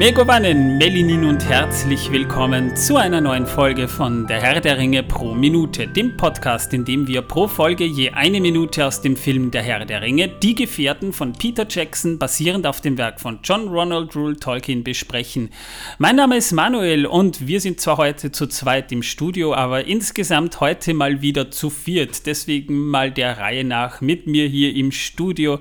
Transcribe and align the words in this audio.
Megovanen, 0.00 0.78
Melinin 0.78 1.26
und 1.26 1.44
herzlich 1.44 2.10
willkommen 2.10 2.74
zu 2.74 2.96
einer 2.96 3.20
neuen 3.20 3.46
Folge 3.46 3.86
von 3.86 4.26
Der 4.26 4.40
Herr 4.40 4.62
der 4.62 4.78
Ringe 4.78 5.02
pro 5.02 5.34
Minute, 5.34 5.86
dem 5.86 6.16
Podcast, 6.16 6.72
in 6.72 6.86
dem 6.86 7.06
wir 7.06 7.20
pro 7.20 7.46
Folge 7.46 7.84
je 7.84 8.08
eine 8.12 8.40
Minute 8.40 8.86
aus 8.86 9.02
dem 9.02 9.14
Film 9.14 9.50
Der 9.50 9.60
Herr 9.60 9.84
der 9.84 10.00
Ringe, 10.00 10.28
Die 10.28 10.54
Gefährten 10.54 11.12
von 11.12 11.34
Peter 11.34 11.66
Jackson, 11.68 12.18
basierend 12.18 12.66
auf 12.66 12.80
dem 12.80 12.96
Werk 12.96 13.20
von 13.20 13.40
John 13.44 13.68
Ronald 13.68 14.16
Rule 14.16 14.38
Tolkien, 14.38 14.84
besprechen. 14.84 15.50
Mein 15.98 16.16
Name 16.16 16.38
ist 16.38 16.52
Manuel 16.52 17.04
und 17.04 17.46
wir 17.46 17.60
sind 17.60 17.78
zwar 17.78 17.98
heute 17.98 18.32
zu 18.32 18.46
zweit 18.46 18.92
im 18.92 19.02
Studio, 19.02 19.52
aber 19.52 19.84
insgesamt 19.84 20.60
heute 20.60 20.94
mal 20.94 21.20
wieder 21.20 21.50
zu 21.50 21.68
viert. 21.68 22.24
Deswegen 22.24 22.88
mal 22.88 23.10
der 23.10 23.36
Reihe 23.36 23.64
nach 23.64 24.00
mit 24.00 24.26
mir 24.26 24.46
hier 24.46 24.74
im 24.74 24.92
Studio 24.92 25.58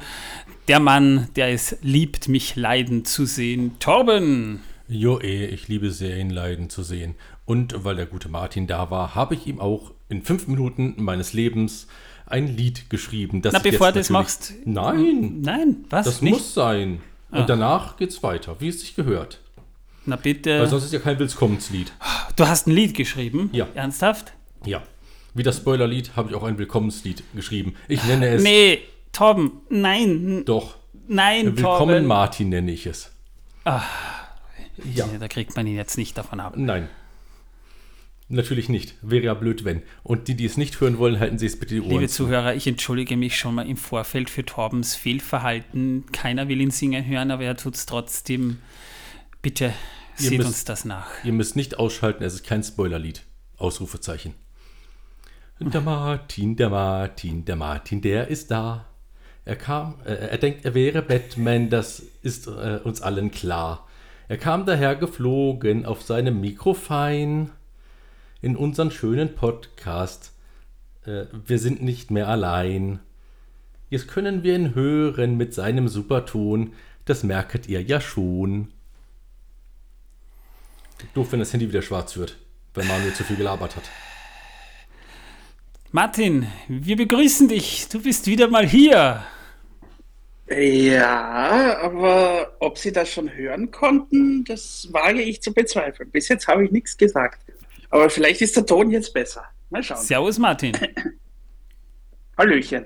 der 0.70 0.80
Mann, 0.80 1.28
der 1.36 1.50
es 1.50 1.76
liebt, 1.82 2.28
mich 2.28 2.56
leiden 2.56 3.04
zu 3.04 3.26
sehen. 3.26 3.78
Torben! 3.80 4.60
Jo, 4.88 5.20
eh, 5.20 5.48
ich 5.48 5.68
liebe 5.68 5.90
sehr, 5.90 6.18
ihn 6.18 6.30
leiden 6.30 6.70
zu 6.70 6.84
sehen. 6.84 7.16
Und 7.46 7.84
weil 7.84 7.96
der 7.96 8.06
gute 8.06 8.30
Martin 8.30 8.68
da 8.68 8.92
war, 8.92 9.16
habe 9.16 9.34
ich 9.34 9.48
ihm 9.48 9.60
auch 9.60 9.92
in 10.10 10.22
fünf 10.22 10.48
Minuten 10.48 10.94
meines 10.98 11.34
Lebens 11.34 11.88
ein 12.28 12.56
Lied 12.56 12.92
geschrieben. 12.92 13.42
Das 13.42 13.54
Na, 13.54 13.60
bevor 13.60 13.92
du 13.92 14.00
das 14.00 14.12
machst. 14.12 14.54
Nein. 14.64 15.42
Nein, 15.42 15.86
was? 15.90 16.06
Das 16.06 16.22
nicht? 16.22 16.34
muss 16.34 16.54
sein. 16.54 17.02
Und 17.32 17.40
ah. 17.40 17.46
danach 17.46 17.98
geht's 17.98 18.22
weiter, 18.22 18.58
wie 18.60 18.68
es 18.68 18.82
sich 18.82 18.96
gehört. 18.96 19.40
Na 20.06 20.18
bitte. 20.18 20.60
Weil 20.60 20.68
sonst 20.68 20.86
ist 20.86 20.94
ja 20.94 21.00
kein 21.00 21.18
Willkommenslied. 21.18 21.92
Du 22.36 22.48
hast 22.48 22.68
ein 22.68 22.72
Lied 22.72 22.94
geschrieben? 22.94 23.50
Ja. 23.54 23.68
Ernsthaft? 23.74 24.34
Ja. 24.66 24.84
Wie 25.34 25.44
das 25.44 25.58
Spoilerlied 25.58 26.16
habe 26.16 26.30
ich 26.30 26.36
auch 26.36 26.44
ein 26.44 26.60
Willkommenslied 26.60 27.24
geschrieben. 27.34 27.74
Ich 27.88 28.04
nenne 28.04 28.28
es. 28.28 28.44
Nee, 28.44 28.82
Torben, 29.12 29.52
nein. 29.70 30.44
Doch. 30.46 30.78
Nein, 31.08 31.58
Willkommen 31.58 31.90
Torben. 31.90 32.06
Martin 32.06 32.50
nenne 32.50 32.72
ich 32.72 32.86
es. 32.86 33.12
Ach, 33.64 33.88
ja. 34.94 35.08
Da 35.20 35.28
kriegt 35.28 35.56
man 35.56 35.66
ihn 35.68 35.76
jetzt 35.76 35.98
nicht 35.98 36.18
davon 36.18 36.40
ab. 36.40 36.54
Nein. 36.56 36.88
Natürlich 38.32 38.70
nicht. 38.70 38.94
Wäre 39.02 39.26
ja 39.26 39.34
blöd, 39.34 39.66
wenn. 39.66 39.82
Und 40.04 40.28
die, 40.28 40.36
die 40.36 40.46
es 40.46 40.56
nicht 40.56 40.80
hören 40.80 41.00
wollen, 41.00 41.20
halten 41.20 41.40
Sie 41.40 41.48
es 41.48 41.60
bitte 41.60 41.74
die 41.74 41.82
Ohren 41.82 41.90
Liebe 41.90 42.08
zu. 42.08 42.26
Zuhörer, 42.26 42.54
ich 42.54 42.68
entschuldige 42.68 43.18
mich 43.18 43.36
schon 43.38 43.56
mal 43.56 43.68
im 43.68 43.76
Vorfeld 43.76 44.30
für 44.30 44.46
Torbens 44.46 44.96
Fehlverhalten. 44.96 46.06
Keiner 46.12 46.48
will 46.48 46.62
ihn 46.62 46.70
singen 46.70 47.04
hören, 47.06 47.32
aber 47.32 47.44
er 47.44 47.58
tut 47.58 47.74
es 47.74 47.88
trotzdem. 47.88 48.60
Bitte 49.42 49.74
seht 50.16 50.38
müsst, 50.38 50.48
uns 50.48 50.64
das 50.66 50.86
nach. 50.86 51.08
Ihr 51.24 51.34
müsst 51.34 51.56
nicht 51.56 51.80
ausschalten, 51.80 52.24
es 52.24 52.36
ist 52.36 52.46
kein 52.46 52.62
Spoilerlied. 52.62 53.24
Ausrufezeichen. 53.58 54.36
Der 55.60 55.82
Martin, 55.82 56.56
der 56.56 56.70
Martin, 56.70 57.46
der 57.46 57.56
Martin, 57.56 58.02
der 58.02 58.28
ist 58.28 58.52
da. 58.52 58.86
Er 59.50 59.56
kam, 59.56 59.96
äh, 60.06 60.14
er 60.14 60.38
denkt, 60.38 60.64
er 60.64 60.76
wäre 60.76 61.02
Batman, 61.02 61.72
das 61.72 62.04
ist 62.22 62.46
äh, 62.46 62.80
uns 62.84 63.02
allen 63.02 63.32
klar. 63.32 63.88
Er 64.28 64.38
kam 64.38 64.68
daher 64.68 64.96
geflogen 64.96 65.88
auf 65.88 66.04
seinem 66.04 66.40
Mikrofein 66.40 67.50
in 68.44 68.56
unseren 68.56 68.92
schönen 68.92 69.34
Podcast. 69.34 70.34
Äh, 71.04 71.24
wir 71.48 71.58
sind 71.58 71.82
nicht 71.82 72.12
mehr 72.12 72.28
allein. 72.28 73.00
Jetzt 73.90 74.08
können 74.08 74.44
wir 74.44 74.54
ihn 74.54 74.76
hören 74.76 75.36
mit 75.36 75.56
seinem 75.56 75.88
Superton. 75.88 76.74
Das 77.06 77.24
merket 77.24 77.68
ihr 77.68 77.82
ja 77.82 78.00
schon. 78.00 78.68
Doof, 81.16 81.32
wenn 81.32 81.40
das 81.40 81.54
Handy 81.54 81.70
wieder 81.70 81.82
schwarz 81.82 82.18
wird, 82.18 82.38
wenn 82.76 82.86
Manuel 82.86 83.16
zu 83.16 83.24
viel 83.24 83.38
gelabert 83.38 83.76
hat. 83.76 83.90
Martin, 85.92 86.46
wir 86.68 86.98
begrüßen 86.98 87.48
dich. 87.48 87.90
Du 87.90 88.00
bist 88.00 88.28
wieder 88.28 88.48
mal 88.48 88.68
hier. 88.68 89.24
Ja, 90.50 91.78
aber 91.82 92.56
ob 92.60 92.78
Sie 92.78 92.92
das 92.92 93.12
schon 93.12 93.32
hören 93.32 93.70
konnten, 93.70 94.44
das 94.46 94.88
wage 94.92 95.22
ich 95.22 95.42
zu 95.42 95.54
bezweifeln. 95.54 96.10
Bis 96.10 96.28
jetzt 96.28 96.48
habe 96.48 96.66
ich 96.66 96.72
nichts 96.72 96.98
gesagt. 96.98 97.40
Aber 97.92 98.10
vielleicht 98.10 98.42
ist 98.42 98.56
der 98.56 98.66
Ton 98.66 98.90
jetzt 98.90 99.14
besser. 99.14 99.44
Mal 99.70 99.84
schauen. 99.84 99.98
Servus, 99.98 100.40
Martin. 100.40 100.76
Hallöchen. 102.38 102.86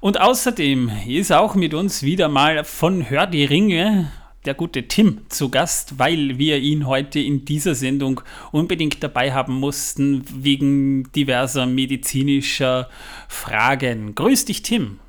Und 0.00 0.20
außerdem 0.20 0.90
ist 1.08 1.32
auch 1.32 1.54
mit 1.54 1.72
uns 1.72 2.02
wieder 2.02 2.28
mal 2.28 2.64
von 2.64 3.08
Hör 3.08 3.26
die 3.26 3.44
Ringe 3.44 4.12
der 4.44 4.52
gute 4.52 4.86
Tim 4.86 5.22
zu 5.30 5.48
Gast, 5.48 5.98
weil 5.98 6.36
wir 6.36 6.58
ihn 6.58 6.86
heute 6.86 7.18
in 7.18 7.46
dieser 7.46 7.74
Sendung 7.74 8.20
unbedingt 8.52 9.02
dabei 9.02 9.32
haben 9.32 9.54
mussten 9.54 10.22
wegen 10.30 11.10
diverser 11.12 11.64
medizinischer 11.64 12.90
Fragen. 13.28 14.14
Grüß 14.14 14.44
dich, 14.44 14.60
Tim. 14.60 15.00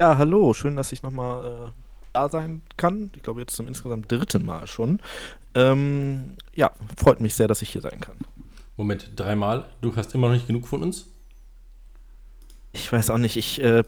Ja, 0.00 0.16
hallo, 0.16 0.54
schön, 0.54 0.76
dass 0.76 0.92
ich 0.92 1.02
nochmal 1.02 1.44
äh, 1.44 1.70
da 2.12 2.28
sein 2.28 2.62
kann. 2.76 3.10
Ich 3.16 3.22
glaube, 3.24 3.40
jetzt 3.40 3.56
zum 3.56 3.66
insgesamt 3.66 4.10
dritten 4.10 4.46
Mal 4.46 4.68
schon. 4.68 5.00
Ähm, 5.54 6.36
ja, 6.54 6.70
freut 6.96 7.20
mich 7.20 7.34
sehr, 7.34 7.48
dass 7.48 7.62
ich 7.62 7.70
hier 7.70 7.80
sein 7.80 7.98
kann. 8.00 8.16
Moment, 8.76 9.10
dreimal? 9.16 9.66
Du 9.80 9.96
hast 9.96 10.14
immer 10.14 10.28
noch 10.28 10.34
nicht 10.34 10.46
genug 10.46 10.68
von 10.68 10.84
uns? 10.84 11.06
Ich 12.72 12.92
weiß 12.92 13.10
auch 13.10 13.18
nicht, 13.18 13.36
ich. 13.36 13.60
Äh, 13.60 13.82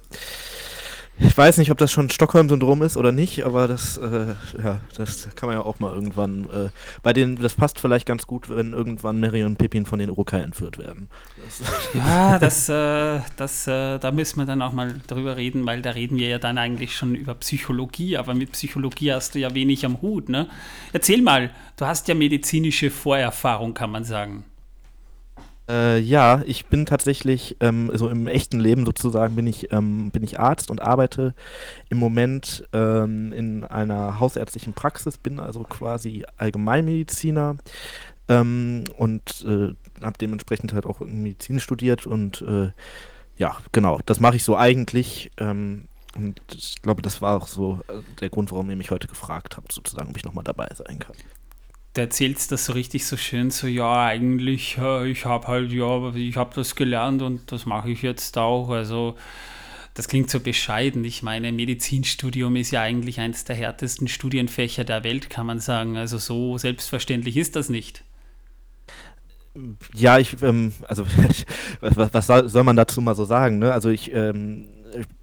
ich 1.21 1.37
weiß 1.37 1.59
nicht, 1.59 1.71
ob 1.71 1.79
das 1.79 1.93
schon 1.93 2.09
Stockholm-Syndrom 2.09 2.83
ist 2.83 2.97
oder 2.97 3.13
nicht, 3.13 3.45
aber 3.45 3.69
das, 3.69 3.99
äh, 3.99 4.35
ja, 4.63 4.81
das 4.97 5.29
kann 5.35 5.49
man 5.49 5.59
ja 5.59 5.65
auch 5.65 5.79
mal 5.79 5.93
irgendwann. 5.95 6.45
Äh, 6.45 6.69
bei 7.03 7.13
den, 7.13 7.37
das 7.37 7.55
passt 7.55 7.79
vielleicht 7.79 8.07
ganz 8.07 8.27
gut, 8.27 8.49
wenn 8.49 8.73
irgendwann 8.73 9.21
Mary 9.21 9.45
und 9.45 9.57
Pippin 9.57 9.85
von 9.85 9.99
den 9.99 10.11
Urukai 10.11 10.41
entführt 10.41 10.79
werden. 10.79 11.09
Das, 11.45 11.63
ja, 11.95 12.39
das, 12.39 12.69
äh, 12.69 13.21
das, 13.37 13.67
äh, 13.67 13.99
da 13.99 14.11
müssen 14.13 14.39
wir 14.39 14.47
dann 14.47 14.63
auch 14.63 14.73
mal 14.73 14.95
drüber 15.07 15.37
reden, 15.37 15.67
weil 15.67 15.83
da 15.83 15.91
reden 15.91 16.17
wir 16.17 16.29
ja 16.29 16.39
dann 16.39 16.59
eigentlich 16.59 16.97
schon 16.97 17.15
über 17.15 17.35
Psychologie, 17.35 18.17
aber 18.17 18.35
mit 18.35 18.53
Psychologie 18.53 19.13
hast 19.13 19.35
du 19.35 19.39
ja 19.39 19.55
wenig 19.55 19.85
am 19.85 20.01
Hut, 20.01 20.29
ne? 20.29 20.49
Erzähl 20.93 21.21
mal, 21.21 21.51
du 21.77 21.87
hast 21.87 22.09
ja 22.09 22.15
medizinische 22.15 22.91
Vorerfahrung, 22.91 23.75
kann 23.75 23.91
man 23.91 24.05
sagen. 24.05 24.45
Äh, 25.71 26.01
ja, 26.01 26.43
ich 26.47 26.67
bin 26.67 26.85
tatsächlich, 26.85 27.57
ähm, 27.61 27.93
so 27.95 28.09
im 28.09 28.27
echten 28.27 28.59
Leben 28.59 28.85
sozusagen, 28.85 29.37
bin 29.37 29.47
ich, 29.47 29.73
ähm, 29.73 30.11
bin 30.11 30.25
ich 30.25 30.41
Arzt 30.41 30.69
und 30.69 30.83
arbeite 30.83 31.33
im 31.91 31.99
Moment 31.99 32.65
ähm, 32.73 33.33
in 33.33 33.63
einer 33.65 34.19
hausärztlichen 34.19 34.73
Praxis, 34.73 35.17
bin 35.17 35.39
also 35.39 35.63
quasi 35.63 36.25
Allgemeinmediziner 36.39 37.57
ähm, 38.29 38.83
und 38.97 39.45
äh, 39.47 39.75
habe 40.03 40.19
dementsprechend 40.21 40.73
halt 40.73 40.87
auch 40.87 41.01
Medizin 41.01 41.61
studiert 41.61 42.05
und 42.05 42.43
äh, 42.43 42.73
ja, 43.37 43.57
genau, 43.71 44.01
das 44.07 44.19
mache 44.19 44.37
ich 44.37 44.45
so 44.45 44.57
eigentlich. 44.57 45.31
Ähm, 45.39 45.87
und 46.17 46.41
ich 46.53 46.83
glaube, 46.83 47.01
das 47.01 47.23
war 47.23 47.37
auch 47.37 47.47
so 47.47 47.81
äh, 47.87 48.01
der 48.21 48.31
Grund, 48.31 48.51
warum 48.51 48.71
ihr 48.71 48.77
mich 48.77 48.91
heute 48.91 49.07
gefragt 49.07 49.57
habt, 49.57 49.71
sozusagen, 49.71 50.11
ob 50.11 50.17
ich 50.17 50.25
nochmal 50.25 50.45
dabei 50.45 50.69
sein 50.75 50.99
kann 50.99 51.15
du 51.95 52.01
erzählst 52.01 52.53
das 52.53 52.67
so 52.67 52.73
richtig 52.73 53.07
so 53.07 53.17
schön, 53.17 53.51
so 53.51 53.67
ja, 53.67 54.07
eigentlich, 54.07 54.79
ich 55.07 55.25
habe 55.25 55.47
halt, 55.49 55.73
ja, 55.73 56.15
ich 56.15 56.37
habe 56.37 56.55
das 56.55 56.77
gelernt 56.77 57.23
und 57.23 57.51
das 57.51 57.67
mache 57.67 57.91
ich 57.91 58.03
jetzt 58.03 58.39
auch. 58.39 58.71
Also 58.71 59.17
das 59.95 60.09
klingt 60.09 60.31
so 60.31 60.41
bescheiden. 60.41 61.05
Ich 61.05 61.23
meine, 61.23 61.53
Medizinstudium 61.53 62.57
ist 62.57 62.71
ja 62.71 62.83
eigentlich 62.83 63.19
eines 63.21 63.45
der 63.45 63.57
härtesten 63.57 64.09
Studienfächer 64.09 64.85
der 64.85 65.05
Welt, 65.05 65.31
kann 65.31 65.47
man 65.47 65.59
sagen. 65.59 65.97
Also 65.97 66.19
so 66.19 66.59
selbstverständlich 66.59 67.37
ist 67.37 67.57
das 67.57 67.69
nicht. 67.69 68.05
Ja, 69.95 70.19
ich, 70.19 70.41
ähm, 70.43 70.73
also 70.87 71.05
was, 71.81 72.29
was, 72.29 72.53
soll 72.53 72.65
man 72.65 72.77
dazu 72.77 73.01
mal 73.01 73.17
so 73.17 73.25
sagen? 73.25 73.59
Ne? 73.59 73.73
Also 73.73 73.91
ich, 73.91 74.15
ähm, 74.15 74.69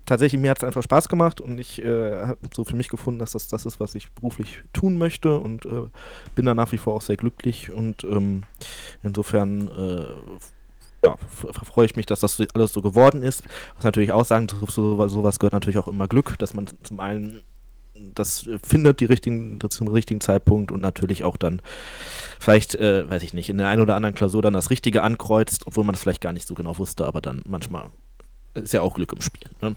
tatsächlich, 0.08 0.42
mir 0.42 0.50
hat 0.50 0.58
es 0.58 0.64
einfach 0.64 0.82
Spaß 0.82 1.10
gemacht 1.10 1.40
und 1.40 1.60
ich 1.60 1.84
äh, 1.84 2.26
habe 2.26 2.40
so 2.56 2.64
für 2.64 2.76
mich 2.76 2.90
gefunden, 2.90 3.20
dass 3.20 3.34
das 3.34 3.48
das 3.48 3.68
ist, 3.68 3.80
was 3.80 3.94
ich 3.94 4.12
beruflich 4.14 4.64
tun 4.74 4.98
möchte 4.98 5.38
und 5.38 5.66
äh, 5.66 5.84
bin 6.34 6.46
da 6.46 6.56
nach 6.56 6.72
wie 6.72 6.78
vor 6.78 6.96
auch 6.96 7.02
sehr 7.02 7.18
glücklich 7.18 7.72
und 7.72 8.04
ähm, 8.04 8.44
insofern 9.04 9.68
äh, 9.68 10.06
ja, 11.06 11.16
freue 11.64 11.86
ich 11.86 11.96
mich, 11.96 12.08
dass 12.08 12.22
das 12.22 12.42
alles 12.56 12.74
so 12.74 12.82
geworden 12.82 13.22
ist. 13.22 13.44
Was 13.76 13.84
natürlich 13.84 14.12
auch 14.12 14.26
sagen, 14.26 14.48
so, 14.68 15.08
sowas 15.08 15.38
gehört 15.38 15.54
natürlich 15.54 15.78
auch 15.78 15.88
immer 15.88 16.08
Glück, 16.08 16.40
dass 16.40 16.56
man 16.56 16.68
zum 16.82 17.00
einen 17.00 17.42
das 18.14 18.48
findet 18.64 19.00
die 19.00 19.06
richtigen, 19.06 19.60
zum 19.70 19.88
richtigen 19.88 20.22
Zeitpunkt 20.22 20.72
und 20.72 20.82
natürlich 20.82 21.24
auch 21.24 21.36
dann 21.36 21.64
vielleicht, 22.40 22.76
äh, 22.76 23.10
weiß 23.10 23.24
ich 23.24 23.34
nicht, 23.34 23.50
in 23.50 23.58
der 23.58 23.70
einen 23.70 23.82
oder 23.82 23.96
anderen 23.96 24.14
Klausur 24.14 24.44
dann 24.44 24.54
das 24.54 24.70
Richtige 24.70 25.02
ankreuzt, 25.02 25.66
obwohl 25.66 25.84
man 25.84 25.96
es 25.96 26.02
vielleicht 26.02 26.22
gar 26.22 26.32
nicht 26.32 26.48
so 26.48 26.54
genau 26.54 26.78
wusste, 26.78 27.08
aber 27.08 27.22
dann 27.22 27.42
manchmal 27.48 27.90
ist 28.54 28.74
ja 28.74 28.82
auch 28.82 28.94
Glück 28.94 29.14
im 29.14 29.22
Spiel. 29.22 29.50
Ne? 29.62 29.76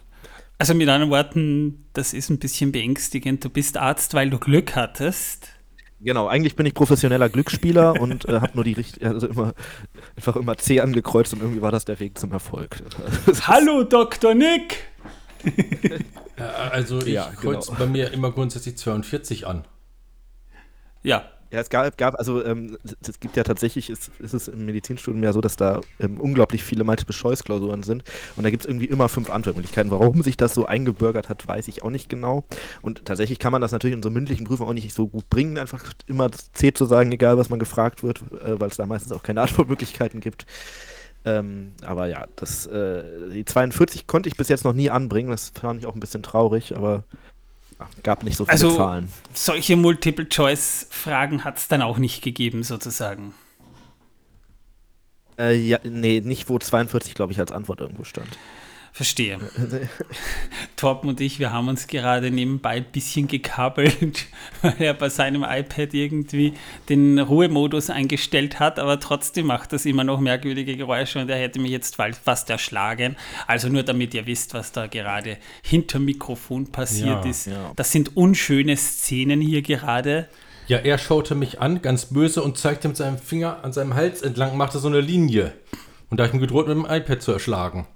Also 0.60 0.74
mit 0.74 0.90
anderen 0.90 1.10
Worten, 1.10 1.86
das 1.94 2.12
ist 2.12 2.28
ein 2.28 2.38
bisschen 2.38 2.70
beängstigend. 2.70 3.42
Du 3.42 3.48
bist 3.48 3.78
Arzt, 3.78 4.12
weil 4.12 4.28
du 4.28 4.38
Glück 4.38 4.76
hattest. 4.76 5.48
Genau, 6.00 6.28
eigentlich 6.28 6.54
bin 6.54 6.66
ich 6.66 6.74
professioneller 6.74 7.30
Glücksspieler 7.30 7.94
und 8.00 8.28
äh, 8.28 8.42
habe 8.42 8.50
nur 8.52 8.64
die 8.64 8.74
richtige, 8.74 9.08
also 9.08 9.26
immer, 9.26 9.54
einfach 10.16 10.36
immer 10.36 10.58
C 10.58 10.80
angekreuzt 10.80 11.32
und 11.32 11.40
irgendwie 11.40 11.62
war 11.62 11.72
das 11.72 11.86
der 11.86 11.98
Weg 11.98 12.18
zum 12.18 12.32
Erfolg. 12.32 12.76
Hallo 13.44 13.84
Dr. 13.84 14.34
Nick! 14.34 14.84
also 16.36 16.98
ich 16.98 17.14
ja, 17.14 17.30
kreuze 17.30 17.68
genau. 17.68 17.78
bei 17.78 17.86
mir 17.86 18.12
immer 18.12 18.30
grundsätzlich 18.30 18.76
42 18.76 19.46
an. 19.46 19.64
Ja, 21.02 21.24
Ja, 21.50 21.61
es 21.61 21.69
gab, 21.69 21.99
gab 21.99 22.14
also 22.17 22.44
ähm, 22.44 22.79
es 23.06 23.19
gibt 23.19 23.37
ja 23.37 23.43
tatsächlich, 23.43 23.91
ist, 23.91 24.11
ist 24.20 24.35
es 24.35 24.47
im 24.47 24.67
Medizinstudium 24.67 25.23
ja 25.25 25.32
so, 25.32 25.41
dass 25.41 25.56
da 25.56 25.81
ähm, 25.99 26.20
unglaublich 26.20 26.62
viele 26.62 26.85
Multiple-Choice-Klausuren 26.85 27.82
sind 27.82 28.05
und 28.37 28.44
da 28.44 28.50
gibt 28.50 28.62
es 28.62 28.69
irgendwie 28.69 28.87
immer 28.87 29.08
fünf 29.08 29.31
Antwortmöglichkeiten. 29.31 29.91
Warum 29.91 30.23
sich 30.23 30.37
das 30.37 30.55
so 30.55 30.67
eingebürgert 30.67 31.29
hat, 31.29 31.47
weiß 31.49 31.67
ich 31.67 31.82
auch 31.82 31.91
nicht 31.91 32.08
genau. 32.08 32.44
Und 32.82 33.05
tatsächlich 33.05 33.41
kann 33.41 33.50
man 33.50 33.61
das 33.61 33.73
natürlich 33.73 33.97
in 33.97 34.02
so 34.02 34.11
mündlichen 34.11 34.47
Prüfungen 34.47 34.70
auch 34.70 34.75
nicht 34.75 34.94
so 34.94 35.08
gut 35.08 35.29
bringen, 35.29 35.58
einfach 35.58 35.82
immer 36.06 36.31
C 36.52 36.73
zu 36.73 36.85
sagen, 36.85 37.11
egal 37.11 37.37
was 37.37 37.50
man 37.50 37.58
gefragt 37.58 38.05
wird, 38.05 38.23
äh, 38.44 38.61
weil 38.61 38.69
es 38.69 38.76
da 38.76 38.87
meistens 38.87 39.11
auch 39.11 39.25
keine 39.25 39.41
Antwortmöglichkeiten 39.43 40.20
gibt. 40.20 40.47
Ähm, 41.25 41.73
aber 41.82 42.06
ja, 42.06 42.26
das, 42.37 42.67
äh, 42.67 43.02
die 43.32 43.44
42 43.44 44.06
konnte 44.06 44.29
ich 44.29 44.37
bis 44.37 44.49
jetzt 44.49 44.64
noch 44.64 44.73
nie 44.73 44.88
anbringen, 44.88 45.31
das 45.31 45.50
fand 45.50 45.81
ich 45.81 45.87
auch 45.87 45.94
ein 45.94 46.00
bisschen 46.00 46.23
traurig, 46.23 46.75
aber 46.76 47.05
gab 48.02 48.22
nicht 48.22 48.36
so 48.36 48.44
viele 48.44 48.52
also, 48.52 48.76
Zahlen. 48.76 49.08
Solche 49.32 49.76
Multiple-Choice-Fragen 49.76 51.44
hat 51.44 51.58
es 51.58 51.68
dann 51.68 51.82
auch 51.82 51.98
nicht 51.98 52.22
gegeben, 52.22 52.62
sozusagen. 52.62 53.34
Äh, 55.38 55.56
ja, 55.56 55.78
nee, 55.84 56.20
nicht 56.20 56.48
wo 56.48 56.58
42, 56.58 57.14
glaube 57.14 57.32
ich, 57.32 57.40
als 57.40 57.52
Antwort 57.52 57.80
irgendwo 57.80 58.04
stand. 58.04 58.28
Verstehe. 58.92 59.38
Torben 60.76 61.08
und 61.08 61.20
ich, 61.20 61.38
wir 61.38 61.52
haben 61.52 61.69
uns 61.69 61.87
gerade 61.87 62.31
nebenbei 62.31 62.76
ein 62.76 62.84
bisschen 62.84 63.28
gekabelt, 63.28 64.26
weil 64.62 64.75
er 64.78 64.94
bei 64.94 65.08
seinem 65.08 65.44
iPad 65.44 65.94
irgendwie 65.94 66.54
den 66.88 67.19
Ruhemodus 67.19 67.88
eingestellt 67.88 68.58
hat, 68.58 68.78
aber 68.78 68.98
trotzdem 68.98 69.46
macht 69.46 69.72
das 69.72 69.87
immer 69.87 70.02
noch 70.02 70.19
merkwürdige 70.20 70.76
Geräusche 70.76 71.20
und 71.20 71.31
er 71.31 71.38
hätte 71.38 71.60
mich 71.60 71.70
jetzt 71.70 71.96
fast 71.96 72.50
erschlagen. 72.50 73.16
Also 73.46 73.69
nur 73.69 73.84
damit 73.84 74.12
ihr 74.14 74.26
wisst, 74.26 74.54
was 74.54 74.72
da 74.72 74.87
gerade 74.88 75.38
hinter 75.62 76.00
Mikrofon 76.00 76.72
passiert 76.72 77.25
ja, 77.25 77.31
ist. 77.31 77.46
Ja. 77.46 77.72
Das 77.76 77.92
sind 77.92 78.16
unschöne 78.16 78.76
Szenen 78.76 79.40
hier 79.40 79.62
gerade. 79.62 80.28
Ja, 80.66 80.78
er 80.78 80.98
schaute 80.98 81.34
mich 81.34 81.60
an, 81.60 81.82
ganz 81.82 82.06
böse, 82.06 82.42
und 82.42 82.58
zeigte 82.58 82.88
mit 82.88 82.96
seinem 82.96 83.19
Finger 83.19 83.64
an 83.64 83.72
seinem 83.72 83.94
Hals 83.94 84.22
entlang, 84.22 84.56
machte 84.56 84.78
so 84.78 84.88
eine 84.88 85.00
Linie. 85.00 85.52
Und 86.10 86.19
da 86.19 86.25
habe 86.25 86.28
ich 86.28 86.34
ihm 86.34 86.40
gedroht, 86.40 86.69
mit 86.69 86.76
dem 86.76 86.87
iPad 86.88 87.22
zu 87.22 87.32
erschlagen. 87.32 87.87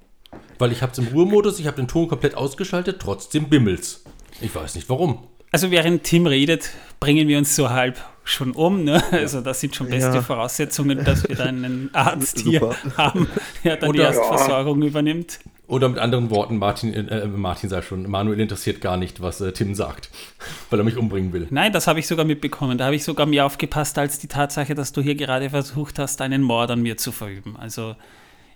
Weil 0.58 0.72
ich 0.72 0.82
habe 0.82 0.92
es 0.92 0.98
im 0.98 1.08
Ruhemodus, 1.08 1.58
ich 1.58 1.66
habe 1.66 1.76
den 1.76 1.88
Ton 1.88 2.08
komplett 2.08 2.36
ausgeschaltet, 2.36 3.00
trotzdem 3.00 3.48
bimmelt's. 3.48 4.04
Ich 4.40 4.54
weiß 4.54 4.74
nicht 4.74 4.88
warum. 4.88 5.18
Also 5.52 5.70
während 5.70 6.02
Tim 6.02 6.26
redet, 6.26 6.70
bringen 6.98 7.28
wir 7.28 7.38
uns 7.38 7.54
so 7.54 7.70
halb 7.70 7.96
schon 8.24 8.52
um. 8.52 8.82
Ne? 8.82 9.02
Also 9.12 9.40
das 9.40 9.60
sind 9.60 9.76
schon 9.76 9.88
beste 9.88 10.16
ja. 10.16 10.22
Voraussetzungen, 10.22 11.04
dass 11.04 11.28
wir 11.28 11.36
dann 11.36 11.64
einen 11.64 11.90
Arzt 11.94 12.40
hier 12.40 12.74
haben, 12.96 13.28
der 13.62 13.76
dann 13.76 13.90
Oder, 13.90 13.98
die 13.98 14.04
Erstversorgung 14.04 14.82
ja. 14.82 14.88
übernimmt. 14.88 15.38
Oder 15.66 15.88
mit 15.88 15.98
anderen 15.98 16.30
Worten, 16.30 16.58
Martin, 16.58 16.92
äh, 16.92 17.26
Martin 17.26 17.70
sagt 17.70 17.86
schon, 17.86 18.10
Manuel 18.10 18.40
interessiert 18.40 18.80
gar 18.80 18.96
nicht, 18.96 19.22
was 19.22 19.40
äh, 19.40 19.52
Tim 19.52 19.74
sagt, 19.74 20.10
weil 20.70 20.80
er 20.80 20.84
mich 20.84 20.96
umbringen 20.96 21.32
will. 21.32 21.46
Nein, 21.50 21.72
das 21.72 21.86
habe 21.86 22.00
ich 22.00 22.06
sogar 22.06 22.24
mitbekommen. 22.24 22.76
Da 22.76 22.86
habe 22.86 22.96
ich 22.96 23.04
sogar 23.04 23.26
mehr 23.26 23.46
aufgepasst 23.46 23.96
als 23.96 24.18
die 24.18 24.28
Tatsache, 24.28 24.74
dass 24.74 24.92
du 24.92 25.00
hier 25.00 25.14
gerade 25.14 25.50
versucht 25.50 25.98
hast, 25.98 26.20
einen 26.20 26.42
Mord 26.42 26.70
an 26.70 26.82
mir 26.82 26.96
zu 26.96 27.12
verüben. 27.12 27.56
Also 27.56 27.94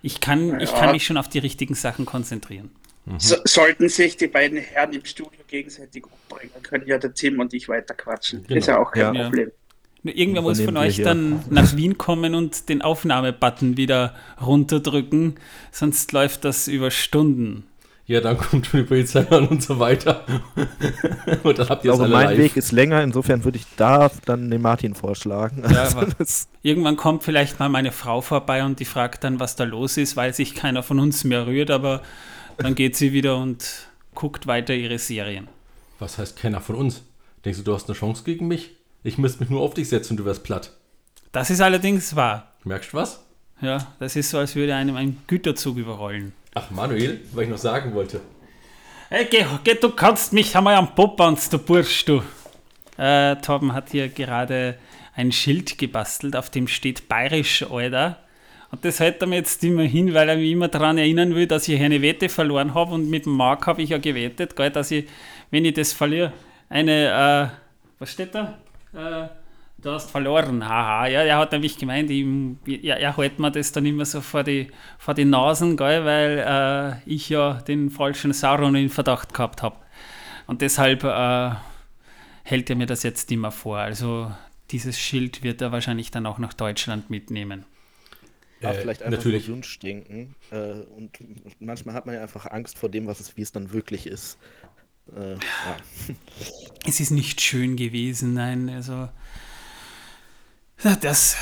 ich 0.03 0.21
kann, 0.21 0.49
ja. 0.49 0.61
ich 0.61 0.75
kann 0.75 0.93
mich 0.93 1.05
schon 1.05 1.17
auf 1.17 1.29
die 1.29 1.39
richtigen 1.39 1.75
Sachen 1.75 2.06
konzentrieren. 2.06 2.71
Mhm. 3.06 3.21
So, 3.21 3.37
sollten 3.45 3.89
sich 3.89 4.17
die 4.17 4.27
beiden 4.27 4.59
Herren 4.59 4.93
im 4.93 5.05
Studio 5.05 5.41
gegenseitig 5.47 6.05
umbringen, 6.05 6.62
können 6.62 6.87
ja 6.87 6.99
der 6.99 7.15
Tim 7.15 7.41
und 7.41 7.55
ich 7.55 7.69
weiter 7.69 7.95
quatschen. 7.95 8.45
Genau. 8.47 8.59
Ist 8.59 8.67
ja 8.67 8.79
auch 8.79 8.93
kein 8.93 9.15
ja. 9.15 9.25
Problem. 9.25 9.50
Irgendwer 10.05 10.43
muss 10.43 10.61
von 10.61 10.77
euch 10.77 11.03
dann 11.03 11.45
nach 11.50 11.77
Wien 11.77 11.99
kommen 11.99 12.35
und 12.35 12.69
den 12.69 12.83
Aufnahmebutton 12.83 13.77
wieder 13.77 14.15
runterdrücken, 14.41 15.35
sonst 15.73 16.12
läuft 16.12 16.45
das 16.45 16.69
über 16.69 16.91
Stunden. 16.91 17.65
Ja, 18.08 18.22
dann 18.22 18.38
kommt 18.38 18.66
schon 18.66 18.81
die 18.81 18.87
Polizei 18.87 19.20
an 19.28 19.49
und 19.49 19.62
so 19.62 19.78
weiter. 19.78 20.25
und 21.43 21.58
dann 21.58 21.69
habt 21.69 21.84
ihr 21.84 21.90
also 21.90 22.05
mein 22.05 22.28
live. 22.28 22.38
Weg 22.38 22.56
ist 22.56 22.72
länger, 22.72 23.02
insofern 23.02 23.44
würde 23.44 23.58
ich 23.58 23.66
da 23.76 24.10
dann 24.25 24.50
den 24.50 24.62
Martin 24.62 24.94
vorschlagen. 24.94 25.62
Ja, 25.70 25.82
also 25.82 26.00
irgendwann 26.62 26.96
kommt 26.96 27.22
vielleicht 27.22 27.58
mal 27.58 27.69
meine 27.69 27.93
Frau 27.93 28.22
vorbei 28.22 28.64
und 28.64 28.81
die 28.81 28.87
fragt 28.87 29.25
dann, 29.25 29.40
was 29.40 29.56
da 29.56 29.64
los 29.64 29.99
ist, 29.99 30.16
weil 30.16 30.32
sich 30.32 30.55
keiner 30.55 30.82
von 30.82 30.99
uns 31.00 31.22
mehr 31.25 31.46
rührt, 31.46 31.70
aber 31.70 32.00
dann 32.56 32.75
geht 32.75 32.96
sie 32.96 33.12
wieder 33.12 33.37
und 33.37 33.88
guckt 34.14 34.46
weiter 34.46 34.72
ihre 34.72 34.99
Serien. 34.99 35.46
Was 35.99 36.16
heißt 36.16 36.38
keiner 36.38 36.62
von 36.62 36.76
uns? 36.76 37.02
Denkst 37.44 37.58
du, 37.58 37.64
du 37.64 37.75
hast 37.75 37.90
eine 37.90 37.99
Chance 37.99 38.22
gegen 38.25 38.49
mich? 38.49 38.70
Ich 39.02 39.19
müsste 39.19 39.40
mich 39.40 39.50
nur 39.50 39.61
auf 39.61 39.75
dich 39.75 39.90
setzen 39.90 40.14
und 40.14 40.16
du 40.16 40.25
wärst 40.25 40.44
platt. 40.44 40.72
Das 41.31 41.50
ist 41.50 41.61
allerdings 41.61 42.16
wahr. 42.16 42.54
Merkst 42.64 42.94
du 42.94 42.96
was? 42.96 43.20
Ja, 43.61 43.93
das 43.99 44.16
ist 44.16 44.31
so, 44.31 44.38
als 44.38 44.56
würde 44.56 44.75
einem 44.75 44.96
ein 44.96 45.19
Güterzug 45.26 45.76
überrollen. 45.76 46.32
Ach, 46.60 46.72
Manuel, 46.72 47.20
was 47.32 47.44
ich 47.44 47.50
noch 47.50 47.56
sagen 47.56 47.94
wollte. 47.94 48.20
Hey, 49.10 49.26
geh, 49.31 49.44
geh, 49.62 49.75
du 49.75 49.90
kannst 49.90 50.32
mich 50.32 50.56
einmal 50.56 50.75
am 50.75 50.93
Popanz, 50.93 51.49
du 51.49 51.56
Bursch, 51.56 52.05
du. 52.05 52.20
Äh, 52.96 53.37
Torben 53.37 53.72
hat 53.72 53.90
hier 53.90 54.08
gerade 54.08 54.76
ein 55.14 55.31
Schild 55.31 55.78
gebastelt, 55.78 56.34
auf 56.34 56.50
dem 56.50 56.66
steht 56.66 57.08
Bayerisch, 57.08 57.62
Alter. 57.70 58.19
Und 58.72 58.84
das 58.84 58.99
hält 58.99 59.22
er 59.22 59.28
mir 59.28 59.37
jetzt 59.37 59.62
immer 59.62 59.84
hin, 59.84 60.12
weil 60.14 60.28
er 60.28 60.37
mich 60.37 60.50
immer 60.50 60.66
daran 60.66 60.99
erinnern 60.99 61.32
will, 61.37 61.46
dass 61.46 61.69
ich 61.69 61.81
eine 61.81 62.02
Wette 62.02 62.28
verloren 62.28 62.75
habe. 62.75 62.93
Und 62.93 63.08
mit 63.08 63.25
dem 63.25 63.37
Mark 63.37 63.69
habe 63.69 63.82
ich 63.82 63.90
ja 63.90 63.99
gewettet, 63.99 64.56
gell, 64.56 64.70
dass 64.72 64.90
ich, 64.90 65.08
wenn 65.52 65.64
ich 65.64 65.75
das 65.75 65.93
verliere, 65.93 66.32
eine, 66.69 67.52
äh, 67.52 67.56
was 68.00 68.11
steht 68.11 68.34
da? 68.34 68.58
Äh, 68.93 69.28
du 69.80 69.90
hast 69.90 70.10
verloren, 70.10 70.69
haha. 70.69 71.06
Ja, 71.06 71.22
er 71.22 71.38
hat 71.38 71.52
nämlich 71.52 71.78
gemeint, 71.78 72.10
ihm, 72.10 72.58
ja, 72.66 72.96
er 72.96 73.16
hält 73.16 73.38
mir 73.38 73.50
das 73.50 73.72
dann 73.72 73.86
immer 73.86 74.04
so 74.04 74.20
vor 74.20 74.44
die, 74.44 74.69
vor 74.98 75.14
die 75.14 75.25
Nasen, 75.25 75.76
gell, 75.76 76.04
weil 76.04 76.44
äh, 77.06 77.10
ich 77.10 77.28
ja 77.28 77.54
den 77.54 77.90
falschen 77.90 78.32
Sauron 78.32 78.75
in 78.75 78.88
Verdacht 78.88 79.34
gehabt 79.34 79.62
habe. 79.62 79.76
Und 80.46 80.62
deshalb 80.62 81.04
äh, 81.04 81.50
hält 82.42 82.70
er 82.70 82.76
mir 82.76 82.86
das 82.86 83.02
jetzt 83.02 83.30
immer 83.30 83.50
vor. 83.50 83.78
Also 83.78 84.32
dieses 84.70 84.98
Schild 84.98 85.42
wird 85.42 85.60
er 85.60 85.72
wahrscheinlich 85.72 86.10
dann 86.10 86.26
auch 86.26 86.38
nach 86.38 86.54
Deutschland 86.54 87.10
mitnehmen. 87.10 87.64
Ja, 88.60 88.72
vielleicht 88.72 89.02
einfach 89.02 89.19
natürlich. 89.19 89.48
Wunschdenken. 89.48 90.34
Äh, 90.50 90.72
und 90.96 91.12
manchmal 91.60 91.94
hat 91.94 92.06
man 92.06 92.16
ja 92.16 92.22
einfach 92.22 92.46
Angst 92.46 92.78
vor 92.78 92.88
dem, 92.88 93.06
was 93.06 93.20
es, 93.20 93.36
wie 93.36 93.42
es 93.42 93.52
dann 93.52 93.72
wirklich 93.72 94.06
ist. 94.06 94.38
Äh, 95.14 95.34
ja. 95.34 95.76
Es 96.84 97.00
ist 97.00 97.10
nicht 97.10 97.40
schön 97.40 97.76
gewesen, 97.76 98.34
nein. 98.34 98.69
Also 98.69 99.08
das, 100.82 101.36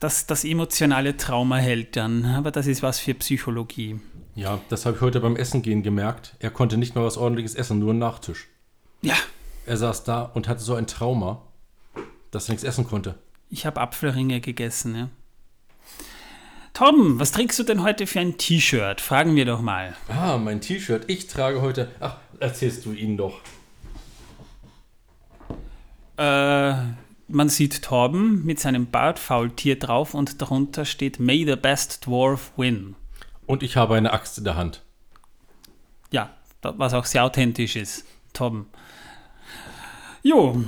das, 0.00 0.26
das 0.26 0.44
emotionale 0.44 1.16
Trauma 1.16 1.56
hält 1.56 1.96
dann, 1.96 2.24
aber 2.24 2.50
das 2.50 2.66
ist 2.66 2.82
was 2.82 2.98
für 2.98 3.14
Psychologie. 3.14 4.00
Ja, 4.34 4.60
das 4.68 4.84
habe 4.84 4.96
ich 4.96 5.02
heute 5.02 5.20
beim 5.20 5.36
Essen 5.36 5.62
gehen 5.62 5.82
gemerkt. 5.82 6.34
Er 6.40 6.50
konnte 6.50 6.76
nicht 6.76 6.94
mal 6.94 7.04
was 7.04 7.16
ordentliches 7.16 7.54
essen, 7.54 7.78
nur 7.78 7.90
einen 7.90 8.00
Nachtisch. 8.00 8.48
Ja. 9.02 9.14
Er 9.66 9.76
saß 9.76 10.04
da 10.04 10.22
und 10.22 10.48
hatte 10.48 10.62
so 10.62 10.74
ein 10.74 10.86
Trauma, 10.86 11.42
dass 12.30 12.48
er 12.48 12.52
nichts 12.52 12.64
essen 12.64 12.86
konnte. 12.86 13.14
Ich 13.48 13.64
habe 13.64 13.80
Apfelringe 13.80 14.40
gegessen, 14.40 14.96
ja. 14.96 15.08
Tom, 16.72 17.20
was 17.20 17.30
trägst 17.30 17.56
du 17.60 17.62
denn 17.62 17.84
heute 17.84 18.08
für 18.08 18.18
ein 18.18 18.36
T-Shirt? 18.36 19.00
Fragen 19.00 19.36
wir 19.36 19.44
doch 19.44 19.60
mal. 19.60 19.94
Ah, 20.08 20.36
mein 20.38 20.60
T-Shirt. 20.60 21.04
Ich 21.06 21.28
trage 21.28 21.62
heute. 21.62 21.88
Ach, 22.00 22.16
erzählst 22.40 22.84
du 22.84 22.92
ihn 22.92 23.16
doch. 23.16 23.40
Äh, 26.16 26.74
man 27.34 27.48
sieht 27.48 27.82
Torben 27.82 28.44
mit 28.44 28.60
seinem 28.60 28.86
Bartfaultier 28.86 29.78
drauf 29.78 30.14
und 30.14 30.40
darunter 30.40 30.84
steht 30.84 31.18
May 31.18 31.44
the 31.44 31.56
best 31.56 32.06
dwarf 32.06 32.52
win. 32.56 32.94
Und 33.46 33.62
ich 33.62 33.76
habe 33.76 33.96
eine 33.96 34.12
Axt 34.12 34.38
in 34.38 34.44
der 34.44 34.56
Hand. 34.56 34.82
Ja, 36.10 36.30
was 36.62 36.94
auch 36.94 37.04
sehr 37.04 37.24
authentisch 37.24 37.76
ist, 37.76 38.06
Torben. 38.32 38.66
Jo, 40.22 40.58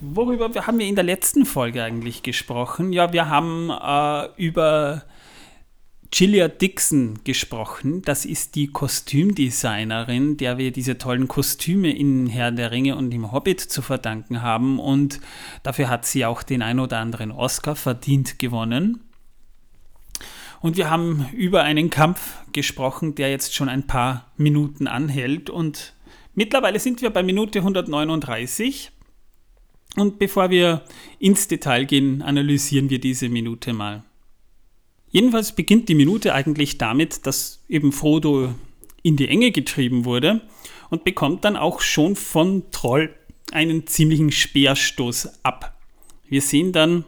worüber 0.00 0.50
haben 0.66 0.80
wir 0.80 0.86
in 0.86 0.96
der 0.96 1.04
letzten 1.04 1.46
Folge 1.46 1.84
eigentlich 1.84 2.24
gesprochen? 2.24 2.92
Ja, 2.92 3.12
wir 3.12 3.28
haben 3.28 3.70
äh, 3.70 4.28
über 4.36 5.04
Gillia 6.12 6.48
Dixon 6.48 7.20
gesprochen. 7.22 8.02
Das 8.02 8.24
ist 8.24 8.56
die 8.56 8.66
Kostümdesignerin, 8.66 10.36
der 10.36 10.58
wir 10.58 10.72
diese 10.72 10.98
tollen 10.98 11.28
Kostüme 11.28 11.96
in 11.96 12.26
Herr 12.26 12.50
der 12.50 12.72
Ringe 12.72 12.96
und 12.96 13.14
im 13.14 13.30
Hobbit 13.30 13.60
zu 13.60 13.80
verdanken 13.80 14.42
haben. 14.42 14.80
Und 14.80 15.20
dafür 15.62 15.88
hat 15.88 16.04
sie 16.06 16.24
auch 16.24 16.42
den 16.42 16.62
ein 16.62 16.80
oder 16.80 16.98
anderen 16.98 17.30
Oscar 17.30 17.76
verdient 17.76 18.40
gewonnen. 18.40 19.00
Und 20.60 20.76
wir 20.76 20.90
haben 20.90 21.26
über 21.32 21.62
einen 21.62 21.90
Kampf 21.90 22.36
gesprochen, 22.52 23.14
der 23.14 23.30
jetzt 23.30 23.54
schon 23.54 23.68
ein 23.68 23.86
paar 23.86 24.30
Minuten 24.36 24.88
anhält. 24.88 25.48
Und 25.48 25.94
mittlerweile 26.34 26.80
sind 26.80 27.02
wir 27.02 27.10
bei 27.10 27.22
Minute 27.22 27.60
139. 27.60 28.90
Und 29.96 30.18
bevor 30.18 30.50
wir 30.50 30.82
ins 31.18 31.48
Detail 31.48 31.84
gehen, 31.84 32.20
analysieren 32.20 32.90
wir 32.90 33.00
diese 33.00 33.28
Minute 33.28 33.72
mal. 33.72 34.02
Jedenfalls 35.10 35.52
beginnt 35.52 35.88
die 35.88 35.94
Minute 35.94 36.34
eigentlich 36.34 36.78
damit, 36.78 37.26
dass 37.26 37.62
eben 37.68 37.92
Frodo 37.92 38.54
in 39.02 39.16
die 39.16 39.28
Enge 39.28 39.50
getrieben 39.50 40.04
wurde 40.04 40.40
und 40.88 41.04
bekommt 41.04 41.44
dann 41.44 41.56
auch 41.56 41.80
schon 41.80 42.16
von 42.16 42.70
Troll 42.70 43.14
einen 43.52 43.86
ziemlichen 43.86 44.30
Speerstoß 44.30 45.44
ab. 45.44 45.76
Wir 46.28 46.42
sehen 46.42 46.72
dann 46.72 47.04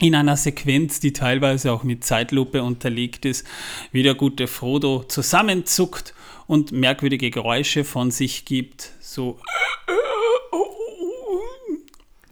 in 0.00 0.14
einer 0.14 0.36
Sequenz, 0.36 1.00
die 1.00 1.12
teilweise 1.12 1.72
auch 1.72 1.82
mit 1.82 2.04
Zeitlupe 2.04 2.62
unterlegt 2.62 3.24
ist, 3.24 3.46
wie 3.92 4.02
der 4.02 4.14
gute 4.14 4.46
Frodo 4.46 5.04
zusammenzuckt 5.04 6.14
und 6.46 6.72
merkwürdige 6.72 7.30
Geräusche 7.30 7.84
von 7.84 8.10
sich 8.10 8.44
gibt, 8.44 8.92
so 9.00 9.38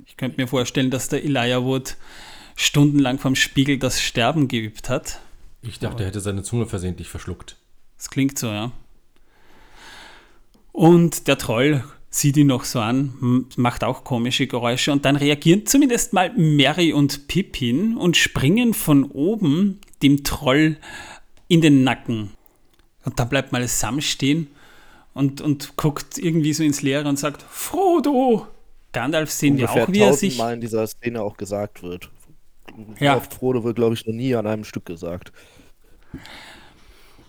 Ich 0.07 0.17
könnte 0.17 0.41
mir 0.41 0.47
vorstellen, 0.47 0.91
dass 0.91 1.11
der 1.11 1.23
Elijah 1.23 1.62
Wood 1.62 1.97
stundenlang 2.57 3.19
vom 3.19 3.37
Spiegel 3.37 3.79
das 3.79 4.01
Sterben 4.01 4.49
geübt 4.49 4.89
hat. 4.89 5.21
Ich 5.63 5.79
dachte, 5.79 6.03
er 6.03 6.09
hätte 6.09 6.21
seine 6.21 6.43
Zunge 6.43 6.67
versehentlich 6.67 7.09
verschluckt. 7.09 7.57
Das 7.97 8.11
klingt 8.11 8.39
so, 8.39 8.49
ja. 8.49 8.73
Und 10.73 11.29
der 11.29 11.39
Troll 11.39 11.85
sieht 12.11 12.37
ihn 12.37 12.47
noch 12.47 12.65
so 12.65 12.81
an, 12.81 13.47
macht 13.57 13.85
auch 13.85 14.05
komische 14.05 14.47
Geräusche 14.47 14.91
und 14.93 15.05
dann 15.05 15.17
reagieren 15.17 15.67
zumindest 15.67 16.13
mal 16.13 16.33
Mary 16.37 16.93
und 16.93 17.29
Pippin 17.29 17.97
und 17.97 18.17
springen 18.17 18.75
von 18.75 19.05
oben 19.05 19.81
dem 20.03 20.25
Troll 20.25 20.79
in 21.49 21.61
den 21.61 21.85
Nacken. 21.85 22.33
Und 23.05 23.19
da 23.21 23.25
bleibt 23.25 23.53
mal 23.53 23.67
Sam 23.69 24.01
stehen 24.01 24.49
und, 25.15 25.41
und 25.41 25.77
guckt 25.77 26.19
irgendwie 26.19 26.53
so 26.53 26.63
ins 26.63 26.83
Leere 26.83 27.09
und 27.09 27.19
sagt, 27.19 27.43
Frodo! 27.43 28.47
Gandalf 28.93 29.31
sehen 29.31 29.55
Ungefähr 29.55 29.77
wir 29.77 29.85
auch, 29.85 29.93
wie 29.93 30.01
er 30.01 30.15
sich... 30.15 30.39
Mal 30.39 30.55
in 30.55 30.61
dieser 30.61 30.87
Szene 30.87 31.23
auch 31.23 31.37
gesagt 31.37 31.83
wird. 31.83 32.11
Ja. 33.00 33.16
Oft 33.16 33.35
Frodo 33.35 33.64
wird, 33.64 33.76
glaube 33.76 33.94
ich, 33.94 34.06
noch 34.06 34.14
nie 34.14 34.35
an 34.35 34.46
einem 34.46 34.64
Stück 34.64 34.87
gesagt. 34.87 35.32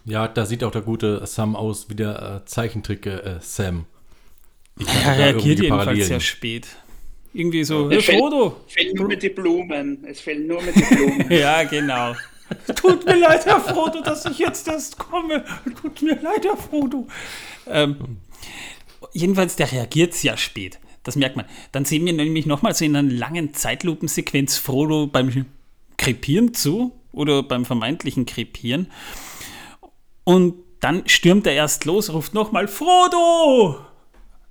Ja, 0.05 0.27
da 0.27 0.45
sieht 0.45 0.63
auch 0.63 0.71
der 0.71 0.81
gute 0.81 1.25
Sam 1.25 1.55
aus 1.55 1.89
wie 1.89 1.95
der 1.95 2.41
äh, 2.43 2.45
Zeichentrick 2.45 3.05
äh, 3.05 3.37
Sam. 3.41 3.85
Ich 4.79 4.87
Er 4.87 5.17
reagiert 5.17 5.59
jedenfalls 5.59 5.85
Parallelen. 5.85 6.07
sehr 6.07 6.19
spät. 6.19 6.67
Irgendwie 7.33 7.63
so, 7.63 7.89
Es 7.89 8.05
fällt- 8.05 8.19
Frodo! 8.19 8.55
Es 8.67 8.73
fehlen 8.73 8.95
nur 8.95 9.07
mit 9.07 9.21
die 9.21 9.29
Blumen. 9.29 10.03
Es 10.05 10.21
fehlen 10.21 10.47
nur 10.47 10.61
mit 10.61 10.75
die 10.75 10.95
Blumen. 10.95 11.25
Ja, 11.31 11.63
genau. 11.63 12.13
Tut 12.75 13.05
mir 13.05 13.17
leid, 13.17 13.45
Herr 13.45 13.59
Frodo, 13.59 14.01
dass 14.01 14.23
ich 14.25 14.39
jetzt 14.39 14.67
erst 14.69 14.97
komme. 14.97 15.43
Tut 15.81 16.01
mir 16.01 16.15
leid, 16.21 16.45
Herr 16.45 16.55
Frodo. 16.55 17.05
Ähm, 17.67 18.17
jedenfalls, 19.11 19.57
der 19.57 19.69
reagiert 19.69 20.13
sehr 20.13 20.37
spät. 20.37 20.79
Das 21.07 21.15
merkt 21.15 21.37
man. 21.37 21.45
Dann 21.71 21.85
sehen 21.85 22.05
wir 22.05 22.11
nämlich 22.11 22.45
nochmal 22.45 22.75
so 22.75 22.83
in 22.83 22.93
einer 22.93 23.09
langen 23.09 23.53
Zeitlupensequenz 23.53 24.57
Frodo 24.57 25.07
beim 25.07 25.45
Krepieren 25.95 26.53
zu 26.53 26.91
oder 27.13 27.43
beim 27.43 27.63
vermeintlichen 27.63 28.25
Krepieren. 28.25 28.91
Und 30.25 30.55
dann 30.81 31.07
stürmt 31.07 31.47
er 31.47 31.53
erst 31.53 31.85
los, 31.85 32.11
ruft 32.11 32.33
nochmal 32.33 32.67
Frodo! 32.67 33.79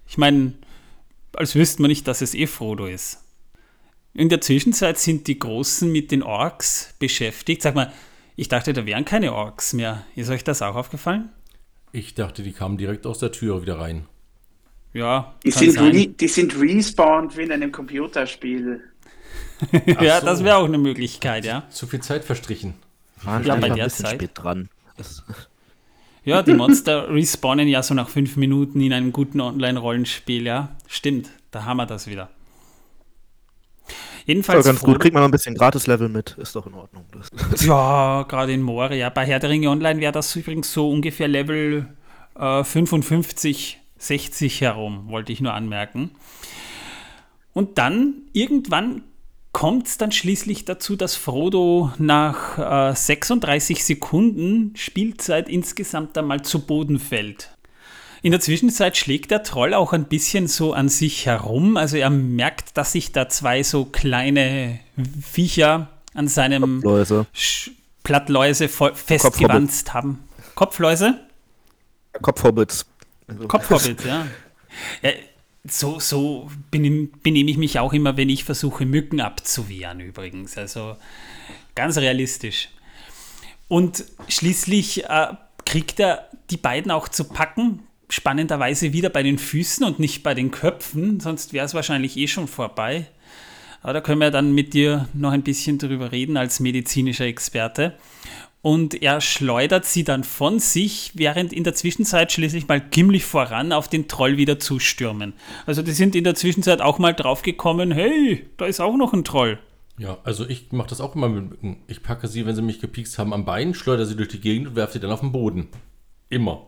Ich 0.08 0.16
meine, 0.16 0.54
als 1.34 1.54
wüsste 1.54 1.82
man 1.82 1.90
nicht, 1.90 2.08
dass 2.08 2.22
es 2.22 2.32
eh 2.32 2.46
Frodo 2.46 2.86
ist. 2.86 3.22
In 4.14 4.30
der 4.30 4.40
Zwischenzeit 4.40 4.96
sind 4.96 5.26
die 5.26 5.38
Großen 5.38 5.92
mit 5.92 6.10
den 6.10 6.22
Orks 6.22 6.94
beschäftigt. 6.98 7.60
Sag 7.60 7.75
mal, 7.75 7.92
ich 8.34 8.48
dachte, 8.48 8.72
da 8.72 8.86
wären 8.86 9.04
keine 9.04 9.34
Orks 9.34 9.75
mehr. 9.75 10.06
Ist 10.14 10.30
euch 10.30 10.42
das 10.42 10.62
auch 10.62 10.75
aufgefallen? 10.75 11.28
Ich 11.92 12.14
dachte, 12.14 12.42
die 12.42 12.52
kamen 12.52 12.78
direkt 12.78 13.06
aus 13.06 13.18
der 13.18 13.30
Tür 13.30 13.60
wieder 13.60 13.78
rein. 13.78 14.06
Ja, 14.96 15.34
Die 15.44 15.50
kann 15.50 15.60
sind, 15.60 15.72
sein. 15.72 15.90
re 15.92 16.06
die 16.06 16.28
sind 16.28 16.58
respawned 16.58 17.36
wie 17.36 17.42
in 17.42 17.52
einem 17.52 17.70
Computerspiel. 17.72 18.80
ja, 20.00 20.20
so. 20.20 20.26
das 20.26 20.42
wäre 20.44 20.56
auch 20.56 20.64
eine 20.64 20.78
Möglichkeit, 20.78 21.44
ja. 21.44 21.64
Zu 21.70 21.86
viel 21.86 22.00
Zeit 22.00 22.24
verstrichen. 22.24 22.74
Waren 23.22 23.44
Ja, 23.44 23.56
bei 23.56 23.68
der 23.70 23.88
Zeit. 23.88 24.14
spät 24.14 24.30
dran. 24.34 24.68
Ja, 26.24 26.42
die 26.42 26.54
Monster 26.54 27.08
respawnen 27.10 27.68
ja 27.68 27.82
so 27.82 27.94
nach 27.94 28.08
fünf 28.08 28.36
Minuten 28.36 28.80
in 28.80 28.92
einem 28.92 29.12
guten 29.12 29.40
Online-Rollenspiel, 29.40 30.44
ja. 30.46 30.70
Stimmt, 30.88 31.30
da 31.50 31.64
haben 31.64 31.76
wir 31.76 31.86
das 31.86 32.06
wieder. 32.08 32.30
ist 33.86 33.94
Jedenfalls 34.26 34.64
doch 34.64 34.70
ganz 34.70 34.80
Frodo- 34.80 34.92
gut. 34.94 35.02
Kriegt 35.02 35.14
man 35.14 35.22
noch 35.22 35.28
ein 35.28 35.32
bisschen 35.32 35.54
Gratis-Level 35.54 36.08
mit. 36.08 36.36
Ist 36.38 36.56
doch 36.56 36.66
in 36.66 36.74
Ordnung. 36.74 37.04
Das, 37.12 37.30
Ja, 37.64 38.24
gerade 38.24 38.52
in 38.52 38.62
Moria. 38.62 39.08
Bei 39.10 39.24
Herr 39.24 39.38
der 39.38 39.50
Ringe 39.50 39.68
Online 39.70 40.00
wäre 40.00 40.12
das 40.12 40.34
übrigens 40.34 40.72
so 40.72 40.90
ungefähr 40.90 41.28
Level 41.28 41.86
äh, 42.38 42.64
55, 42.64 43.78
60 43.98 44.60
herum, 44.60 45.08
wollte 45.08 45.32
ich 45.32 45.40
nur 45.40 45.54
anmerken. 45.54 46.10
Und 47.52 47.78
dann, 47.78 48.14
irgendwann 48.32 49.02
kommt 49.52 49.86
es 49.88 49.96
dann 49.96 50.12
schließlich 50.12 50.66
dazu, 50.66 50.96
dass 50.96 51.16
Frodo 51.16 51.90
nach 51.98 52.90
äh, 52.90 52.94
36 52.94 53.84
Sekunden 53.84 54.74
Spielzeit 54.76 55.48
insgesamt 55.48 56.16
einmal 56.18 56.42
zu 56.42 56.60
Boden 56.66 56.98
fällt. 56.98 57.50
In 58.22 58.32
der 58.32 58.40
Zwischenzeit 58.40 58.96
schlägt 58.96 59.30
der 59.30 59.42
Troll 59.42 59.72
auch 59.72 59.92
ein 59.94 60.06
bisschen 60.06 60.46
so 60.48 60.72
an 60.74 60.88
sich 60.88 61.24
herum. 61.26 61.76
Also 61.76 61.96
er 61.96 62.10
merkt, 62.10 62.76
dass 62.76 62.92
sich 62.92 63.12
da 63.12 63.28
zwei 63.28 63.62
so 63.62 63.84
kleine 63.86 64.78
Viecher 65.22 65.88
an 66.12 66.28
seinem. 66.28 66.82
Sch- 67.34 67.70
Plattläuse 68.02 68.68
voll 68.68 68.94
festgewanzt 68.94 69.94
haben. 69.94 70.20
Kopfläuse? 70.54 71.20
Kopfhobbits. 72.22 72.86
Also, 73.26 73.49
Kopfhobbit, 73.49 74.04
ja. 74.04 74.26
ja. 75.02 75.11
So, 75.68 75.99
so 75.99 76.49
benehm, 76.71 77.11
benehme 77.23 77.50
ich 77.50 77.56
mich 77.56 77.78
auch 77.80 77.92
immer, 77.92 78.16
wenn 78.16 78.28
ich 78.28 78.45
versuche, 78.45 78.87
Mücken 78.87 79.21
abzuwehren, 79.21 79.99
übrigens. 79.99 80.56
Also 80.56 80.97
ganz 81.75 81.97
realistisch. 81.97 82.68
Und 83.68 84.04
schließlich 84.28 85.04
äh, 85.06 85.35
kriegt 85.64 85.99
er 85.99 86.28
die 86.50 86.56
beiden 86.56 86.92
auch 86.92 87.09
zu 87.09 87.25
packen, 87.25 87.83
spannenderweise 88.09 88.92
wieder 88.92 89.11
bei 89.11 89.23
den 89.23 89.38
Füßen 89.38 89.85
und 89.85 89.99
nicht 89.99 90.23
bei 90.23 90.35
den 90.35 90.52
Köpfen, 90.52 91.18
sonst 91.18 91.52
wäre 91.52 91.66
es 91.66 91.75
wahrscheinlich 91.75 92.16
eh 92.16 92.28
schon 92.28 92.47
vorbei. 92.47 93.06
Aber 93.83 93.92
da 93.92 94.00
können 94.00 94.21
wir 94.21 94.30
dann 94.30 94.52
mit 94.52 94.75
dir 94.75 95.09
noch 95.12 95.33
ein 95.33 95.42
bisschen 95.42 95.78
drüber 95.78 96.12
reden 96.12 96.37
als 96.37 96.61
medizinischer 96.61 97.26
Experte. 97.26 97.97
Und 98.66 99.00
er 99.00 99.20
schleudert 99.20 99.85
sie 99.85 100.02
dann 100.02 100.25
von 100.25 100.58
sich, 100.58 101.12
während 101.14 101.52
in 101.52 101.62
der 101.62 101.75
Zwischenzeit 101.75 102.32
schließlich 102.32 102.66
mal 102.66 102.80
Gimli 102.80 103.20
voran 103.20 103.73
auf 103.73 103.87
den 103.87 104.08
Troll 104.08 104.38
wieder 104.38 104.58
zustürmen. 104.58 105.35
Also 105.66 105.82
die 105.82 105.92
sind 105.92 106.16
in 106.16 106.25
der 106.25 106.35
Zwischenzeit 106.35 106.80
auch 106.80 106.99
mal 106.99 107.12
draufgekommen, 107.12 107.92
hey, 107.92 108.44
da 108.56 108.64
ist 108.66 108.80
auch 108.80 108.96
noch 108.96 109.12
ein 109.12 109.23
Troll. 109.23 109.61
Ja, 109.99 110.18
also 110.25 110.44
ich 110.49 110.73
mache 110.73 110.88
das 110.88 111.00
auch 111.00 111.14
immer 111.14 111.28
mit 111.28 111.49
Mücken. 111.49 111.76
Ich 111.87 112.02
packe 112.02 112.26
sie, 112.26 112.44
wenn 112.44 112.56
sie 112.56 112.62
mich 112.62 112.80
gepiekst 112.80 113.20
haben, 113.20 113.32
am 113.32 113.44
Bein, 113.44 113.73
schleudere 113.73 114.04
sie 114.04 114.16
durch 114.16 114.30
die 114.30 114.40
Gegend 114.40 114.66
und 114.66 114.75
werfe 114.75 114.94
sie 114.94 115.00
dann 115.00 115.12
auf 115.12 115.20
den 115.20 115.30
Boden. 115.30 115.68
Immer. 116.28 116.66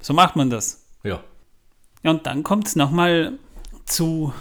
So 0.00 0.14
macht 0.14 0.36
man 0.36 0.48
das. 0.48 0.86
Ja. 1.02 1.22
Ja, 2.02 2.12
und 2.12 2.24
dann 2.24 2.42
kommt 2.44 2.66
es 2.66 2.76
nochmal 2.76 3.34
zu 3.84 4.32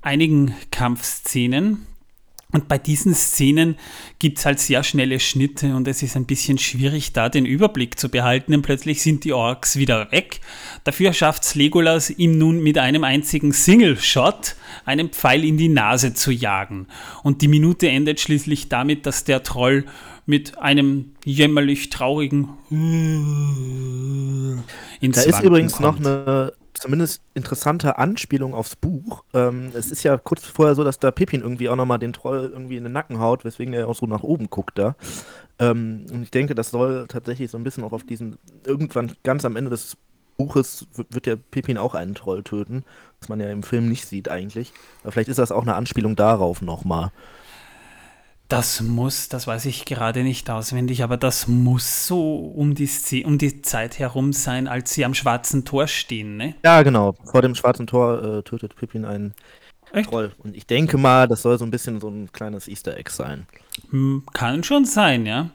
einigen 0.00 0.54
Kampfszenen. 0.70 1.86
Und 2.56 2.68
bei 2.68 2.78
diesen 2.78 3.14
Szenen 3.14 3.76
gibt 4.18 4.38
es 4.38 4.46
halt 4.46 4.60
sehr 4.60 4.82
schnelle 4.82 5.20
Schnitte 5.20 5.76
und 5.76 5.86
es 5.86 6.02
ist 6.02 6.16
ein 6.16 6.24
bisschen 6.24 6.56
schwierig, 6.56 7.12
da 7.12 7.28
den 7.28 7.44
Überblick 7.44 7.98
zu 7.98 8.08
behalten, 8.08 8.52
denn 8.52 8.62
plötzlich 8.62 9.02
sind 9.02 9.24
die 9.24 9.34
Orks 9.34 9.76
wieder 9.76 10.10
weg. 10.10 10.40
Dafür 10.82 11.12
schafft 11.12 11.42
es 11.42 11.54
Legolas, 11.54 12.08
ihm 12.08 12.38
nun 12.38 12.62
mit 12.62 12.78
einem 12.78 13.04
einzigen 13.04 13.52
Single-Shot 13.52 14.56
einen 14.86 15.10
Pfeil 15.10 15.44
in 15.44 15.58
die 15.58 15.68
Nase 15.68 16.14
zu 16.14 16.30
jagen. 16.30 16.86
Und 17.22 17.42
die 17.42 17.48
Minute 17.48 17.90
endet 17.90 18.20
schließlich 18.20 18.70
damit, 18.70 19.04
dass 19.04 19.24
der 19.24 19.42
Troll 19.42 19.84
mit 20.24 20.56
einem 20.56 21.12
jämmerlich 21.26 21.90
traurigen 21.90 22.48
Da 25.02 25.20
ist 25.20 25.42
übrigens 25.42 25.78
noch 25.78 25.96
kommt. 25.96 26.06
eine 26.06 26.52
zumindest 26.78 27.22
interessante 27.34 27.98
Anspielung 27.98 28.54
aufs 28.54 28.76
Buch. 28.76 29.24
Ähm, 29.34 29.70
es 29.74 29.90
ist 29.90 30.02
ja 30.02 30.16
kurz 30.18 30.44
vorher 30.44 30.74
so, 30.74 30.84
dass 30.84 30.98
da 30.98 31.10
Pippin 31.10 31.42
irgendwie 31.42 31.68
auch 31.68 31.76
nochmal 31.76 31.98
den 31.98 32.12
Troll 32.12 32.50
irgendwie 32.52 32.76
in 32.76 32.84
den 32.84 32.92
Nacken 32.92 33.20
haut, 33.20 33.44
weswegen 33.44 33.74
er 33.74 33.88
auch 33.88 33.94
so 33.94 34.06
nach 34.06 34.22
oben 34.22 34.50
guckt 34.50 34.78
da. 34.78 34.96
Ähm, 35.58 36.06
und 36.12 36.22
ich 36.22 36.30
denke, 36.30 36.54
das 36.54 36.70
soll 36.70 37.06
tatsächlich 37.08 37.50
so 37.50 37.58
ein 37.58 37.64
bisschen 37.64 37.84
auch 37.84 37.92
auf 37.92 38.04
diesen, 38.04 38.38
irgendwann 38.64 39.12
ganz 39.22 39.44
am 39.44 39.56
Ende 39.56 39.70
des 39.70 39.96
Buches 40.36 40.86
wird, 40.94 41.26
der 41.26 41.36
Pippin 41.36 41.78
auch 41.78 41.94
einen 41.94 42.14
Troll 42.14 42.42
töten, 42.42 42.84
was 43.20 43.28
man 43.28 43.40
ja 43.40 43.50
im 43.50 43.62
Film 43.62 43.88
nicht 43.88 44.06
sieht 44.06 44.28
eigentlich. 44.28 44.72
Aber 45.02 45.12
vielleicht 45.12 45.30
ist 45.30 45.38
das 45.38 45.52
auch 45.52 45.62
eine 45.62 45.74
Anspielung 45.74 46.14
darauf 46.14 46.62
nochmal. 46.62 47.10
Das 48.48 48.80
muss, 48.80 49.28
das 49.28 49.48
weiß 49.48 49.64
ich 49.64 49.84
gerade 49.86 50.22
nicht 50.22 50.48
auswendig, 50.50 51.02
aber 51.02 51.16
das 51.16 51.48
muss 51.48 52.06
so 52.06 52.36
um 52.36 52.74
die, 52.74 52.88
um 53.24 53.38
die 53.38 53.60
Zeit 53.62 53.98
herum 53.98 54.32
sein, 54.32 54.68
als 54.68 54.94
sie 54.94 55.04
am 55.04 55.14
schwarzen 55.14 55.64
Tor 55.64 55.88
stehen, 55.88 56.36
ne? 56.36 56.54
Ja, 56.64 56.82
genau. 56.82 57.14
Vor 57.24 57.42
dem 57.42 57.56
schwarzen 57.56 57.88
Tor 57.88 58.22
äh, 58.22 58.42
tötet 58.42 58.76
Pippin 58.76 59.04
einen 59.04 59.34
Echt? 59.92 60.10
Troll. 60.10 60.32
Und 60.38 60.56
ich 60.56 60.66
denke 60.66 60.96
mal, 60.96 61.26
das 61.26 61.42
soll 61.42 61.58
so 61.58 61.64
ein 61.64 61.70
bisschen 61.70 62.00
so 62.00 62.08
ein 62.08 62.30
kleines 62.30 62.68
Easter 62.68 62.96
Egg 62.96 63.10
sein. 63.10 63.46
Hm, 63.90 64.22
Kann 64.32 64.62
schon 64.62 64.84
sein, 64.84 65.26
ja. 65.26 65.50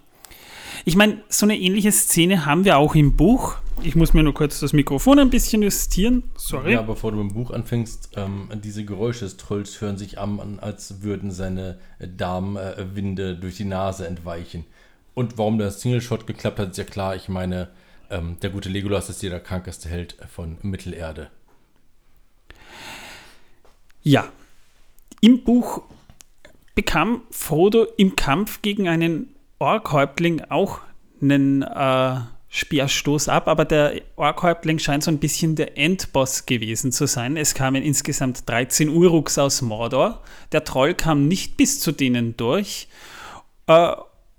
Ich 0.83 0.95
meine, 0.95 1.23
so 1.29 1.45
eine 1.45 1.57
ähnliche 1.57 1.91
Szene 1.91 2.45
haben 2.45 2.65
wir 2.65 2.77
auch 2.77 2.95
im 2.95 3.15
Buch. 3.15 3.57
Ich 3.83 3.95
muss 3.95 4.13
mir 4.13 4.23
nur 4.23 4.33
kurz 4.33 4.59
das 4.59 4.73
Mikrofon 4.73 5.19
ein 5.19 5.29
bisschen 5.29 5.61
justieren. 5.61 6.23
Sorry. 6.35 6.73
Ja, 6.73 6.81
bevor 6.81 7.11
du 7.11 7.21
im 7.21 7.33
Buch 7.33 7.51
anfängst, 7.51 8.11
ähm, 8.15 8.49
diese 8.63 8.83
Geräusche 8.85 9.25
des 9.25 9.37
Trolls 9.37 9.79
hören 9.81 9.97
sich 9.97 10.19
an, 10.19 10.59
als 10.59 11.01
würden 11.01 11.31
seine 11.31 11.79
äh, 11.99 12.07
Darmwinde 12.07 13.35
durch 13.35 13.57
die 13.57 13.65
Nase 13.65 14.07
entweichen. 14.07 14.65
Und 15.13 15.37
warum 15.37 15.57
das 15.57 15.81
Single-Shot 15.81 16.25
geklappt 16.25 16.59
hat, 16.59 16.71
ist 16.71 16.77
ja 16.77 16.83
klar. 16.83 17.15
Ich 17.15 17.29
meine, 17.29 17.69
ähm, 18.09 18.37
der 18.41 18.49
gute 18.49 18.69
Legolas 18.69 19.09
ist 19.09 19.21
ja 19.21 19.29
der 19.29 19.39
krankeste 19.39 19.89
Held 19.89 20.15
von 20.33 20.57
Mittelerde. 20.61 21.29
Ja. 24.03 24.29
Im 25.21 25.43
Buch 25.43 25.83
bekam 26.73 27.21
Frodo 27.29 27.85
im 27.97 28.15
Kampf 28.15 28.61
gegen 28.63 28.87
einen 28.87 29.35
Orkhäuptling 29.61 30.41
auch 30.49 30.79
einen 31.21 31.61
äh, 31.61 32.15
Speerstoß 32.49 33.29
ab, 33.29 33.47
aber 33.47 33.63
der 33.63 34.01
Orkhäuptling 34.15 34.79
scheint 34.79 35.03
so 35.03 35.11
ein 35.11 35.19
bisschen 35.19 35.55
der 35.55 35.77
Endboss 35.77 36.47
gewesen 36.47 36.91
zu 36.91 37.05
sein. 37.05 37.37
Es 37.37 37.53
kamen 37.53 37.83
insgesamt 37.83 38.49
13 38.49 38.89
Uruks 38.89 39.37
aus 39.37 39.61
Mordor. 39.61 40.23
Der 40.51 40.63
Troll 40.63 40.95
kam 40.95 41.27
nicht 41.27 41.57
bis 41.57 41.79
zu 41.79 41.91
denen 41.91 42.35
durch. 42.37 42.87
Äh, 43.67 43.91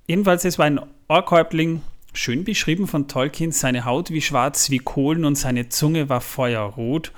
jedenfalls, 0.09 0.45
es 0.45 0.59
war 0.59 0.67
ein 0.67 0.81
Orkhäuptling, 1.07 1.83
schön 2.13 2.43
beschrieben 2.43 2.89
von 2.89 3.07
Tolkien, 3.07 3.53
seine 3.53 3.85
Haut 3.85 4.11
wie 4.11 4.21
schwarz 4.21 4.71
wie 4.71 4.81
Kohlen 4.81 5.25
und 5.25 5.37
seine 5.37 5.69
Zunge 5.69 6.09
war 6.09 6.21
feuerrot. 6.21 7.13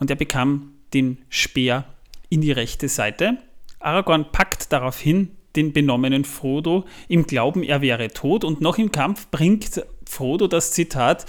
Und 0.00 0.08
er 0.08 0.16
bekam 0.16 0.72
den 0.94 1.18
Speer 1.28 1.84
in 2.30 2.40
die 2.40 2.52
rechte 2.52 2.88
Seite. 2.88 3.36
Aragorn 3.78 4.32
packt 4.32 4.72
daraufhin 4.72 5.36
den 5.56 5.72
benommenen 5.72 6.24
Frodo 6.24 6.84
im 7.08 7.26
Glauben, 7.26 7.62
er 7.62 7.80
wäre 7.80 8.08
tot 8.08 8.44
und 8.44 8.60
noch 8.60 8.78
im 8.78 8.92
Kampf 8.92 9.28
bringt 9.28 9.84
Frodo 10.06 10.46
das 10.46 10.72
Zitat, 10.72 11.26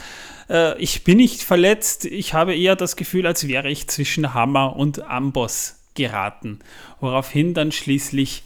äh, 0.50 0.78
ich 0.82 1.04
bin 1.04 1.18
nicht 1.18 1.42
verletzt, 1.42 2.06
ich 2.06 2.34
habe 2.34 2.56
eher 2.56 2.76
das 2.76 2.96
Gefühl, 2.96 3.28
als 3.28 3.48
wäre 3.48 3.70
ich 3.70 3.88
zwischen 3.88 4.34
Hammer 4.34 4.76
und 4.76 5.02
Amboss 5.04 5.80
geraten, 5.96 6.60
woraufhin 7.00 7.54
dann 7.54 7.72
schließlich 7.72 8.44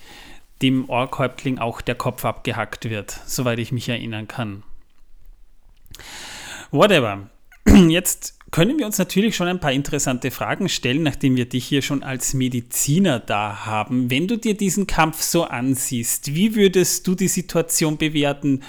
dem 0.62 0.90
Orkhäuptling 0.90 1.60
auch 1.60 1.82
der 1.82 1.96
Kopf 1.96 2.26
abgehackt 2.26 2.90
wird, 2.90 3.20
soweit 3.26 3.60
ich 3.60 3.72
mich 3.72 3.90
erinnern 3.90 4.28
kann. 4.28 4.64
Whatever. 6.72 7.30
Jetzt 7.68 8.37
können 8.52 8.80
wir 8.80 8.86
uns 8.86 8.98
natürlich 8.98 9.36
schon 9.36 9.48
ein 9.48 9.60
paar 9.60 9.72
interessante 9.72 10.32
Fragen 10.32 10.70
stellen, 10.70 11.04
nachdem 11.04 11.36
wir 11.36 11.48
dich 11.48 11.66
hier 11.66 11.82
schon 11.82 12.04
als 12.04 12.34
Mediziner 12.34 13.20
da 13.20 13.66
haben. 13.66 14.10
Wenn 14.10 14.28
du 14.28 14.38
dir 14.38 14.56
diesen 14.56 14.88
Kampf 14.88 15.22
so 15.22 15.44
ansiehst, 15.44 16.34
wie 16.34 16.56
würdest 16.56 17.08
du 17.08 17.16
die 17.16 17.28
Situation 17.28 17.98
bewerten? 17.98 18.64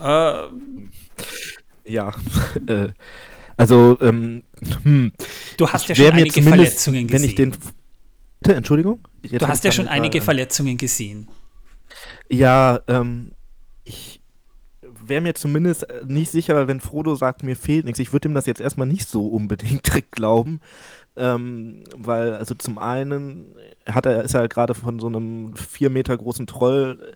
Äh, 0.00 0.34
ja, 1.84 2.14
äh, 2.66 2.88
also, 3.56 3.98
ähm, 4.00 4.42
hm. 4.82 5.12
Du 5.56 5.68
hast 5.68 5.88
ja 5.88 5.94
schon 5.94 6.06
einige 6.12 6.42
Verletzungen 6.42 7.06
gesehen. 7.06 7.22
Wenn 7.22 7.28
ich 7.28 7.34
den, 7.34 8.56
Entschuldigung? 8.56 9.00
Jetzt 9.22 9.42
du 9.42 9.48
hast 9.48 9.64
ja 9.64 9.72
schon 9.72 9.88
einige 9.88 10.20
Verletzungen 10.20 10.76
gesehen. 10.76 11.28
Ja, 12.28 12.80
ähm, 12.88 13.32
ich 13.84 14.21
wäre 15.12 15.20
mir 15.20 15.34
zumindest 15.34 15.86
nicht 16.06 16.30
sicher, 16.30 16.66
wenn 16.68 16.80
Frodo 16.80 17.14
sagt, 17.14 17.42
mir 17.42 17.54
fehlt 17.54 17.84
nichts. 17.84 17.98
Ich 17.98 18.14
würde 18.14 18.28
ihm 18.28 18.34
das 18.34 18.46
jetzt 18.46 18.62
erstmal 18.62 18.86
nicht 18.86 19.06
so 19.06 19.26
unbedingt 19.26 19.86
direkt 19.86 20.12
glauben. 20.12 20.60
Ähm, 21.16 21.84
weil, 21.94 22.32
also 22.32 22.54
zum 22.54 22.78
einen 22.78 23.54
hat 23.86 24.06
er, 24.06 24.22
ist 24.22 24.32
er 24.32 24.48
gerade 24.48 24.74
von 24.74 24.98
so 25.00 25.08
einem 25.08 25.54
vier 25.54 25.90
Meter 25.90 26.16
großen 26.16 26.46
Troll 26.46 27.14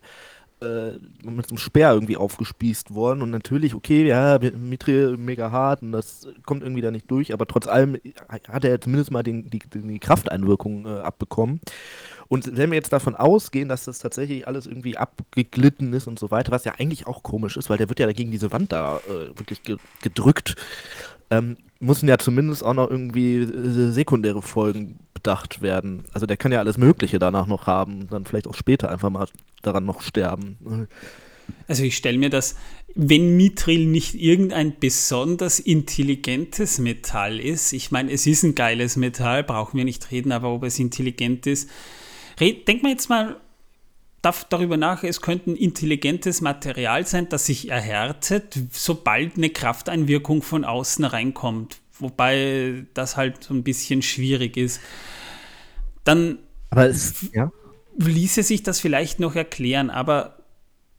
äh, 0.61 0.99
mit 1.23 1.47
so 1.47 1.55
einem 1.55 1.59
Speer 1.59 1.93
irgendwie 1.93 2.19
aufgespießt 2.19 2.95
worden 2.95 3.23
und 3.23 3.31
natürlich, 3.31 3.75
okay, 3.75 4.07
ja, 4.07 4.39
Mithril 4.39 5.17
mega 5.17 5.51
hart 5.51 5.81
und 5.81 5.93
das 5.93 6.29
kommt 6.45 6.63
irgendwie 6.63 6.83
da 6.83 6.91
nicht 6.91 7.11
durch, 7.11 7.33
aber 7.33 7.47
trotz 7.47 7.67
allem 7.67 7.97
hat 8.29 8.65
er 8.67 8.79
zumindest 8.79 9.11
mal 9.11 9.23
den, 9.23 9.49
die, 9.49 9.61
die 9.73 9.99
Krafteinwirkung 9.99 10.85
äh, 10.85 11.01
abbekommen. 11.01 11.61
Und 12.29 12.57
wenn 12.57 12.71
wir 12.71 12.77
jetzt 12.77 12.93
davon 12.93 13.15
ausgehen, 13.15 13.69
dass 13.69 13.85
das 13.85 13.99
tatsächlich 13.99 14.47
alles 14.47 14.67
irgendwie 14.67 14.97
abgeglitten 14.97 15.93
ist 15.93 16.07
und 16.07 16.19
so 16.19 16.31
weiter, 16.31 16.53
was 16.53 16.65
ja 16.65 16.75
eigentlich 16.79 17.07
auch 17.07 17.23
komisch 17.23 17.57
ist, 17.57 17.71
weil 17.71 17.79
der 17.79 17.89
wird 17.89 18.01
ja 18.01 18.07
dagegen 18.07 18.31
diese 18.31 18.53
Wand 18.53 18.73
da 18.73 18.99
äh, 19.09 19.39
wirklich 19.39 19.63
ge 19.63 19.77
gedrückt, 20.03 20.57
ähm, 21.31 21.57
müssen 21.79 22.09
ja 22.09 22.19
zumindest 22.19 22.65
auch 22.65 22.75
noch 22.75 22.91
irgendwie 22.91 23.37
äh, 23.37 23.91
sekundäre 23.91 24.43
Folgen 24.43 24.99
bedacht 25.15 25.63
werden. 25.63 26.05
Also 26.13 26.27
der 26.27 26.37
kann 26.37 26.53
ja 26.53 26.59
alles 26.59 26.79
Mögliche 26.79 27.19
danach 27.19 27.47
noch 27.47 27.67
haben 27.67 28.09
dann 28.09 28.25
vielleicht 28.25 28.47
auch 28.47 28.55
später 28.55 28.91
einfach 28.91 29.11
mal 29.11 29.27
daran 29.63 29.85
noch 29.85 30.03
sterben. 30.03 30.89
Also 31.69 31.85
ich 31.85 31.97
stelle 31.97 32.19
mir 32.19 32.31
das, 32.31 32.57
wenn 32.95 33.37
Mithril 33.37 33.87
nicht 33.87 34.15
irgendein 34.15 34.79
besonders 34.79 35.59
intelligentes 35.59 36.79
Metall 36.79 37.39
ist, 37.39 37.73
ich 37.73 37.91
meine, 37.91 38.11
es 38.11 38.27
ist 38.27 38.43
ein 38.43 38.55
geiles 38.55 38.97
Metall, 38.97 39.45
brauchen 39.45 39.77
wir 39.77 39.85
nicht 39.85 40.11
reden, 40.11 40.33
aber 40.33 40.53
ob 40.53 40.65
es 40.65 40.79
intelligent 40.79 41.47
ist, 41.47 41.69
denk 42.39 42.83
mal 42.83 42.91
jetzt 42.91 43.09
mal 43.09 43.37
darüber 44.49 44.77
nach, 44.77 45.05
es 45.05 45.21
könnte 45.21 45.53
ein 45.53 45.57
intelligentes 45.57 46.41
Material 46.41 47.07
sein, 47.07 47.29
das 47.29 47.47
sich 47.47 47.71
erhärtet, 47.71 48.59
sobald 48.73 49.37
eine 49.37 49.51
Krafteinwirkung 49.51 50.43
von 50.43 50.65
außen 50.65 51.05
reinkommt. 51.05 51.79
Wobei 51.99 52.87
das 52.95 53.17
halt 53.17 53.45
so 53.45 53.55
ein 53.55 53.63
bisschen 53.63 54.03
schwierig 54.03 54.57
ist. 54.57 54.81
Dann 56.05 56.39
aber 56.71 56.89
es, 56.89 57.27
ja? 57.33 57.51
ließe 57.99 58.43
sich 58.43 58.63
das 58.63 58.81
vielleicht 58.81 59.21
noch 59.21 59.35
erklären, 59.35 59.91
aber 59.91 60.37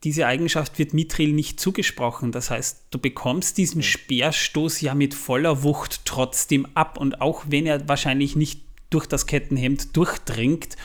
diese 0.04 0.26
Eigenschaft 0.26 0.78
wird 0.78 0.94
Mithril 0.94 1.32
nicht 1.32 1.60
zugesprochen. 1.60 2.32
Das 2.32 2.50
heißt, 2.50 2.86
du 2.90 2.98
bekommst 2.98 3.58
diesen 3.58 3.82
Speerstoß 3.82 4.80
ja 4.80 4.94
mit 4.94 5.14
voller 5.14 5.62
Wucht 5.62 6.02
trotzdem 6.04 6.66
ab. 6.74 6.98
Und 6.98 7.20
auch 7.20 7.44
wenn 7.48 7.66
er 7.66 7.88
wahrscheinlich 7.88 8.36
nicht 8.36 8.62
durch 8.90 9.06
das 9.06 9.26
Kettenhemd 9.26 9.96
durchdringt, 9.96 10.76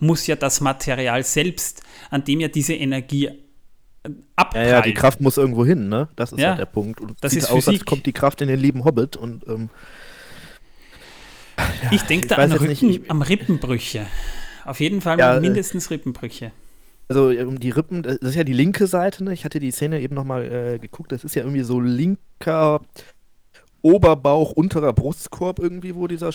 muss 0.00 0.26
ja 0.26 0.36
das 0.36 0.60
Material 0.60 1.22
selbst, 1.24 1.82
an 2.10 2.24
dem 2.24 2.40
ja 2.40 2.48
diese 2.48 2.74
Energie 2.74 3.30
abprallt. 4.36 4.66
Ja, 4.66 4.76
ja, 4.76 4.82
die 4.82 4.94
Kraft 4.94 5.20
muss 5.20 5.36
irgendwo 5.36 5.64
hin, 5.64 5.88
ne? 5.88 6.08
Das 6.16 6.32
ist 6.32 6.40
ja, 6.40 6.50
halt 6.50 6.58
der 6.58 6.66
Punkt. 6.66 7.00
Und 7.00 7.16
das 7.20 7.32
sieht 7.32 7.42
ist 7.42 7.50
aus, 7.50 7.68
als 7.68 7.84
kommt 7.84 8.06
die 8.06 8.12
Kraft 8.12 8.40
in 8.40 8.48
den 8.48 8.58
lieben 8.58 8.84
Hobbit 8.84 9.16
und 9.16 9.46
ähm, 9.46 9.70
ja, 11.56 11.92
ich 11.92 12.02
denke 12.02 12.28
da 12.28 12.36
an 12.36 12.52
Rippen, 12.52 12.68
nicht, 12.68 12.82
ich, 12.82 13.10
am 13.10 13.22
Rippenbrüche. 13.22 14.06
Auf 14.64 14.80
jeden 14.80 15.00
Fall 15.00 15.18
ja, 15.18 15.36
äh, 15.36 15.40
mindestens 15.40 15.90
Rippenbrüche. 15.90 16.52
Also 17.08 17.28
um 17.28 17.60
die 17.60 17.70
Rippen, 17.70 18.02
das 18.02 18.16
ist 18.18 18.34
ja 18.36 18.44
die 18.44 18.52
linke 18.52 18.86
Seite, 18.86 19.22
ne? 19.24 19.32
Ich 19.32 19.44
hatte 19.44 19.60
die 19.60 19.70
Szene 19.70 20.00
eben 20.00 20.14
nochmal 20.14 20.44
äh, 20.50 20.78
geguckt, 20.78 21.12
das 21.12 21.24
ist 21.24 21.34
ja 21.34 21.42
irgendwie 21.42 21.62
so 21.62 21.80
linker 21.80 22.80
Oberbauch, 23.82 24.52
unterer 24.52 24.92
Brustkorb 24.92 25.58
irgendwie, 25.58 25.94
wo 25.94 26.06
dieser 26.06 26.30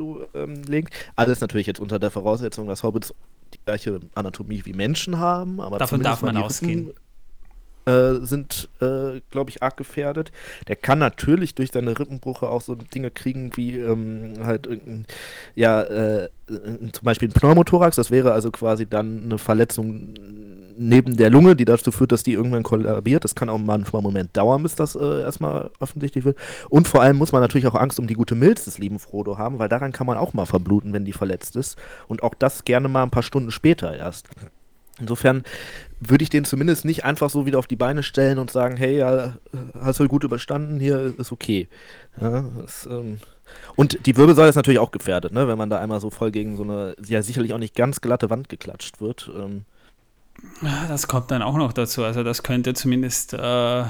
du 0.00 0.24
ähm, 0.34 0.62
legst. 0.64 0.92
Alles 1.16 1.40
natürlich 1.40 1.66
jetzt 1.66 1.80
unter 1.80 1.98
der 1.98 2.10
Voraussetzung, 2.10 2.66
dass 2.66 2.82
Hobbits 2.82 3.14
die 3.54 3.60
gleiche 3.64 4.00
Anatomie 4.14 4.62
wie 4.64 4.72
Menschen 4.72 5.18
haben. 5.18 5.60
Aber 5.60 5.78
Davon 5.78 6.02
darf 6.02 6.22
man 6.22 6.36
ausgehen. 6.36 6.88
Rippen, 6.88 7.00
äh, 7.86 8.16
sind, 8.20 8.68
äh, 8.80 9.20
glaube 9.30 9.50
ich, 9.50 9.62
arg 9.62 9.76
gefährdet. 9.76 10.32
Der 10.68 10.76
kann 10.76 10.98
natürlich 10.98 11.54
durch 11.54 11.70
seine 11.72 11.98
Rippenbrüche 11.98 12.48
auch 12.48 12.60
so 12.60 12.74
Dinge 12.74 13.10
kriegen 13.10 13.56
wie 13.56 13.78
ähm, 13.78 14.34
halt 14.44 14.66
irgendein, 14.66 15.06
ja, 15.54 15.82
äh, 15.82 16.28
zum 16.46 17.04
Beispiel 17.04 17.28
ein 17.28 17.32
Pneumothorax. 17.32 17.96
Das 17.96 18.10
wäre 18.10 18.32
also 18.32 18.50
quasi 18.50 18.86
dann 18.86 19.24
eine 19.24 19.38
Verletzung 19.38 20.14
neben 20.80 21.16
der 21.16 21.28
Lunge, 21.28 21.54
die 21.56 21.66
dazu 21.66 21.92
führt, 21.92 22.10
dass 22.10 22.22
die 22.22 22.32
irgendwann 22.32 22.62
kollabiert. 22.62 23.22
Das 23.22 23.34
kann 23.34 23.50
auch 23.50 23.58
manchmal 23.58 24.00
einen 24.00 24.06
Moment 24.06 24.36
dauern, 24.36 24.62
bis 24.62 24.74
das 24.74 24.96
äh, 24.96 25.20
erstmal 25.20 25.70
offensichtlich 25.78 26.24
wird. 26.24 26.38
Und 26.70 26.88
vor 26.88 27.02
allem 27.02 27.18
muss 27.18 27.32
man 27.32 27.42
natürlich 27.42 27.66
auch 27.66 27.74
Angst 27.74 28.00
um 28.00 28.06
die 28.06 28.14
gute 28.14 28.34
Milz 28.34 28.64
des 28.64 28.78
lieben 28.78 28.98
Frodo 28.98 29.36
haben, 29.36 29.58
weil 29.58 29.68
daran 29.68 29.92
kann 29.92 30.06
man 30.06 30.16
auch 30.16 30.32
mal 30.32 30.46
verbluten, 30.46 30.92
wenn 30.94 31.04
die 31.04 31.12
verletzt 31.12 31.54
ist. 31.56 31.76
Und 32.08 32.22
auch 32.22 32.34
das 32.34 32.64
gerne 32.64 32.88
mal 32.88 33.02
ein 33.02 33.10
paar 33.10 33.22
Stunden 33.22 33.50
später 33.50 33.94
erst. 33.94 34.28
Insofern 34.98 35.44
würde 36.00 36.22
ich 36.22 36.30
den 36.30 36.44
zumindest 36.44 36.84
nicht 36.84 37.04
einfach 37.04 37.28
so 37.28 37.44
wieder 37.44 37.58
auf 37.58 37.66
die 37.66 37.76
Beine 37.76 38.02
stellen 38.02 38.38
und 38.38 38.50
sagen, 38.50 38.76
hey, 38.76 38.98
ja, 38.98 39.34
hast 39.80 40.00
du 40.00 40.08
gut 40.08 40.24
überstanden, 40.24 40.80
hier 40.80 41.14
ist 41.18 41.30
okay. 41.30 41.68
Ja, 42.20 42.44
das, 42.60 42.86
ähm 42.90 43.18
und 43.74 44.06
die 44.06 44.16
Wirbelsäule 44.16 44.48
ist 44.48 44.56
natürlich 44.56 44.78
auch 44.78 44.92
gefährdet, 44.92 45.32
ne? 45.32 45.48
wenn 45.48 45.58
man 45.58 45.70
da 45.70 45.80
einmal 45.80 46.00
so 46.00 46.10
voll 46.10 46.30
gegen 46.30 46.56
so 46.56 46.62
eine, 46.62 46.94
ja 47.04 47.20
sicherlich 47.20 47.52
auch 47.52 47.58
nicht 47.58 47.74
ganz 47.74 48.00
glatte 48.00 48.30
Wand 48.30 48.48
geklatscht 48.48 49.00
wird. 49.00 49.30
Ähm 49.34 49.64
das 50.88 51.08
kommt 51.08 51.30
dann 51.30 51.42
auch 51.42 51.56
noch 51.56 51.72
dazu. 51.72 52.04
Also 52.04 52.22
das 52.22 52.42
könnte 52.42 52.74
zumindest, 52.74 53.32
äh, 53.32 53.80
äh, 53.80 53.86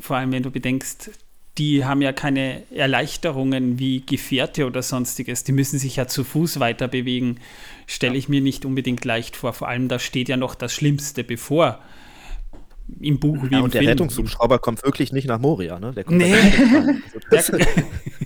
vor 0.00 0.16
allem 0.16 0.32
wenn 0.32 0.42
du 0.42 0.50
bedenkst, 0.50 1.10
die 1.58 1.84
haben 1.84 2.00
ja 2.00 2.12
keine 2.12 2.62
Erleichterungen 2.70 3.78
wie 3.78 4.00
Gefährte 4.00 4.66
oder 4.66 4.82
sonstiges. 4.82 5.44
Die 5.44 5.52
müssen 5.52 5.78
sich 5.78 5.96
ja 5.96 6.06
zu 6.06 6.24
Fuß 6.24 6.60
weiter 6.60 6.88
bewegen. 6.88 7.38
Stelle 7.86 8.16
ich 8.16 8.28
mir 8.28 8.40
nicht 8.40 8.64
unbedingt 8.64 9.04
leicht 9.04 9.36
vor. 9.36 9.52
Vor 9.52 9.68
allem, 9.68 9.88
da 9.88 9.98
steht 9.98 10.28
ja 10.28 10.36
noch 10.36 10.54
das 10.54 10.72
Schlimmste 10.72 11.24
bevor. 11.24 11.80
Im 12.98 13.20
Buch 13.20 13.36
wie 13.42 13.52
ja, 13.52 13.58
im 13.58 13.64
und 13.64 13.74
der 13.74 13.82
Film. 13.82 13.90
Rettungshubschrauber 13.90 14.58
kommt 14.58 14.82
wirklich 14.84 15.12
nicht 15.12 15.28
nach 15.28 15.38
Moria, 15.38 15.78
ne? 15.78 15.92
Der 15.92 16.04
kommt 16.04 16.18
nee. 16.18 16.34
das, 17.30 17.52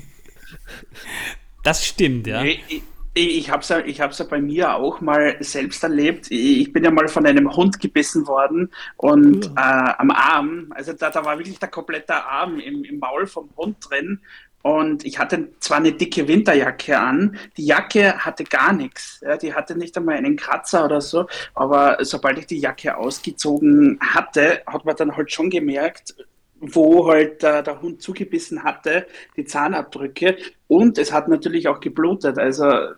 das 1.63 1.85
stimmt, 1.85 2.27
ja. 2.27 2.45
Ich, 2.45 2.83
ich 3.15 3.51
habe 3.51 3.63
es 3.63 3.69
ja, 3.69 3.79
ich 3.79 4.01
hab's 4.01 4.19
ja 4.19 4.25
bei 4.25 4.41
mir 4.41 4.75
auch 4.75 5.01
mal 5.01 5.37
selbst 5.41 5.83
erlebt. 5.85 6.27
Ich 6.31 6.73
bin 6.73 6.85
ja 6.85 6.91
mal 6.91 7.07
von 7.09 7.25
einem 7.25 7.55
Hund 7.55 7.81
gebissen 7.81 8.27
worden 8.27 8.73
und 8.97 9.51
mhm. 9.51 9.57
äh, 9.57 9.95
am 9.99 10.11
Arm, 10.11 10.73
also 10.75 10.93
da, 10.93 11.11
da 11.11 11.25
war 11.25 11.39
wirklich 11.39 11.59
der 11.59 11.69
komplette 11.69 12.15
Arm 12.15 12.59
im, 12.59 12.83
im 12.85 12.99
Maul 12.99 13.27
vom 13.27 13.51
Hund 13.57 13.77
drin. 13.89 14.21
Und 14.63 15.05
ich 15.05 15.19
hatte 15.19 15.51
zwar 15.61 15.77
eine 15.77 15.93
dicke 15.93 16.27
Winterjacke 16.27 16.99
an, 16.99 17.37
die 17.59 17.67
Jacke 17.67 18.19
hatte 18.19 18.45
gar 18.45 18.73
nichts. 18.73 19.21
Ja, 19.23 19.37
die 19.37 19.53
hatte 19.53 19.77
nicht 19.77 19.97
einmal 19.97 20.17
einen 20.17 20.37
Kratzer 20.37 20.87
oder 20.87 21.03
so, 21.03 21.27
aber 21.55 21.99
sobald 22.01 22.39
ich 22.39 22.47
die 22.47 22.61
Jacke 22.61 22.97
ausgezogen 22.97 23.99
hatte, 24.01 24.63
hat 24.67 24.87
man 24.87 24.97
dann 24.97 25.17
halt 25.17 25.31
schon 25.31 25.51
gemerkt, 25.51 26.15
wo 26.61 27.09
halt 27.09 27.45
äh, 27.45 27.63
der 27.63 27.83
Hund 27.83 28.01
zugebissen 28.01 28.65
hatte, 28.65 29.07
die 29.37 29.45
Zahnabdrücke. 29.45 30.37
Und 30.67 30.99
es 30.99 31.13
hat 31.13 31.29
natürlich 31.29 31.69
auch 31.69 31.81
geblutet. 31.81 32.39
Also 32.39 32.95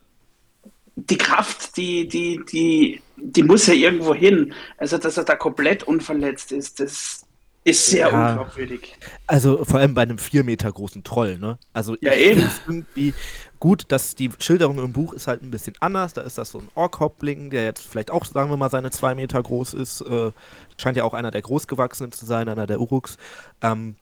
die 0.96 1.18
Kraft, 1.18 1.76
die, 1.76 2.08
die, 2.08 2.44
die, 2.44 3.04
die 3.16 3.42
muss 3.44 3.66
ja 3.66 3.74
irgendwo 3.74 4.14
hin. 4.14 4.54
Also, 4.78 4.98
dass 4.98 5.16
er 5.18 5.24
da 5.24 5.36
komplett 5.36 5.84
unverletzt 5.84 6.52
ist, 6.52 6.80
das, 6.80 7.22
Ist 7.64 7.90
sehr 7.90 8.12
Ja. 8.12 8.12
unglaubwürdig. 8.12 8.98
Also 9.26 9.64
vor 9.64 9.80
allem 9.80 9.94
bei 9.94 10.02
einem 10.02 10.18
vier 10.18 10.44
Meter 10.44 10.72
großen 10.72 11.04
Troll, 11.04 11.38
ne? 11.38 11.58
Also 11.72 11.96
Ja, 12.00 12.14
eben. 12.14 12.60
irgendwie 12.66 13.16
gut, 13.60 13.84
dass 13.92 14.14
die 14.14 14.30
Schilderung 14.40 14.78
im 14.78 14.92
Buch 14.92 15.12
ist 15.14 15.26
halt 15.28 15.42
ein 15.42 15.50
bisschen 15.50 15.74
anders. 15.80 16.12
Da 16.14 16.22
ist 16.22 16.38
das 16.38 16.50
so 16.50 16.60
ein 16.60 16.70
Ork-Hauptling, 16.74 17.50
der 17.50 17.64
jetzt 17.64 17.86
vielleicht 17.86 18.10
auch, 18.10 18.24
sagen 18.24 18.50
wir 18.50 18.56
mal, 18.56 18.70
seine 18.70 18.90
zwei 18.90 19.14
Meter 19.14 19.42
groß 19.42 19.74
ist. 19.74 20.00
Äh, 20.02 20.32
scheint 20.78 20.96
ja 20.96 21.04
auch 21.04 21.14
einer 21.14 21.30
der 21.30 21.42
Großgewachsenen 21.42 22.12
zu 22.12 22.26
sein, 22.26 22.48
einer 22.48 22.66
der 22.66 22.80
Uruks. 22.80 23.16
Ähm, 23.62 23.96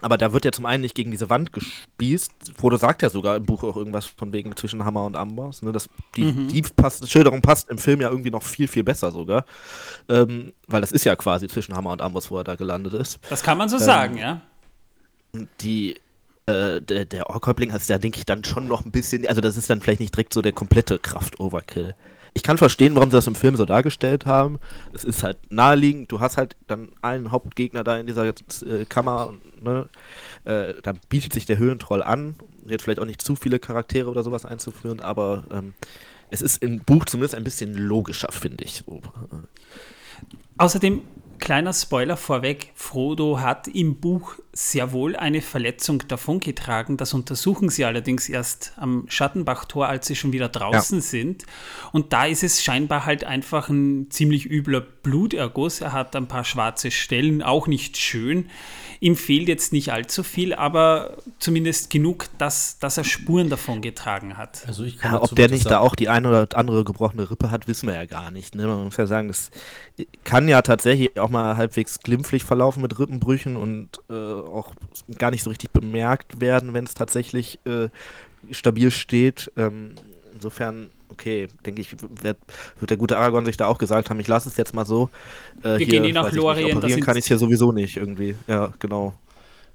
aber 0.00 0.18
da 0.18 0.32
wird 0.32 0.44
ja 0.44 0.52
zum 0.52 0.66
einen 0.66 0.82
nicht 0.82 0.94
gegen 0.94 1.10
diese 1.10 1.30
Wand 1.30 1.52
gespießt. 1.52 2.32
Frodo 2.56 2.76
sagt 2.76 3.02
ja 3.02 3.10
sogar 3.10 3.36
im 3.36 3.44
Buch 3.44 3.62
auch 3.62 3.76
irgendwas 3.76 4.06
von 4.06 4.32
wegen 4.32 4.54
zwischen 4.56 4.84
Hammer 4.84 5.04
und 5.04 5.16
Amboss. 5.16 5.62
Ne? 5.62 5.72
Das, 5.72 5.88
die 6.16 6.24
Mhm. 6.24 6.48
die 6.48 6.62
passt, 6.62 7.08
Schilderung 7.10 7.42
passt 7.42 7.68
im 7.70 7.78
Film 7.78 8.00
ja 8.00 8.08
irgendwie 8.10 8.30
noch 8.30 8.42
viel, 8.42 8.68
viel 8.68 8.84
besser 8.84 9.10
sogar. 9.10 9.44
Ähm, 10.08 10.52
weil 10.66 10.80
das 10.80 10.92
ist 10.92 11.04
ja 11.04 11.16
quasi 11.16 11.48
zwischen 11.48 11.74
Hammer 11.76 11.90
und 11.92 12.02
Amboss, 12.02 12.30
wo 12.30 12.38
er 12.38 12.44
da 12.44 12.54
gelandet 12.56 12.94
ist. 12.94 13.18
Das 13.28 13.42
kann 13.42 13.58
man 13.58 13.68
so 13.68 13.76
Ähm, 13.76 13.82
sagen, 13.82 14.16
ja. 14.18 14.40
die 15.60 15.96
äh, 16.46 16.80
der, 16.80 17.04
der 17.04 17.30
Orkhäuptling 17.30 17.72
hat 17.72 17.88
da 17.88 17.98
denke 17.98 18.18
ich 18.18 18.24
dann 18.26 18.44
schon 18.44 18.66
noch 18.66 18.84
ein 18.84 18.90
bisschen, 18.90 19.26
also 19.26 19.40
das 19.40 19.56
ist 19.56 19.70
dann 19.70 19.80
vielleicht 19.80 20.00
nicht 20.00 20.14
direkt 20.14 20.34
so 20.34 20.42
der 20.42 20.52
komplette 20.52 20.98
Kraft-Overkill. 20.98 21.94
Ich 22.32 22.42
kann 22.42 22.58
verstehen, 22.58 22.94
warum 22.94 23.10
sie 23.10 23.16
das 23.16 23.26
im 23.26 23.34
Film 23.34 23.56
so 23.56 23.64
dargestellt 23.64 24.26
haben. 24.26 24.60
Es 24.92 25.04
ist 25.04 25.22
halt 25.22 25.38
naheliegend, 25.50 26.12
du 26.12 26.20
hast 26.20 26.36
halt 26.36 26.56
dann 26.66 26.90
einen 27.02 27.32
Hauptgegner 27.32 27.82
da 27.82 27.98
in 27.98 28.06
dieser 28.06 28.26
äh, 28.26 28.84
Kammer, 28.88 29.34
ne? 29.60 29.88
äh, 30.44 30.74
da 30.82 30.92
bietet 31.08 31.32
sich 31.32 31.46
der 31.46 31.58
Höhentroll 31.58 32.02
an, 32.02 32.36
jetzt 32.66 32.84
vielleicht 32.84 33.00
auch 33.00 33.06
nicht 33.06 33.22
zu 33.22 33.34
viele 33.36 33.58
Charaktere 33.58 34.08
oder 34.08 34.22
sowas 34.22 34.44
einzuführen, 34.44 35.00
aber 35.00 35.44
ähm, 35.50 35.74
es 36.30 36.42
ist 36.42 36.62
im 36.62 36.80
Buch 36.80 37.04
zumindest 37.06 37.34
ein 37.34 37.44
bisschen 37.44 37.74
logischer, 37.74 38.30
finde 38.30 38.64
ich. 38.64 38.84
Außerdem, 40.56 41.02
kleiner 41.40 41.72
Spoiler 41.72 42.16
vorweg, 42.16 42.72
Frodo 42.74 43.40
hat 43.40 43.66
im 43.68 43.96
Buch 43.96 44.34
sehr 44.52 44.92
wohl 44.92 45.16
eine 45.16 45.40
Verletzung 45.40 46.02
davongetragen. 46.08 46.96
Das 46.96 47.14
untersuchen 47.14 47.68
sie 47.68 47.84
allerdings 47.84 48.28
erst 48.28 48.72
am 48.76 49.04
Schattenbachtor, 49.08 49.88
als 49.88 50.06
sie 50.06 50.16
schon 50.16 50.32
wieder 50.32 50.48
draußen 50.48 51.00
sind. 51.00 51.46
Und 51.92 52.12
da 52.12 52.26
ist 52.26 52.42
es 52.42 52.62
scheinbar 52.62 53.06
halt 53.06 53.24
einfach 53.24 53.68
ein 53.68 54.10
ziemlich 54.10 54.48
übler 54.50 54.80
Bluterguss. 54.80 55.80
Er 55.80 55.92
hat 55.92 56.14
ein 56.16 56.28
paar 56.28 56.44
schwarze 56.44 56.90
Stellen, 56.90 57.42
auch 57.42 57.66
nicht 57.66 57.96
schön. 57.96 58.50
Ihm 59.02 59.16
fehlt 59.16 59.48
jetzt 59.48 59.72
nicht 59.72 59.92
allzu 59.92 60.22
viel, 60.22 60.52
aber 60.52 61.16
zumindest 61.38 61.88
genug, 61.88 62.26
dass, 62.36 62.78
dass 62.80 62.98
er 62.98 63.04
Spuren 63.04 63.48
davongetragen 63.48 64.36
hat. 64.36 64.62
Also 64.66 64.84
ich 64.84 64.98
kann 64.98 65.12
Ja, 65.14 65.22
ob 65.22 65.34
der 65.34 65.48
nicht 65.48 65.64
da 65.64 65.70
sagen. 65.70 65.86
auch 65.86 65.94
die 65.94 66.10
eine 66.10 66.28
oder 66.28 66.46
andere 66.54 66.84
gebrochene 66.84 67.30
Rippe 67.30 67.50
hat, 67.50 67.66
wissen 67.66 67.86
wir 67.88 67.94
ja 67.94 68.04
gar 68.04 68.30
nicht. 68.30 68.54
Ne? 68.54 68.66
Man 68.66 68.84
muss 68.84 68.98
ja 68.98 69.06
sagen, 69.06 69.28
das 69.28 69.50
kann 70.24 70.48
ja 70.48 70.62
tatsächlich 70.62 71.18
auch 71.18 71.30
mal 71.30 71.56
halbwegs 71.56 72.00
glimpflich 72.00 72.44
verlaufen 72.44 72.82
mit 72.82 72.98
Rippenbrüchen 72.98 73.56
und 73.56 73.88
äh, 74.08 74.14
auch 74.14 74.74
gar 75.18 75.30
nicht 75.30 75.42
so 75.42 75.50
richtig 75.50 75.70
bemerkt 75.70 76.40
werden, 76.40 76.74
wenn 76.74 76.84
es 76.84 76.94
tatsächlich 76.94 77.58
äh, 77.64 77.88
stabil 78.50 78.90
steht. 78.90 79.50
Ähm, 79.56 79.94
insofern, 80.34 80.90
okay, 81.08 81.48
denke 81.66 81.80
ich, 81.80 81.92
wird, 82.00 82.38
wird 82.78 82.90
der 82.90 82.96
gute 82.96 83.18
Aragorn 83.18 83.44
sich 83.44 83.56
da 83.56 83.66
auch 83.66 83.78
gesagt 83.78 84.10
haben, 84.10 84.20
ich 84.20 84.28
lasse 84.28 84.48
es 84.48 84.56
jetzt 84.56 84.74
mal 84.74 84.86
so. 84.86 85.10
Äh, 85.62 85.78
Wir 85.78 85.86
gehen 85.86 86.04
eh 86.04 86.12
nach 86.12 86.32
Lorien, 86.32 86.76
Operieren 86.76 87.02
kann 87.02 87.16
ich 87.16 87.26
hier 87.26 87.38
sowieso 87.38 87.72
nicht 87.72 87.96
irgendwie. 87.96 88.36
Ja, 88.46 88.72
genau. 88.78 89.14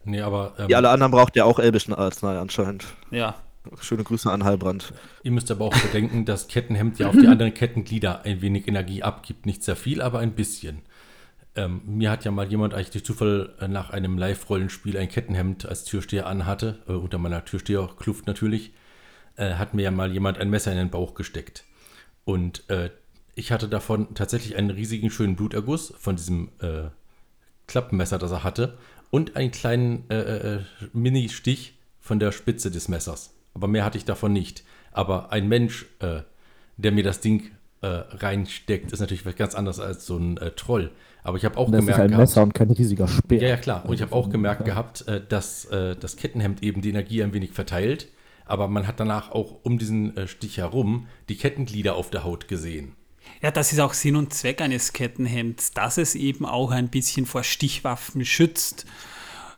Nee, 0.03 0.21
aber 0.21 0.53
ähm, 0.59 0.67
Die 0.67 0.75
alle 0.75 0.89
anderen 0.89 1.11
braucht 1.11 1.35
ja 1.35 1.45
auch 1.45 1.59
elbischen 1.59 1.93
Arznei 1.93 2.37
anscheinend. 2.37 2.85
Ja. 3.11 3.35
Schöne 3.81 4.03
Grüße 4.03 4.31
an 4.31 4.43
Heilbrand. 4.43 4.93
ihr 5.23 5.31
müsst 5.31 5.51
aber 5.51 5.65
auch 5.65 5.77
bedenken, 5.77 6.25
dass 6.25 6.47
Kettenhemd 6.47 6.99
ja 6.99 7.09
auf 7.09 7.15
die 7.15 7.27
anderen 7.27 7.53
Kettenglieder 7.53 8.23
ein 8.23 8.41
wenig 8.41 8.67
Energie 8.67 9.03
abgibt. 9.03 9.45
Nicht 9.45 9.63
sehr 9.63 9.75
viel, 9.75 10.01
aber 10.01 10.19
ein 10.19 10.33
bisschen. 10.33 10.81
Ähm, 11.55 11.81
mir 11.85 12.11
hat 12.11 12.25
ja 12.25 12.31
mal 12.31 12.47
jemand 12.49 12.73
eigentlich 12.73 12.91
durch 12.91 13.05
Zufall 13.05 13.53
äh, 13.59 13.67
nach 13.67 13.89
einem 13.89 14.17
Live-Rollenspiel 14.17 14.97
ein 14.97 15.07
Kettenhemd 15.07 15.65
als 15.65 15.85
Türsteher 15.85 16.27
anhatte, 16.27 16.79
äh, 16.87 16.91
unter 16.91 17.17
meiner 17.17 17.45
Türsteherkluft 17.45 18.27
natürlich, 18.27 18.73
äh, 19.37 19.53
hat 19.53 19.73
mir 19.73 19.83
ja 19.83 19.91
mal 19.91 20.11
jemand 20.11 20.37
ein 20.37 20.49
Messer 20.49 20.71
in 20.71 20.77
den 20.77 20.89
Bauch 20.89 21.13
gesteckt. 21.13 21.63
Und 22.25 22.69
äh, 22.69 22.89
ich 23.35 23.51
hatte 23.51 23.69
davon 23.69 24.13
tatsächlich 24.15 24.55
einen 24.57 24.69
riesigen 24.69 25.09
schönen 25.09 25.35
Bluterguss 25.35 25.93
von 25.97 26.15
diesem 26.15 26.49
äh, 26.59 26.89
Klappmesser, 27.67 28.17
das 28.17 28.31
er 28.31 28.43
hatte, 28.43 28.77
und 29.11 29.35
einen 29.35 29.51
kleinen 29.51 30.09
äh, 30.09 30.55
äh, 30.55 30.59
Mini-Stich 30.93 31.75
von 31.99 32.19
der 32.19 32.31
Spitze 32.31 32.71
des 32.71 32.87
Messers. 32.87 33.34
Aber 33.55 33.67
mehr 33.67 33.83
hatte 33.83 33.97
ich 33.97 34.05
davon 34.05 34.33
nicht. 34.33 34.63
Aber 34.91 35.31
ein 35.31 35.47
Mensch, 35.47 35.87
äh, 35.99 36.21
der 36.77 36.91
mir 36.91 37.03
das 37.03 37.21
Ding 37.21 37.51
äh, 37.81 37.87
reinsteckt, 37.87 38.91
ist 38.91 38.99
natürlich 38.99 39.23
ganz 39.35 39.55
anderes 39.55 39.79
als 39.79 40.05
so 40.05 40.17
ein 40.17 40.37
äh, 40.37 40.51
Troll. 40.51 40.91
Aber 41.23 41.37
ich 41.37 41.45
habe 41.45 41.57
auch 41.57 41.71
Das 41.71 41.79
ist 41.79 41.85
gemerkt 41.87 42.01
ein 42.01 42.07
gehabt, 42.09 42.21
Messer 42.21 42.43
und 42.43 42.53
kein 42.53 42.69
riesiger 42.69 43.07
Speer. 43.07 43.41
ja, 43.41 43.47
ja, 43.49 43.57
klar. 43.57 43.83
Und 43.85 43.95
ich 43.95 44.01
habe 44.03 44.13
auch 44.13 44.29
gemerkt 44.29 44.63
gehabt, 44.63 45.07
äh, 45.07 45.21
dass 45.27 45.65
äh, 45.65 45.95
das 45.95 46.17
Kettenhemd 46.17 46.61
eben 46.61 46.81
die 46.81 46.89
Energie 46.89 47.23
ein 47.23 47.33
wenig 47.33 47.51
verteilt. 47.51 48.09
Aber 48.45 48.67
man 48.67 48.85
hat 48.85 48.99
danach 48.99 49.31
auch 49.31 49.55
um 49.63 49.79
diesen 49.79 50.15
äh, 50.15 50.27
Stich 50.27 50.59
herum 50.59 51.07
die 51.29 51.35
Kettenglieder 51.35 51.95
auf 51.95 52.11
der 52.11 52.23
Haut 52.23 52.47
gesehen. 52.47 52.93
Ja, 53.41 53.49
das 53.49 53.73
ist 53.73 53.79
auch 53.79 53.93
Sinn 53.93 54.15
und 54.15 54.33
Zweck 54.33 54.61
eines 54.61 54.93
Kettenhemds, 54.93 55.71
dass 55.71 55.97
es 55.97 56.13
eben 56.13 56.45
auch 56.45 56.71
ein 56.71 56.89
bisschen 56.89 57.25
vor 57.25 57.43
Stichwaffen 57.43 58.23
schützt. 58.23 58.85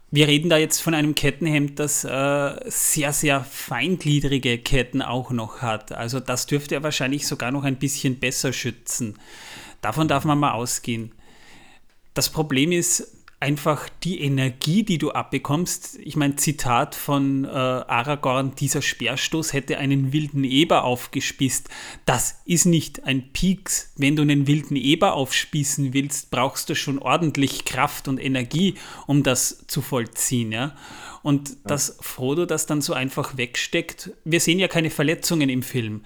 Wir 0.09 0.27
reden 0.27 0.49
da 0.49 0.57
jetzt 0.57 0.79
von 0.79 0.93
einem 0.93 1.15
Kettenhemd, 1.15 1.79
das 1.79 2.05
äh, 2.05 2.55
sehr, 2.69 3.11
sehr 3.11 3.43
feingliedrige 3.43 4.57
Ketten 4.57 5.01
auch 5.01 5.31
noch 5.31 5.61
hat. 5.61 5.91
Also 5.91 6.21
das 6.21 6.45
dürfte 6.45 6.75
er 6.75 6.83
wahrscheinlich 6.83 7.27
sogar 7.27 7.51
noch 7.51 7.65
ein 7.65 7.77
bisschen 7.77 8.17
besser 8.17 8.53
schützen. 8.53 9.19
Davon 9.81 10.07
darf 10.07 10.23
man 10.23 10.39
mal 10.39 10.53
ausgehen. 10.53 11.11
Das 12.13 12.29
Problem 12.29 12.71
ist 12.71 13.16
einfach 13.39 13.87
die 14.03 14.21
Energie, 14.21 14.83
die 14.83 14.97
du 14.97 15.11
abbekommst. 15.11 15.99
Ich 15.99 16.15
meine, 16.15 16.37
Zitat 16.37 16.95
von 16.95 17.45
äh, 17.45 17.49
Aragorn, 17.49 18.55
dieser 18.55 18.81
Speerstoß 18.81 19.53
hätte 19.53 19.77
einen 19.77 20.11
wilden 20.11 20.43
Eber 20.43 20.83
aufgespießt. 20.83 21.69
Das 22.05 22.41
ist 22.45 22.65
nicht 22.65 23.03
ein 23.03 23.31
Pieks. 23.33 23.93
Wenn 23.95 24.15
du 24.15 24.23
einen 24.23 24.47
wilden 24.47 24.75
Eber 24.75 25.13
aufspießen 25.13 25.93
willst, 25.93 26.31
brauchst 26.31 26.69
du 26.69 26.75
schon 26.75 26.97
ordentlich 26.97 27.63
Kraft 27.65 28.07
und 28.07 28.17
Energie, 28.17 28.73
um 29.05 29.21
das 29.21 29.65
zu 29.67 29.83
vollziehen. 29.83 30.51
Ja? 30.51 30.75
Und 31.21 31.57
dass 31.65 31.97
Frodo 32.01 32.47
das 32.47 32.65
dann 32.65 32.81
so 32.81 32.93
einfach 32.93 33.37
wegsteckt, 33.37 34.11
wir 34.25 34.39
sehen 34.39 34.57
ja 34.57 34.67
keine 34.67 34.89
Verletzungen 34.89 35.49
im 35.49 35.61
Film. 35.61 36.03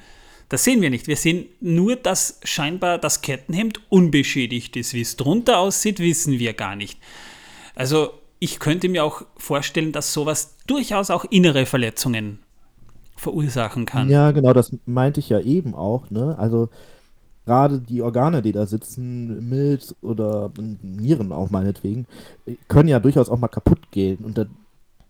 Das 0.52 0.66
sehen 0.66 0.82
wir 0.82 0.90
nicht. 0.90 1.08
Wir 1.08 1.16
sehen 1.16 1.46
nur, 1.62 1.96
dass 1.96 2.42
scheinbar 2.44 2.98
das 2.98 3.22
Kettenhemd 3.22 3.80
unbeschädigt 3.88 4.76
ist. 4.76 4.94
Wie 4.94 5.00
es 5.00 5.16
drunter 5.16 5.60
aussieht, 5.60 6.00
wissen 6.00 6.40
wir 6.40 6.52
gar 6.52 6.76
nicht. 6.76 7.00
Also 7.74 8.10
ich 8.40 8.60
könnte 8.60 8.90
mir 8.90 9.06
auch 9.06 9.22
vorstellen, 9.38 9.94
dass 9.94 10.12
sowas 10.12 10.58
durchaus 10.68 11.10
auch 11.10 11.24
innere 11.24 11.66
Verletzungen 11.66 12.40
verursachen 13.16 13.86
kann. 13.86 14.10
Ja, 14.10 14.32
genau, 14.32 14.52
das 14.52 14.76
meinte 14.86 15.22
ich 15.22 15.30
ja 15.30 15.40
eben 15.40 15.74
auch, 15.74 16.10
ne? 16.10 16.38
Also 16.38 16.68
gerade 17.46 17.80
die 17.80 18.02
Organe, 18.02 18.42
die 18.42 18.52
da 18.52 18.66
sitzen, 18.66 19.48
Milz 19.48 19.96
oder 20.02 20.52
Nieren 20.82 21.32
auch 21.32 21.50
meinetwegen, 21.50 22.08
können 22.68 22.90
ja 22.90 23.00
durchaus 23.00 23.30
auch 23.30 23.40
mal 23.40 23.48
kaputt 23.48 23.90
gehen 23.92 24.18
und 24.26 24.38
dann 24.38 24.50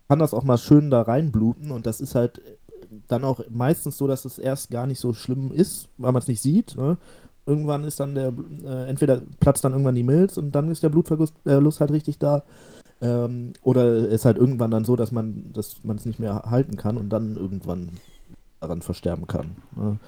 kann 0.08 0.20
das 0.20 0.34
auch 0.34 0.44
mal 0.44 0.58
schön 0.58 0.88
da 0.88 1.02
reinbluten 1.02 1.72
und 1.72 1.84
das 1.86 2.00
ist 2.00 2.14
halt 2.14 2.40
dann 3.08 3.24
auch 3.24 3.40
meistens 3.50 3.96
so, 3.98 4.06
dass 4.06 4.24
es 4.24 4.38
erst 4.38 4.70
gar 4.70 4.86
nicht 4.86 5.00
so 5.00 5.12
schlimm 5.12 5.52
ist, 5.52 5.88
weil 5.98 6.12
man 6.12 6.22
es 6.22 6.28
nicht 6.28 6.42
sieht. 6.42 6.76
Ne? 6.76 6.96
Irgendwann 7.46 7.84
ist 7.84 8.00
dann 8.00 8.14
der, 8.14 8.32
äh, 8.64 8.88
entweder 8.88 9.20
platzt 9.40 9.64
dann 9.64 9.72
irgendwann 9.72 9.94
die 9.94 10.02
Milz 10.02 10.36
und 10.36 10.52
dann 10.52 10.70
ist 10.70 10.82
der 10.82 10.90
Blutverlust 10.90 11.34
äh, 11.44 11.80
halt 11.80 11.90
richtig 11.90 12.18
da. 12.18 12.42
Ähm, 13.00 13.52
oder 13.62 14.08
ist 14.08 14.24
halt 14.24 14.38
irgendwann 14.38 14.70
dann 14.70 14.84
so, 14.84 14.94
dass 14.94 15.10
man 15.10 15.52
dass 15.52 15.82
man 15.82 15.96
es 15.96 16.06
nicht 16.06 16.20
mehr 16.20 16.44
halten 16.48 16.76
kann 16.76 16.96
und 16.96 17.08
dann 17.10 17.36
irgendwann 17.36 17.98
daran 18.60 18.80
versterben 18.80 19.26
kann. 19.26 19.56
Ne? 19.74 19.98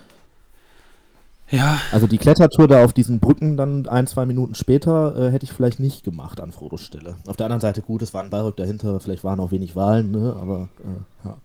Ja, 1.51 1.79
Also 1.93 2.07
die 2.07 2.19
Klettertour 2.19 2.69
da 2.69 2.85
auf 2.85 2.93
diesen 2.93 3.21
Brücken 3.21 3.57
dann 3.57 3.87
ein, 3.87 4.07
zwei 4.07 4.25
Minuten 4.27 4.55
später 4.55 5.15
äh, 5.17 5.31
hätte 5.31 5.45
ich 5.45 5.53
vielleicht 5.53 5.79
nicht 5.79 6.03
gemacht 6.03 6.41
an 6.41 6.53
Frodos 6.53 6.81
Stelle. 6.81 7.17
Auf 7.27 7.37
der 7.37 7.47
anderen 7.47 7.61
Seite, 7.61 7.83
gut, 7.83 8.01
es 8.03 8.15
war 8.15 8.23
ein 8.23 8.31
Balrog 8.31 8.57
dahinter, 8.57 8.99
vielleicht 8.99 9.25
waren 9.25 9.41
auch 9.41 9.51
wenig 9.51 9.77
Wahlen, 9.77 10.11
ne? 10.11 10.35
aber 10.41 10.69
äh, 10.81 11.29
ja. 11.29 11.37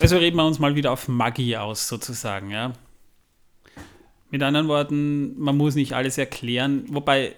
Also 0.00 0.18
reden 0.18 0.36
wir 0.36 0.46
uns 0.46 0.58
mal 0.58 0.74
wieder 0.74 0.92
auf 0.92 1.08
Magie 1.08 1.56
aus, 1.56 1.88
sozusagen, 1.88 2.50
ja. 2.50 2.72
Mit 4.30 4.42
anderen 4.42 4.68
Worten, 4.68 5.38
man 5.38 5.56
muss 5.56 5.74
nicht 5.74 5.92
alles 5.92 6.18
erklären, 6.18 6.84
wobei 6.88 7.34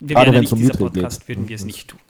wir 0.00 0.14
Gerade 0.14 0.32
wären 0.32 0.34
ja 0.34 0.40
wenn's 0.40 0.50
nicht 0.50 0.52
um 0.52 0.58
dieser 0.58 0.72
Mittel 0.72 0.86
geht. 0.86 0.94
Podcast, 0.94 1.28
würden 1.28 1.48
wir 1.48 1.56
es 1.56 1.64
nicht 1.64 1.88
tun. 1.88 2.00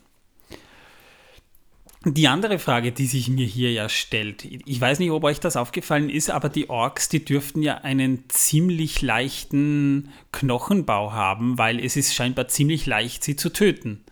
Die 2.09 2.29
andere 2.29 2.61
Frage, 2.61 2.92
die 2.92 3.07
sich 3.07 3.29
mir 3.29 3.46
hier 3.46 3.72
ja 3.72 3.88
stellt, 3.88 4.44
ich 4.44 4.81
weiß 4.81 5.01
nicht, 5.01 5.11
ob 5.11 5.25
euch 5.25 5.40
das 5.40 5.57
aufgefallen 5.57 6.09
ist, 6.09 6.31
aber 6.31 6.49
die 6.49 6.70
Orks, 6.70 7.09
die 7.09 7.25
dürften 7.25 7.62
ja 7.62 7.79
einen 7.79 8.25
ziemlich 8.29 9.03
leichten 9.03 10.11
Knochenbau 10.31 11.12
haben, 11.12 11.59
weil 11.59 11.85
es 11.85 11.96
ist 11.96 12.14
scheinbar 12.14 12.46
ziemlich 12.46 12.87
leicht, 12.87 13.25
sie 13.25 13.35
zu 13.35 13.53
töten. 13.53 14.05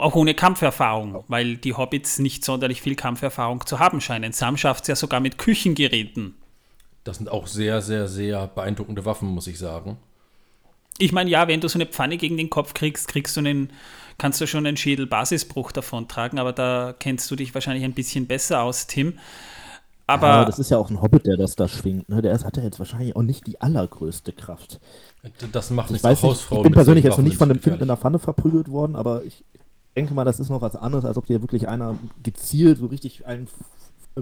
Auch 0.00 0.14
ohne 0.14 0.34
Kampferfahrung, 0.34 1.24
weil 1.28 1.56
die 1.56 1.74
Hobbits 1.74 2.18
nicht 2.18 2.44
sonderlich 2.44 2.82
viel 2.82 2.94
Kampferfahrung 2.94 3.66
zu 3.66 3.78
haben 3.78 4.00
scheinen. 4.00 4.32
Sam 4.32 4.56
schafft 4.56 4.84
es 4.84 4.88
ja 4.88 4.96
sogar 4.96 5.20
mit 5.20 5.38
Küchengeräten. 5.38 6.34
Das 7.04 7.18
sind 7.18 7.28
auch 7.30 7.46
sehr, 7.46 7.82
sehr, 7.82 8.08
sehr 8.08 8.46
beeindruckende 8.46 9.04
Waffen, 9.04 9.28
muss 9.28 9.46
ich 9.46 9.58
sagen. 9.58 9.98
Ich 10.98 11.12
meine, 11.12 11.28
ja, 11.28 11.48
wenn 11.48 11.60
du 11.60 11.68
so 11.68 11.76
eine 11.78 11.86
Pfanne 11.86 12.16
gegen 12.16 12.36
den 12.36 12.50
Kopf 12.50 12.72
kriegst, 12.72 13.08
kriegst 13.08 13.36
du 13.36 13.40
einen, 13.40 13.70
kannst 14.16 14.40
du 14.40 14.46
schon 14.46 14.66
einen 14.66 14.76
Schädelbasisbruch 14.76 15.72
davon 15.72 16.08
tragen, 16.08 16.38
aber 16.38 16.52
da 16.52 16.94
kennst 16.98 17.30
du 17.30 17.36
dich 17.36 17.52
wahrscheinlich 17.52 17.84
ein 17.84 17.94
bisschen 17.94 18.26
besser 18.26 18.62
aus, 18.62 18.86
Tim. 18.86 19.18
Aber 20.06 20.28
ja, 20.28 20.44
das 20.44 20.58
ist 20.58 20.70
ja 20.70 20.78
auch 20.78 20.90
ein 20.90 21.00
Hobbit, 21.00 21.26
der 21.26 21.36
das 21.36 21.56
da 21.56 21.66
schwingt. 21.66 22.08
Ne? 22.08 22.20
Der 22.20 22.38
hat 22.38 22.56
ja 22.56 22.62
jetzt 22.62 22.78
wahrscheinlich 22.78 23.16
auch 23.16 23.22
nicht 23.22 23.46
die 23.46 23.60
allergrößte 23.60 24.32
Kraft. 24.32 24.78
Das 25.52 25.70
macht 25.70 25.86
Ich 25.86 25.92
nicht 25.92 26.04
weiß 26.04 26.20
so 26.20 26.26
nicht, 26.28 26.36
Hausfrauen. 26.36 26.58
ich 26.60 26.62
bin 26.64 26.72
persönlich 26.74 27.04
jetzt 27.04 27.16
noch 27.16 27.24
nicht 27.24 27.38
von 27.38 27.48
dem 27.48 27.58
Film 27.58 27.80
in 27.80 27.86
der. 27.86 27.96
Pfanne 27.96 28.18
verprügelt 28.18 28.68
worden, 28.70 28.96
aber 28.96 29.24
ich 29.24 29.44
denke 29.96 30.14
mal, 30.14 30.24
das 30.24 30.40
ist 30.40 30.48
noch 30.48 30.60
was 30.60 30.76
anderes, 30.76 31.04
als 31.04 31.16
ob 31.16 31.26
dir 31.26 31.40
wirklich 31.40 31.68
einer 31.68 31.98
gezielt 32.22 32.78
so 32.78 32.86
richtig 32.86 33.26
einen 33.26 33.48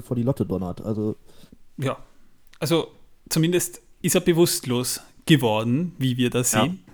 vor 0.04 0.16
die 0.16 0.22
Lotte 0.22 0.46
donnert. 0.46 0.80
Also, 0.80 1.16
ja, 1.78 1.98
also 2.58 2.88
zumindest 3.28 3.82
ist 4.00 4.14
er 4.14 4.20
bewusstlos 4.20 5.00
geworden, 5.26 5.94
wie 5.98 6.16
wir 6.16 6.30
das 6.30 6.52
Ja. 6.52 6.62
sehen. 6.62 6.84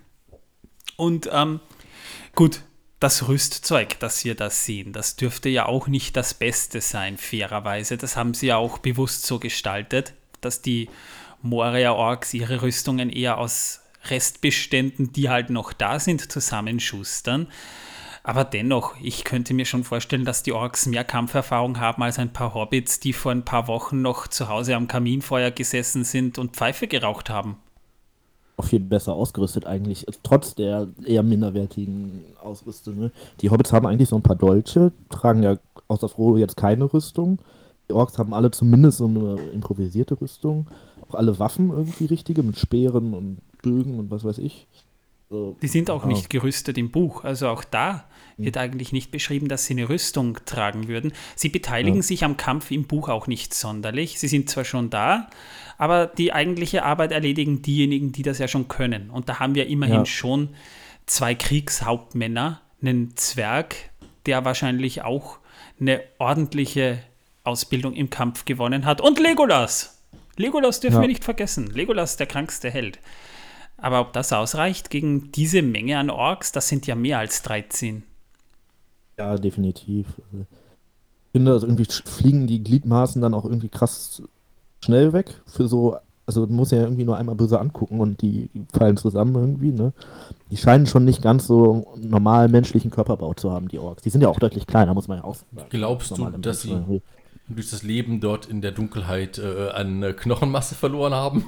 Und 0.96 1.28
ähm, 1.32 1.60
gut, 2.34 2.62
das 3.00 3.28
Rüstzeug, 3.28 4.00
das 4.00 4.24
wir 4.24 4.34
da 4.34 4.50
sehen, 4.50 4.92
das 4.92 5.14
dürfte 5.16 5.48
ja 5.48 5.66
auch 5.66 5.86
nicht 5.86 6.16
das 6.16 6.34
Beste 6.34 6.80
sein, 6.80 7.16
fairerweise. 7.16 7.96
Das 7.96 8.16
haben 8.16 8.34
sie 8.34 8.48
ja 8.48 8.56
auch 8.56 8.78
bewusst 8.78 9.24
so 9.26 9.38
gestaltet, 9.38 10.14
dass 10.40 10.60
die 10.62 10.88
Moria-Orks 11.42 12.34
ihre 12.34 12.62
Rüstungen 12.62 13.10
eher 13.10 13.38
aus 13.38 13.80
Restbeständen, 14.06 15.12
die 15.12 15.28
halt 15.28 15.50
noch 15.50 15.72
da 15.72 16.00
sind, 16.00 16.30
zusammenschustern. 16.32 17.46
Aber 18.22 18.44
dennoch, 18.44 18.94
ich 19.00 19.24
könnte 19.24 19.54
mir 19.54 19.64
schon 19.64 19.84
vorstellen, 19.84 20.24
dass 20.24 20.42
die 20.42 20.52
Orks 20.52 20.86
mehr 20.86 21.04
Kampferfahrung 21.04 21.80
haben 21.80 22.02
als 22.02 22.18
ein 22.18 22.32
paar 22.32 22.54
Hobbits, 22.54 23.00
die 23.00 23.12
vor 23.12 23.32
ein 23.32 23.44
paar 23.44 23.68
Wochen 23.68 24.02
noch 24.02 24.28
zu 24.28 24.48
Hause 24.48 24.76
am 24.76 24.88
Kaminfeuer 24.88 25.50
gesessen 25.50 26.04
sind 26.04 26.38
und 26.38 26.56
Pfeife 26.56 26.86
geraucht 26.88 27.30
haben. 27.30 27.56
auch 28.56 28.64
viel 28.64 28.80
besser 28.80 29.14
ausgerüstet 29.14 29.66
eigentlich, 29.66 30.04
trotz 30.22 30.54
der 30.54 30.88
eher 31.04 31.22
minderwertigen 31.22 32.24
Ausrüstung. 32.42 32.98
Ne? 32.98 33.12
Die 33.40 33.50
Hobbits 33.50 33.72
haben 33.72 33.86
eigentlich 33.86 34.08
so 34.08 34.16
ein 34.16 34.22
paar 34.22 34.36
Dolche, 34.36 34.92
tragen 35.10 35.42
ja 35.42 35.56
außer 35.86 36.08
Frodo 36.08 36.38
jetzt 36.38 36.56
keine 36.56 36.92
Rüstung. 36.92 37.38
Die 37.88 37.94
Orks 37.94 38.18
haben 38.18 38.34
alle 38.34 38.50
zumindest 38.50 38.98
so 38.98 39.06
eine 39.06 39.36
improvisierte 39.52 40.20
Rüstung. 40.20 40.66
Auch 41.08 41.14
alle 41.14 41.38
Waffen 41.38 41.70
irgendwie 41.70 42.04
richtige, 42.04 42.42
mit 42.42 42.58
Speeren 42.58 43.14
und 43.14 43.38
Bögen 43.62 43.98
und 43.98 44.10
was 44.10 44.24
weiß 44.24 44.38
ich. 44.38 44.66
So, 45.30 45.56
Die 45.60 45.68
sind 45.68 45.90
auch 45.90 46.04
nicht 46.06 46.30
gerüstet 46.30 46.78
im 46.78 46.90
Buch. 46.90 47.22
Also 47.24 47.48
auch 47.48 47.62
da 47.64 48.04
wird 48.38 48.56
eigentlich 48.56 48.92
nicht 48.92 49.10
beschrieben, 49.10 49.48
dass 49.48 49.66
sie 49.66 49.74
eine 49.74 49.88
Rüstung 49.88 50.38
tragen 50.46 50.86
würden. 50.88 51.12
Sie 51.34 51.48
beteiligen 51.48 51.96
Ja. 51.98 52.02
sich 52.02 52.24
am 52.24 52.36
Kampf 52.36 52.70
im 52.70 52.84
Buch 52.84 53.08
auch 53.08 53.26
nicht 53.26 53.52
sonderlich. 53.52 54.20
Sie 54.20 54.28
sind 54.28 54.48
zwar 54.48 54.64
schon 54.64 54.90
da, 54.90 55.28
aber 55.76 56.06
die 56.06 56.32
eigentliche 56.32 56.84
Arbeit 56.84 57.12
erledigen 57.12 57.62
diejenigen, 57.62 58.12
die 58.12 58.22
das 58.22 58.38
ja 58.38 58.48
schon 58.48 58.68
können. 58.68 59.10
Und 59.10 59.28
da 59.28 59.38
haben 59.40 59.54
wir 59.54 59.66
immerhin 59.66 59.96
Ja. 59.96 60.06
schon 60.06 60.50
zwei 61.06 61.34
Kriegshauptmänner, 61.34 62.60
einen 62.80 63.16
Zwerg, 63.16 63.74
der 64.26 64.44
wahrscheinlich 64.44 65.02
auch 65.02 65.38
eine 65.80 66.00
ordentliche 66.18 67.00
Ausbildung 67.44 67.94
im 67.94 68.08
Kampf 68.08 68.44
gewonnen 68.44 68.84
hat, 68.84 69.00
und 69.00 69.18
Legolas. 69.18 70.00
Legolas 70.36 70.80
dürfen 70.80 70.96
Ja. 70.96 71.00
wir 71.02 71.08
nicht 71.08 71.24
vergessen. 71.24 71.66
Legolas, 71.74 72.16
der 72.16 72.26
krankste 72.26 72.70
Held. 72.70 72.98
Aber 73.78 74.00
ob 74.00 74.12
das 74.12 74.32
ausreicht 74.32 74.90
gegen 74.90 75.30
diese 75.32 75.62
Menge 75.62 75.98
an 75.98 76.10
Orks, 76.10 76.52
das 76.52 76.68
sind 76.68 76.86
ja 76.86 76.94
mehr 76.94 77.18
als 77.20 77.42
13. 77.42 78.02
Ja, 79.16 79.36
definitiv. 79.36 80.06
Also, 80.32 80.46
Ich 81.26 81.32
finde, 81.32 81.52
also 81.52 81.66
irgendwie 81.66 81.86
fliegen 82.04 82.46
die 82.46 82.62
Gliedmaßen 82.62 83.22
dann 83.22 83.34
auch 83.34 83.44
irgendwie 83.44 83.68
krass 83.68 84.22
schnell 84.84 85.12
weg. 85.12 85.40
Für 85.46 85.68
so, 85.68 85.96
also 86.26 86.40
man 86.42 86.56
muss 86.56 86.72
ja 86.72 86.78
irgendwie 86.78 87.04
nur 87.04 87.16
einmal 87.16 87.36
böse 87.36 87.60
angucken 87.60 88.00
und 88.00 88.20
die 88.20 88.50
fallen 88.72 88.96
zusammen 88.96 89.34
irgendwie, 89.36 89.70
ne? 89.72 89.92
Die 90.50 90.56
scheinen 90.56 90.86
schon 90.86 91.04
nicht 91.04 91.22
ganz 91.22 91.46
so 91.46 91.86
normal 91.96 92.48
menschlichen 92.48 92.90
Körperbau 92.90 93.34
zu 93.34 93.52
haben, 93.52 93.68
die 93.68 93.78
Orks. 93.78 94.02
Die 94.02 94.10
sind 94.10 94.22
ja 94.22 94.28
auch 94.28 94.38
deutlich 94.40 94.66
kleiner, 94.66 94.94
muss 94.94 95.08
man 95.08 95.18
ja 95.18 95.24
auch 95.24 95.36
sagen. 95.36 95.68
Glaubst 95.70 96.18
du, 96.18 96.26
dass 96.38 96.62
sie 96.62 97.02
durch 97.48 97.70
das 97.70 97.82
Leben 97.82 98.20
dort 98.20 98.46
in 98.46 98.60
der 98.60 98.72
Dunkelheit 98.72 99.38
äh, 99.38 99.70
an 99.70 100.02
äh, 100.02 100.12
Knochenmasse 100.12 100.74
verloren 100.74 101.14
haben? 101.14 101.44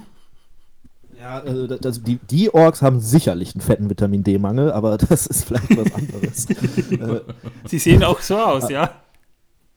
Ja, 1.20 1.40
also 1.40 1.66
das, 1.66 2.02
die, 2.02 2.18
die 2.30 2.54
Orks 2.54 2.80
haben 2.80 3.00
sicherlich 3.00 3.54
einen 3.54 3.60
fetten 3.60 3.90
Vitamin 3.90 4.24
D-Mangel, 4.24 4.72
aber 4.72 4.96
das 5.08 5.26
ist 5.26 5.44
vielleicht 5.44 5.76
was 5.76 5.92
anderes. 5.92 6.46
äh, 6.90 7.20
Sie 7.66 7.78
sehen 7.78 8.02
auch 8.02 8.20
so 8.20 8.38
aus, 8.38 8.70
ja. 8.70 9.02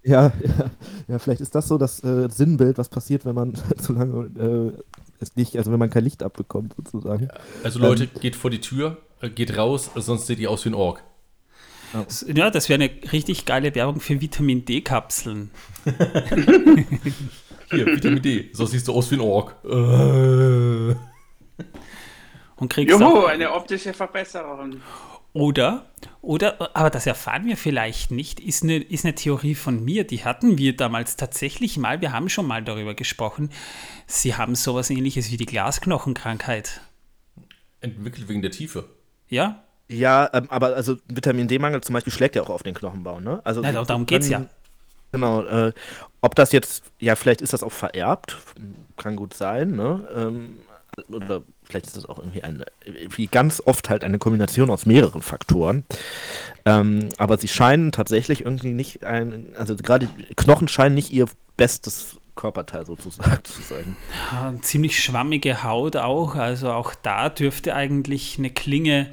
Ja, 0.05 0.31
ja, 0.41 0.69
ja, 1.07 1.19
vielleicht 1.19 1.41
ist 1.41 1.55
das 1.55 1.67
so 1.67 1.77
das 1.77 2.03
äh, 2.03 2.29
Sinnbild, 2.29 2.77
was 2.77 2.89
passiert, 2.89 3.25
wenn 3.25 3.35
man 3.35 3.53
zu 3.77 3.93
lange 3.93 4.29
äh, 4.37 4.71
es 5.19 5.35
nicht, 5.35 5.57
also 5.57 5.71
wenn 5.71 5.79
man 5.79 5.89
kein 5.89 6.03
Licht 6.03 6.23
abbekommt, 6.23 6.75
sozusagen. 6.75 7.29
Also 7.63 7.79
Leute, 7.79 8.07
geht 8.07 8.35
vor 8.35 8.49
die 8.49 8.59
Tür, 8.61 8.97
äh, 9.21 9.29
geht 9.29 9.57
raus, 9.57 9.91
sonst 9.95 10.27
seht 10.27 10.39
ihr 10.39 10.49
aus 10.49 10.63
wie 10.65 10.69
ein 10.69 10.75
Ork. 10.75 11.03
Ja, 12.33 12.49
das 12.49 12.69
wäre 12.69 12.83
eine 12.83 12.89
richtig 13.11 13.45
geile 13.45 13.75
Werbung 13.75 13.99
für 13.99 14.19
Vitamin 14.19 14.65
D-Kapseln. 14.65 15.51
Hier, 17.69 17.85
Vitamin 17.85 18.21
D, 18.21 18.49
so 18.51 18.65
siehst 18.65 18.87
du 18.87 18.93
aus 18.93 19.11
wie 19.11 19.15
ein 19.15 19.21
Ork. 19.21 19.55
Äh. 19.63 20.95
Und 22.55 22.69
kriegst 22.69 22.91
Juhu, 22.91 23.05
auch, 23.05 23.27
eine 23.27 23.51
optische 23.51 23.93
Verbesserung. 23.93 24.81
oder, 25.33 25.85
oder, 26.21 26.75
aber 26.75 26.89
das 26.89 27.05
erfahren 27.07 27.45
wir 27.45 27.57
vielleicht 27.57 28.11
nicht, 28.11 28.39
ist 28.39 28.63
eine, 28.63 28.77
ist 28.77 29.05
eine 29.05 29.15
Theorie 29.15 29.55
von 29.55 29.83
mir, 29.83 30.03
die 30.03 30.23
hatten 30.23 30.57
wir 30.57 30.75
damals 30.75 31.15
tatsächlich 31.15 31.77
mal, 31.77 32.01
wir 32.01 32.11
haben 32.11 32.29
schon 32.29 32.45
mal 32.45 32.63
darüber 32.63 32.93
gesprochen. 32.93 33.49
Sie 34.05 34.35
haben 34.35 34.55
sowas 34.55 34.89
ähnliches 34.89 35.31
wie 35.31 35.37
die 35.37 35.45
Glasknochenkrankheit. 35.45 36.81
Entwickelt 37.81 38.29
wegen 38.29 38.41
der 38.41 38.51
Tiefe. 38.51 38.85
Ja? 39.27 39.63
Ja, 39.89 40.29
ähm, 40.33 40.47
aber 40.49 40.75
also 40.75 40.97
Vitamin 41.07 41.47
D-Mangel 41.47 41.81
zum 41.81 41.93
Beispiel 41.93 42.13
schlägt 42.13 42.35
ja 42.35 42.43
auch 42.43 42.49
auf 42.49 42.63
den 42.63 42.73
Knochenbau, 42.73 43.19
ne? 43.19 43.41
Also 43.43 43.61
Na, 43.61 43.69
sie 43.69 43.85
darum 43.85 44.05
geht's 44.05 44.29
ja. 44.29 44.45
Genau, 45.11 45.43
äh, 45.43 45.73
ob 46.21 46.35
das 46.35 46.51
jetzt, 46.53 46.83
ja, 46.99 47.15
vielleicht 47.15 47.41
ist 47.41 47.53
das 47.53 47.61
auch 47.61 47.71
vererbt, 47.71 48.37
kann 48.97 49.15
gut 49.15 49.33
sein, 49.33 49.71
ne? 49.71 50.07
Ähm, 50.15 50.57
oder 51.09 51.43
vielleicht 51.63 51.87
ist 51.87 51.97
das 51.97 52.05
auch 52.05 52.19
irgendwie 52.19 52.43
eine, 52.43 52.65
wie 53.15 53.27
ganz 53.27 53.61
oft 53.65 53.89
halt 53.89 54.03
eine 54.03 54.19
Kombination 54.19 54.69
aus 54.69 54.85
mehreren 54.85 55.21
Faktoren. 55.21 55.85
Ähm, 56.65 57.09
aber 57.17 57.37
sie 57.37 57.47
scheinen 57.47 57.91
tatsächlich 57.91 58.45
irgendwie 58.45 58.73
nicht 58.73 59.03
ein, 59.03 59.47
also 59.57 59.75
gerade 59.75 60.07
Knochen 60.35 60.67
scheinen 60.67 60.95
nicht 60.95 61.11
ihr 61.11 61.27
bestes 61.57 62.17
Körperteil 62.35 62.85
sozusagen 62.85 63.39
zu 63.43 63.61
sein. 63.61 63.95
Ja, 64.31 64.53
ziemlich 64.61 65.01
schwammige 65.01 65.63
Haut 65.63 65.95
auch, 65.95 66.35
also 66.35 66.71
auch 66.71 66.93
da 66.95 67.29
dürfte 67.29 67.75
eigentlich 67.75 68.37
eine 68.37 68.49
Klinge 68.49 69.09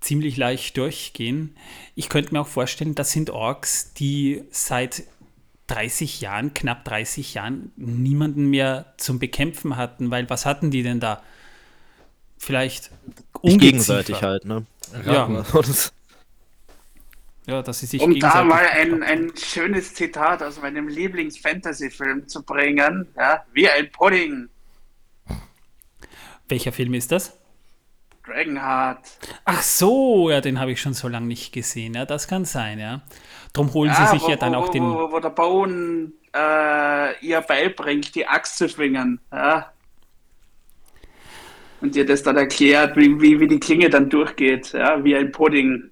ziemlich 0.00 0.36
leicht 0.36 0.76
durchgehen. 0.76 1.56
Ich 1.94 2.08
könnte 2.08 2.32
mir 2.32 2.40
auch 2.40 2.46
vorstellen, 2.46 2.94
das 2.94 3.10
sind 3.10 3.30
Orks, 3.30 3.92
die 3.94 4.44
seit 4.50 5.04
30 5.68 6.20
Jahren, 6.20 6.54
knapp 6.54 6.84
30 6.84 7.34
Jahren, 7.34 7.72
niemanden 7.76 8.50
mehr 8.50 8.94
zum 8.96 9.18
Bekämpfen 9.18 9.76
hatten, 9.76 10.10
weil 10.10 10.28
was 10.28 10.44
hatten 10.46 10.70
die 10.70 10.82
denn 10.82 11.00
da? 11.00 11.22
Vielleicht 12.38 12.90
gegenseitig 13.42 14.22
halt, 14.22 14.44
ne? 14.44 14.66
Ja, 15.04 15.44
ja, 17.46 17.62
dass 17.62 17.80
sie 17.80 17.86
sich 17.86 18.02
Um 18.02 18.18
da 18.20 18.44
mal 18.44 18.66
ein, 18.66 19.02
ein 19.02 19.32
schönes 19.34 19.94
Zitat 19.94 20.42
aus 20.42 20.60
meinem 20.60 20.86
Lieblings-Fantasy-Film 20.88 22.28
zu 22.28 22.42
bringen, 22.42 23.08
ja, 23.16 23.42
wie 23.54 23.68
ein 23.68 23.90
Pudding, 23.90 24.50
Welcher 26.48 26.72
Film 26.72 26.94
ist 26.94 27.12
das? 27.12 27.38
Dragonheart. 28.24 29.06
Ach 29.44 29.62
so, 29.62 30.30
ja, 30.30 30.40
den 30.40 30.58
habe 30.60 30.72
ich 30.72 30.80
schon 30.80 30.94
so 30.94 31.08
lange 31.08 31.26
nicht 31.26 31.52
gesehen. 31.52 31.94
Ja, 31.94 32.06
das 32.06 32.26
kann 32.26 32.44
sein, 32.44 32.78
ja. 32.78 33.02
Drum 33.52 33.72
holen 33.74 33.92
sie 33.94 34.06
sich 34.06 34.22
wo, 34.22 34.28
ja 34.28 34.36
dann 34.36 34.52
wo, 34.52 34.58
auch 34.58 34.68
den. 34.68 34.82
Wo, 34.82 35.12
wo 35.12 35.20
der 35.20 35.30
Bone 35.30 36.12
äh, 36.34 37.26
ihr 37.26 37.40
beibringt, 37.40 38.14
die 38.14 38.26
Axt 38.26 38.58
zu 38.58 38.68
schwingen. 38.68 39.20
Ja. 39.32 39.72
Und 41.80 41.94
ihr 41.94 42.04
das 42.04 42.22
dann 42.22 42.36
erklärt, 42.36 42.96
wie, 42.96 43.20
wie, 43.20 43.38
wie 43.40 43.46
die 43.46 43.60
Klinge 43.60 43.88
dann 43.88 44.10
durchgeht, 44.10 44.72
ja, 44.72 45.02
wie 45.04 45.14
ein 45.16 45.30
Pudding. 45.30 45.90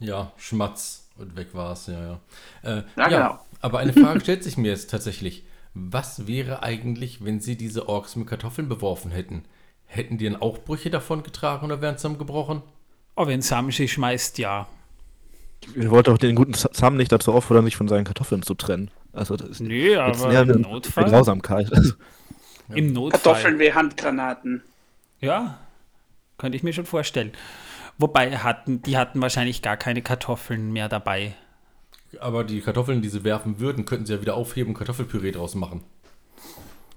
Ja, 0.00 0.32
Schmatz 0.36 1.08
und 1.16 1.36
weg 1.36 1.48
war's, 1.52 1.86
ja, 1.86 2.18
ja. 2.62 2.78
Äh, 2.78 2.82
Ja, 2.96 3.08
genau. 3.08 3.38
Aber 3.60 3.78
eine 3.78 3.92
Frage 3.92 4.20
stellt 4.20 4.44
sich 4.44 4.56
mir 4.56 4.68
jetzt 4.68 4.90
tatsächlich. 4.90 5.44
Was 5.74 6.26
wäre 6.26 6.62
eigentlich, 6.62 7.24
wenn 7.24 7.40
sie 7.40 7.56
diese 7.56 7.88
Orks 7.88 8.16
mit 8.16 8.26
Kartoffeln 8.26 8.68
beworfen 8.68 9.10
hätten? 9.10 9.44
Hätten 9.84 10.18
die 10.18 10.24
dann 10.24 10.40
auch 10.40 10.58
Brüche 10.58 10.90
davon 10.90 11.22
getragen 11.22 11.66
oder 11.66 11.80
wären 11.80 11.96
zusammengebrochen? 11.96 12.62
Oh, 13.14 13.26
wenn 13.26 13.42
Sam 13.42 13.70
sie 13.70 13.88
schmeißt, 13.88 14.38
ja. 14.38 14.66
Ich 15.74 15.90
wollte 15.90 16.12
auch 16.12 16.18
den 16.18 16.34
guten 16.36 16.54
Sam 16.54 16.96
nicht 16.96 17.12
dazu 17.12 17.32
auffordern, 17.32 17.64
sich 17.64 17.76
von 17.76 17.88
seinen 17.88 18.04
Kartoffeln 18.04 18.42
zu 18.42 18.54
trennen. 18.54 18.90
Also 19.12 19.36
das 19.36 19.48
ist 19.48 19.60
Nö, 19.60 19.90
jetzt 19.92 20.22
aber 20.22 20.30
im 20.30 20.36
eine, 20.50 20.58
Notfall. 20.58 21.04
eine 21.04 21.12
Grausamkeit. 21.12 21.70
Im 22.74 22.92
Notfall. 22.92 23.20
Kartoffeln 23.20 23.58
wie 23.58 23.72
Handgranaten. 23.72 24.62
Ja, 25.20 25.58
könnte 26.38 26.56
ich 26.56 26.62
mir 26.62 26.72
schon 26.72 26.86
vorstellen. 26.86 27.32
Wobei 27.98 28.36
hatten, 28.38 28.82
die 28.82 28.98
hatten 28.98 29.22
wahrscheinlich 29.22 29.62
gar 29.62 29.76
keine 29.76 30.02
Kartoffeln 30.02 30.72
mehr 30.72 30.88
dabei. 30.88 31.34
Aber 32.20 32.44
die 32.44 32.60
Kartoffeln, 32.60 33.02
die 33.02 33.08
sie 33.08 33.24
werfen 33.24 33.58
würden, 33.58 33.84
könnten 33.84 34.06
sie 34.06 34.14
ja 34.14 34.20
wieder 34.20 34.34
aufheben 34.34 34.70
und 34.72 34.78
Kartoffelpüree 34.78 35.32
draus 35.32 35.54
machen. 35.54 35.82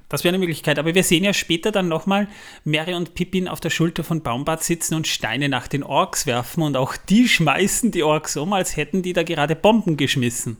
Das 0.10 0.24
wäre 0.24 0.32
eine 0.34 0.40
Möglichkeit. 0.40 0.80
Aber 0.80 0.96
wir 0.96 1.04
sehen 1.04 1.24
ja 1.24 1.34
später 1.34 1.72
dann 1.72 1.88
nochmal 1.88 2.28
Mary 2.66 2.96
und 2.96 3.14
Pippin 3.14 3.48
auf 3.48 3.60
der 3.60 3.70
Schulter 3.70 4.04
von 4.04 4.22
Baumbart 4.22 4.64
sitzen 4.64 4.96
und 4.96 5.08
Steine 5.08 5.48
nach 5.48 5.68
den 5.68 5.84
Orks 5.84 6.26
werfen. 6.26 6.64
Und 6.64 6.76
auch 6.76 6.98
die 6.98 7.30
schmeißen 7.30 7.92
die 7.92 8.04
Orks 8.04 8.36
um, 8.36 8.52
als 8.54 8.76
hätten 8.76 9.04
die 9.04 9.14
da 9.14 9.24
gerade 9.24 9.56
Bomben 9.56 9.98
geschmissen. 9.98 10.58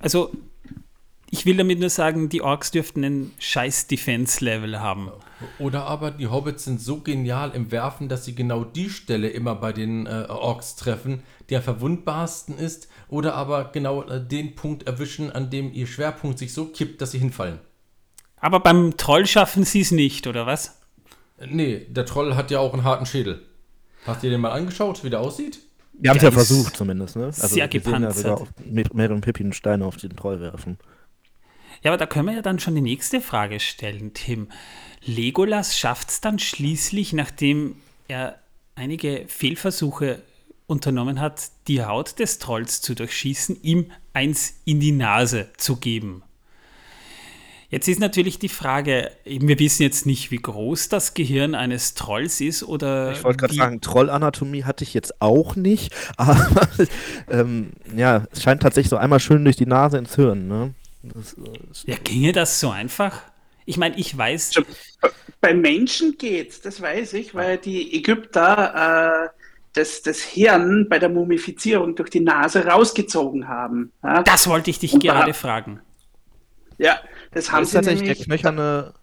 Also, 0.00 0.32
ich 1.30 1.46
will 1.46 1.56
damit 1.56 1.78
nur 1.80 1.90
sagen, 1.90 2.28
die 2.28 2.42
Orks 2.42 2.70
dürften 2.70 3.04
einen 3.04 3.32
scheiß 3.38 3.86
Defense-Level 3.86 4.80
haben. 4.80 5.10
Oder 5.58 5.84
aber 5.84 6.10
die 6.10 6.28
Hobbits 6.28 6.64
sind 6.64 6.80
so 6.80 7.00
genial 7.00 7.52
im 7.52 7.70
Werfen, 7.70 8.08
dass 8.08 8.24
sie 8.24 8.34
genau 8.34 8.64
die 8.64 8.90
Stelle 8.90 9.28
immer 9.28 9.54
bei 9.54 9.72
den 9.72 10.06
äh, 10.06 10.26
Orks 10.28 10.76
treffen, 10.76 11.22
die 11.50 11.56
am 11.56 11.62
verwundbarsten 11.62 12.58
ist, 12.58 12.88
oder 13.08 13.34
aber 13.34 13.66
genau 13.72 14.02
äh, 14.04 14.20
den 14.24 14.54
Punkt 14.54 14.86
erwischen, 14.86 15.30
an 15.32 15.50
dem 15.50 15.72
ihr 15.72 15.86
Schwerpunkt 15.86 16.38
sich 16.38 16.52
so 16.52 16.66
kippt, 16.66 17.00
dass 17.00 17.12
sie 17.12 17.18
hinfallen. 17.18 17.58
Aber 18.38 18.60
beim 18.60 18.96
Troll 18.96 19.26
schaffen 19.26 19.64
sie 19.64 19.80
es 19.80 19.90
nicht, 19.90 20.26
oder 20.26 20.46
was? 20.46 20.78
Nee, 21.44 21.86
der 21.88 22.06
Troll 22.06 22.34
hat 22.34 22.50
ja 22.50 22.58
auch 22.60 22.72
einen 22.72 22.84
harten 22.84 23.06
Schädel. 23.06 23.42
Hast 24.06 24.22
du 24.22 24.26
dir 24.26 24.32
den 24.32 24.40
mal 24.40 24.52
angeschaut, 24.52 25.02
wie 25.04 25.10
der 25.10 25.20
aussieht? 25.20 25.58
Wir 25.98 26.10
haben 26.10 26.18
es 26.18 26.22
ja 26.22 26.30
versucht 26.30 26.76
zumindest, 26.76 27.16
ne? 27.16 27.32
sehr 27.32 27.42
wir 27.42 27.48
sehen 27.48 27.58
ja 27.58 27.66
gepanzert. 27.66 28.14
sogar 28.16 28.40
auf- 28.42 28.48
mit 28.64 28.92
mehreren 28.94 29.20
Pippin 29.22 29.52
Steine 29.52 29.84
auf 29.86 29.96
den 29.96 30.14
Troll 30.14 30.40
werfen. 30.40 30.78
Ja, 31.82 31.90
aber 31.90 31.98
da 31.98 32.06
können 32.06 32.26
wir 32.26 32.34
ja 32.34 32.42
dann 32.42 32.58
schon 32.58 32.74
die 32.74 32.80
nächste 32.80 33.20
Frage 33.20 33.60
stellen, 33.60 34.12
Tim. 34.14 34.48
Legolas 35.04 35.78
schafft 35.78 36.10
es 36.10 36.20
dann 36.20 36.38
schließlich, 36.38 37.12
nachdem 37.12 37.76
er 38.08 38.38
einige 38.74 39.24
Fehlversuche 39.28 40.20
unternommen 40.66 41.20
hat, 41.20 41.42
die 41.68 41.84
Haut 41.84 42.18
des 42.18 42.38
Trolls 42.38 42.80
zu 42.80 42.94
durchschießen, 42.94 43.58
ihm 43.62 43.90
eins 44.12 44.54
in 44.64 44.80
die 44.80 44.92
Nase 44.92 45.48
zu 45.56 45.76
geben. 45.76 46.22
Jetzt 47.68 47.88
ist 47.88 47.98
natürlich 47.98 48.38
die 48.38 48.48
Frage, 48.48 49.10
wir 49.24 49.58
wissen 49.58 49.82
jetzt 49.82 50.06
nicht, 50.06 50.30
wie 50.30 50.36
groß 50.36 50.88
das 50.88 51.14
Gehirn 51.14 51.56
eines 51.56 51.94
Trolls 51.94 52.40
ist 52.40 52.62
oder 52.62 53.10
Ich 53.12 53.24
wollte 53.24 53.38
gerade 53.38 53.54
sagen, 53.54 53.80
Trollanatomie 53.80 54.62
hatte 54.62 54.84
ich 54.84 54.94
jetzt 54.94 55.20
auch 55.20 55.56
nicht, 55.56 55.92
aber 56.16 56.68
ähm, 57.28 57.72
ja, 57.94 58.24
es 58.30 58.42
scheint 58.42 58.62
tatsächlich 58.62 58.90
so 58.90 58.96
einmal 58.96 59.18
schön 59.18 59.42
durch 59.44 59.56
die 59.56 59.66
Nase 59.66 59.98
ins 59.98 60.14
Hirn, 60.14 60.46
ne? 60.46 60.74
Das, 61.02 61.34
äh, 61.34 61.70
ist- 61.70 61.88
Ja, 61.88 61.96
ginge 62.02 62.32
das 62.32 62.60
so 62.60 62.70
einfach? 62.70 63.20
Ich 63.64 63.78
meine, 63.78 63.96
ich 63.98 64.16
weiß, 64.16 64.54
Schon 64.54 64.64
Bei 65.40 65.52
Menschen 65.52 66.16
geht's, 66.18 66.60
das 66.60 66.80
weiß 66.80 67.14
ich, 67.14 67.34
weil 67.34 67.58
die 67.58 67.96
Ägypter 67.96 69.24
äh, 69.24 69.28
das, 69.76 70.02
das 70.02 70.20
Hirn 70.20 70.88
bei 70.88 70.98
der 70.98 71.08
Mumifizierung 71.08 71.94
durch 71.94 72.10
die 72.10 72.20
Nase 72.20 72.66
rausgezogen 72.66 73.48
haben. 73.48 73.92
Ja, 74.02 74.22
das 74.22 74.48
wollte 74.48 74.70
ich 74.70 74.78
dich 74.78 74.94
Und 74.94 75.02
gerade 75.02 75.28
da- 75.28 75.32
fragen. 75.34 75.80
ja 76.78 76.98
das 77.32 77.52
haben 77.52 77.60
das 77.60 77.68
ist 77.68 77.70
sie 77.72 77.76
tatsächlich 77.76 78.00
der 78.08 78.14
nämlich. 78.14 78.24
knöcherne. 78.42 78.94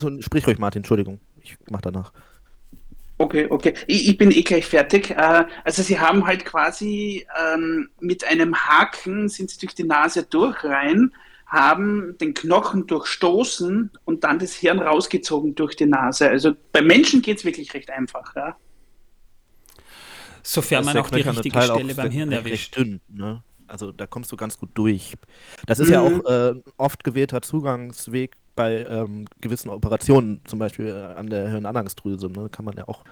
So, 0.00 0.20
sprich 0.20 0.46
ruhig, 0.46 0.58
Martin, 0.58 0.80
Entschuldigung. 0.80 1.20
Ich 1.40 1.56
mach 1.70 1.80
danach. 1.80 2.12
Okay, 3.16 3.46
okay. 3.48 3.74
Ich, 3.86 4.08
ich 4.08 4.18
bin 4.18 4.30
eh 4.32 4.42
gleich 4.42 4.66
fertig. 4.66 5.10
Äh, 5.10 5.44
also 5.64 5.82
sie 5.82 5.98
haben 6.00 6.26
halt 6.26 6.44
quasi 6.44 7.26
ähm, 7.54 7.88
mit 8.00 8.24
einem 8.26 8.54
Haken 8.56 9.28
sind 9.28 9.50
sie 9.50 9.58
durch 9.60 9.74
die 9.74 9.84
Nase 9.84 10.24
durch 10.24 10.64
rein, 10.64 11.12
haben 11.46 12.18
den 12.20 12.34
Knochen 12.34 12.86
durchstoßen 12.88 13.92
und 14.04 14.24
dann 14.24 14.40
das 14.40 14.52
Hirn 14.54 14.80
rausgezogen 14.80 15.54
durch 15.54 15.76
die 15.76 15.86
Nase. 15.86 16.28
Also 16.28 16.54
bei 16.72 16.82
Menschen 16.82 17.22
geht's 17.22 17.44
wirklich 17.44 17.72
recht 17.72 17.90
einfach. 17.90 18.34
Ja. 18.34 18.56
Sofern 20.44 20.84
man 20.84 20.96
auch 20.98 21.10
die 21.10 21.22
richtige 21.22 21.54
Teil 21.54 21.68
Stelle 21.70 21.94
beim 21.94 22.10
Hirn 22.10 22.32
erwischt. 22.32 22.76
dünn, 22.76 23.00
ne? 23.08 23.42
Also 23.66 23.92
da 23.92 24.06
kommst 24.06 24.30
du 24.30 24.36
ganz 24.36 24.58
gut 24.58 24.70
durch. 24.74 25.14
Das 25.66 25.78
ist 25.80 25.88
ja 25.88 26.02
Mhm. 26.02 26.20
auch 26.26 26.30
äh, 26.30 26.54
oft 26.76 27.02
gewählter 27.02 27.40
Zugangsweg 27.40 28.36
bei 28.54 28.84
ähm, 28.88 29.24
gewissen 29.40 29.70
Operationen, 29.70 30.40
zum 30.44 30.58
Beispiel 30.58 30.88
äh, 30.88 31.18
an 31.18 31.28
der 31.28 31.48
Hirnanhangsdrüse. 31.48 32.28
Ne? 32.28 32.50
Kann 32.50 32.66
man 32.66 32.76
ja 32.76 32.86
auch 32.86 33.02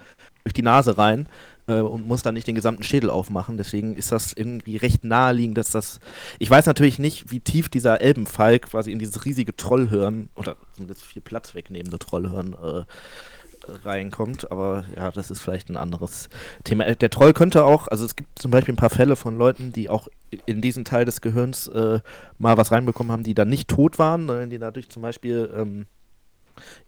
durch 0.44 0.52
die 0.52 0.62
Nase 0.62 0.98
rein 0.98 1.26
äh, 1.68 1.80
und 1.80 2.06
muss 2.06 2.22
dann 2.22 2.34
nicht 2.34 2.46
den 2.46 2.54
gesamten 2.54 2.82
Schädel 2.82 3.08
aufmachen. 3.10 3.56
Deswegen 3.56 3.96
ist 3.96 4.12
das 4.12 4.34
irgendwie 4.34 4.76
recht 4.76 5.02
naheliegend, 5.04 5.56
dass 5.56 5.70
das. 5.70 6.00
Ich 6.38 6.50
weiß 6.50 6.66
natürlich 6.66 6.98
nicht, 6.98 7.30
wie 7.32 7.40
tief 7.40 7.70
dieser 7.70 8.02
Elbenfalk 8.02 8.66
quasi 8.70 8.92
in 8.92 8.98
dieses 8.98 9.24
riesige 9.24 9.56
Trollhirn 9.56 10.28
oder 10.36 10.56
zumindest 10.74 11.02
viel 11.02 11.22
Platz 11.22 11.54
wegnehmende 11.54 11.98
Trollhirn 11.98 12.52
äh, 12.62 12.82
reinkommt, 13.84 14.50
aber 14.50 14.84
ja, 14.96 15.10
das 15.10 15.30
ist 15.30 15.40
vielleicht 15.40 15.68
ein 15.70 15.76
anderes 15.76 16.28
Thema. 16.64 16.86
Äh, 16.86 16.96
Der 16.96 17.10
Troll 17.10 17.32
könnte 17.32 17.64
auch, 17.64 17.88
also 17.88 18.04
es 18.04 18.16
gibt 18.16 18.38
zum 18.38 18.50
Beispiel 18.50 18.74
ein 18.74 18.76
paar 18.78 18.90
Fälle 18.90 19.16
von 19.16 19.36
Leuten, 19.38 19.72
die 19.72 19.88
auch 19.88 20.08
in 20.46 20.60
diesen 20.60 20.84
Teil 20.84 21.04
des 21.04 21.20
Gehirns 21.20 21.68
äh, 21.68 22.00
mal 22.38 22.56
was 22.56 22.72
reinbekommen 22.72 23.12
haben, 23.12 23.22
die 23.22 23.34
dann 23.34 23.48
nicht 23.48 23.68
tot 23.68 23.98
waren, 23.98 24.26
sondern 24.26 24.50
die 24.50 24.58
dadurch 24.58 24.88
zum 24.88 25.02
Beispiel 25.02 25.50
ähm, 25.56 25.86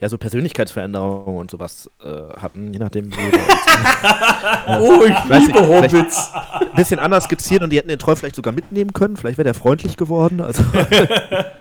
ja 0.00 0.08
so 0.08 0.18
Persönlichkeitsveränderungen 0.18 1.38
und 1.40 1.50
sowas 1.50 1.90
äh, 2.02 2.08
hatten, 2.40 2.72
je 2.72 2.78
nachdem. 2.78 3.10
Wie 3.10 3.16
Oh, 4.78 5.04
ich 5.04 5.30
weiß 5.30 5.46
liebe 5.46 5.66
Hobbits. 5.66 6.30
ein 6.60 6.76
bisschen 6.76 6.98
anders 6.98 7.24
skizziert 7.24 7.62
und 7.62 7.70
die 7.70 7.78
hätten 7.78 7.88
den 7.88 7.98
Troll 7.98 8.16
vielleicht 8.16 8.36
sogar 8.36 8.52
mitnehmen 8.52 8.92
können. 8.92 9.16
Vielleicht 9.16 9.38
wäre 9.38 9.44
der 9.44 9.54
freundlich 9.54 9.96
geworden. 9.96 10.40
Also 10.40 10.62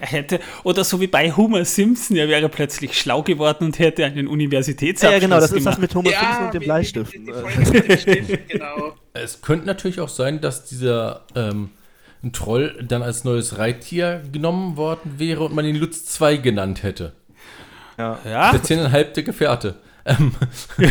hätte, 0.00 0.40
oder 0.64 0.84
so 0.84 1.00
wie 1.00 1.06
bei 1.06 1.32
Homer 1.32 1.64
Simpson, 1.64 2.16
er 2.16 2.28
wäre 2.28 2.48
plötzlich 2.48 2.98
schlau 2.98 3.22
geworden 3.22 3.64
und 3.64 3.78
hätte 3.78 4.04
einen 4.04 4.28
Universitätsabschluss 4.28 5.12
ja, 5.12 5.18
genau, 5.18 5.36
das 5.36 5.52
ist 5.52 5.66
das 5.66 5.76
gemacht. 5.76 5.80
mit 5.80 5.94
Homer 5.94 6.10
Simpson 6.10 6.44
und 6.46 6.54
dem 6.54 6.62
Bleistift. 6.62 7.12
Die, 7.14 7.18
die, 7.18 7.88
die 7.88 7.98
Stift, 7.98 8.48
genau. 8.48 8.94
Es 9.14 9.40
könnte 9.40 9.66
natürlich 9.66 10.00
auch 10.00 10.08
sein, 10.08 10.40
dass 10.40 10.64
dieser 10.64 11.24
ähm, 11.34 11.70
ein 12.22 12.32
Troll 12.32 12.84
dann 12.86 13.02
als 13.02 13.24
neues 13.24 13.58
Reittier 13.58 14.22
genommen 14.32 14.76
worden 14.76 15.14
wäre 15.18 15.44
und 15.44 15.54
man 15.54 15.64
ihn 15.64 15.76
Lutz 15.76 16.04
2 16.06 16.36
genannt 16.38 16.82
hätte. 16.82 17.12
ja, 17.98 18.52
Der 18.52 18.62
zehneinhalbte 18.62 19.22
Gefährte. 19.24 19.76
Ähm, 20.04 20.32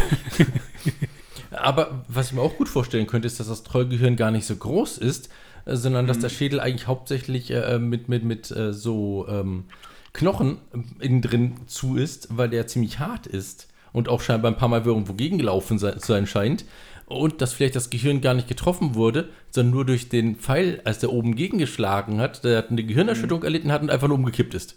Aber 1.52 2.04
was 2.08 2.28
ich 2.28 2.34
mir 2.34 2.42
auch 2.42 2.58
gut 2.58 2.68
vorstellen 2.68 3.08
könnte, 3.08 3.28
ist, 3.28 3.40
dass 3.40 3.48
das 3.48 3.64
Trollgehirn 3.64 4.16
gar 4.16 4.32
nicht 4.32 4.46
so 4.46 4.56
groß 4.56 4.98
ist, 4.98 5.30
sondern 5.66 6.08
dass 6.08 6.20
der 6.20 6.30
Schädel 6.30 6.60
eigentlich 6.60 6.88
hauptsächlich 6.88 7.52
äh, 7.52 7.80
mit, 7.80 8.08
mit, 8.08 8.24
mit 8.24 8.52
äh, 8.52 8.72
so 8.74 9.28
ähm, 9.28 9.66
Knochen 10.14 10.58
äh, 10.74 11.06
innen 11.06 11.22
drin 11.22 11.56
zu 11.68 11.96
ist, 11.96 12.28
weil 12.38 12.50
der 12.50 12.68
ziemlich 12.68 13.00
hart 13.00 13.28
ist 13.28 13.68
und 13.92 14.10
auch 14.10 14.22
scheinbar 14.22 14.52
ein 14.52 14.58
paar 14.58 14.70
Mal 14.70 14.86
irgendwo 14.86 15.14
gegengelaufen 15.14 15.80
sein, 15.80 16.00
zu 16.00 16.08
sein 16.08 16.28
scheint. 16.28 16.66
Und 17.08 17.42
dass 17.42 17.54
vielleicht 17.54 17.76
das 17.76 17.92
Gehirn 17.92 18.20
gar 18.20 18.34
nicht 18.34 18.48
getroffen 18.48 18.96
wurde, 18.96 19.30
sondern 19.52 19.74
nur 19.76 19.86
durch 19.86 20.10
den 20.10 20.38
Pfeil, 20.38 20.82
als 20.86 21.00
der 21.00 21.12
oben 21.12 21.36
gegengeschlagen 21.36 22.20
hat, 22.20 22.44
der 22.44 22.68
eine 22.68 22.84
Gehirnerschütterung 22.84 23.44
erlitten 23.44 23.72
hat 23.72 23.84
und 23.84 23.92
einfach 23.92 24.08
nur 24.08 24.18
umgekippt 24.18 24.56
ist. 24.56 24.76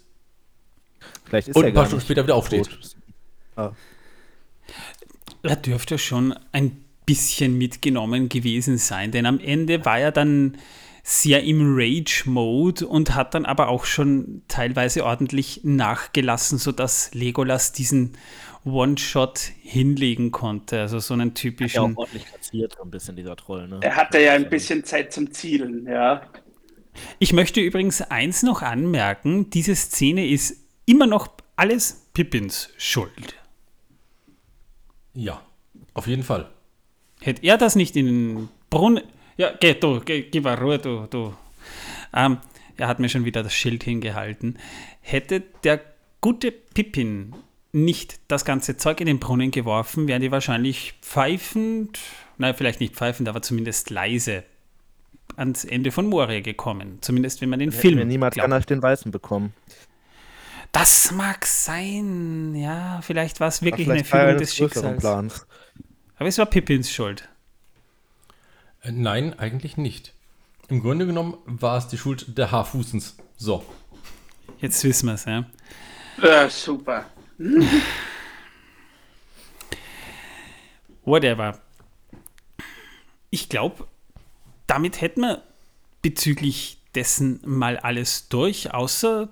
vielleicht 1.25 1.47
ist 1.47 1.55
Und 1.55 1.63
er 1.63 1.69
ein 1.69 1.73
paar 1.73 1.87
Stunden 1.87 2.05
später 2.05 2.23
wieder 2.23 2.35
aufsteht. 2.35 2.69
Ah. 3.55 3.71
er 5.41 5.55
dürfte 5.55 5.97
schon 5.97 6.35
ein 6.51 6.85
bisschen 7.09 7.57
mitgenommen 7.57 8.29
gewesen 8.29 8.77
sein, 8.77 9.11
denn 9.11 9.25
am 9.25 9.39
Ende 9.39 9.83
war 9.83 9.99
er 9.99 10.11
dann 10.11 10.57
sehr 11.03 11.43
im 11.43 11.75
Rage-Mode 11.75 12.85
und 12.87 13.15
hat 13.15 13.33
dann 13.33 13.45
aber 13.45 13.69
auch 13.69 13.85
schon 13.85 14.43
teilweise 14.47 15.03
ordentlich 15.05 15.61
nachgelassen, 15.63 16.59
sodass 16.59 17.11
Legolas 17.15 17.71
diesen 17.71 18.13
One-Shot 18.63 19.39
hinlegen 19.61 20.31
konnte. 20.31 20.81
Also 20.81 20.99
so 20.99 21.15
einen 21.15 21.33
Ja, 21.73 21.81
auch 21.83 21.91
typischen. 21.93 21.95
ordentlich 21.95 22.25
kassiert, 22.25 22.75
so 22.77 22.83
ein 22.83 22.91
bisschen 22.91 23.15
dieser 23.15 23.35
Troll, 23.35 23.67
ne? 23.67 23.79
Er 23.81 23.95
hatte 23.95 24.19
ja 24.21 24.33
ein 24.33 24.49
bisschen 24.49 24.83
Zeit 24.83 25.11
zum 25.13 25.31
Zielen, 25.31 25.87
ja. 25.87 26.21
Ich 27.19 27.33
möchte 27.33 27.61
übrigens 27.61 28.01
eins 28.01 28.43
noch 28.43 28.61
anmerken: 28.61 29.49
Diese 29.49 29.75
Szene 29.75 30.27
ist 30.27 30.55
immer 30.85 31.07
noch 31.07 31.29
alles 31.55 32.07
Pippins 32.13 32.69
Schuld. 32.77 33.35
Ja, 35.13 35.41
auf 35.93 36.07
jeden 36.07 36.23
Fall. 36.23 36.49
Hätte 37.21 37.43
er 37.43 37.57
das 37.57 37.75
nicht 37.75 37.95
in 37.95 38.05
den 38.05 38.49
Brunnen. 38.69 39.03
Ja, 39.37 39.51
geh, 39.59 39.73
du, 39.73 39.99
geh, 40.01 40.23
gib 40.23 40.43
mal 40.43 40.55
Ruhe, 40.55 40.79
du, 40.79 41.07
du. 41.09 41.33
Ähm, 42.13 42.37
er 42.77 42.87
hat 42.87 42.99
mir 42.99 43.09
schon 43.09 43.25
wieder 43.25 43.43
das 43.43 43.53
Schild 43.53 43.83
hingehalten. 43.83 44.57
Hätte 45.01 45.43
der 45.63 45.81
gute 46.21 46.51
Pippin 46.51 47.33
nicht 47.71 48.19
das 48.27 48.45
ganze 48.45 48.77
Zeug 48.77 48.99
in 48.99 49.07
den 49.07 49.19
Brunnen 49.19 49.51
geworfen, 49.51 50.07
wären 50.07 50.21
die 50.21 50.31
wahrscheinlich 50.31 50.95
pfeifend, 51.01 51.99
nein, 52.37 52.55
vielleicht 52.55 52.79
nicht 52.79 52.95
pfeifend, 52.95 53.29
aber 53.29 53.41
zumindest 53.41 53.89
leise 53.89 54.43
ans 55.35 55.63
Ende 55.65 55.91
von 55.91 56.07
Moria 56.07 56.41
gekommen. 56.41 56.97
Zumindest 57.01 57.41
wenn 57.41 57.49
man 57.49 57.59
den 57.59 57.71
Hätten 57.71 57.81
Film 57.81 57.97
wir 57.99 58.05
niemals 58.05 58.33
glaubt. 58.33 58.45
Gandalf 58.45 58.65
den 58.65 58.81
Weißen 58.81 59.11
bekommen. 59.11 59.53
Das 60.71 61.11
mag 61.11 61.45
sein. 61.45 62.55
Ja, 62.55 63.01
vielleicht 63.01 63.39
war 63.39 63.47
es 63.47 63.61
wirklich 63.61 63.87
vielleicht 63.87 64.13
eine 64.13 64.29
eines 64.29 64.41
des 64.41 64.55
Schicksals. 64.55 64.99
Plans. 64.99 65.45
Aber 66.19 66.27
es 66.27 66.37
war 66.37 66.45
Pippins 66.45 66.91
Schuld. 66.91 67.27
Äh, 68.81 68.91
Nein, 68.91 69.39
eigentlich 69.39 69.77
nicht. 69.77 70.13
Im 70.67 70.81
Grunde 70.81 71.05
genommen 71.07 71.37
war 71.45 71.77
es 71.77 71.87
die 71.87 71.97
Schuld 71.97 72.37
der 72.37 72.51
Haarfußens. 72.51 73.15
So. 73.37 73.65
Jetzt 74.59 74.83
wissen 74.83 75.07
wir 75.07 75.13
es, 75.13 75.23
ja. 75.25 75.45
Ja, 76.21 76.49
super. 76.49 77.05
Whatever. 81.05 81.57
Ich 83.29 83.47
glaube, 83.47 83.87
damit 84.67 84.99
hätten 85.01 85.21
wir 85.21 85.41
bezüglich 86.01 86.81
dessen 86.95 87.39
mal 87.45 87.77
alles 87.77 88.27
durch, 88.27 88.73
außer 88.73 89.29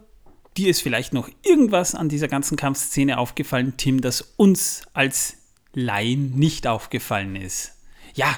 dir 0.55 0.69
ist 0.69 0.81
vielleicht 0.81 1.13
noch 1.13 1.29
irgendwas 1.43 1.95
an 1.95 2.07
dieser 2.07 2.29
ganzen 2.29 2.55
Kampfszene 2.55 3.17
aufgefallen, 3.17 3.73
Tim, 3.77 3.99
das 3.99 4.33
uns 4.37 4.83
als 4.93 5.37
Laien 5.73 6.31
nicht 6.37 6.67
aufgefallen 6.67 7.35
ist. 7.35 7.73
Ja, 8.15 8.35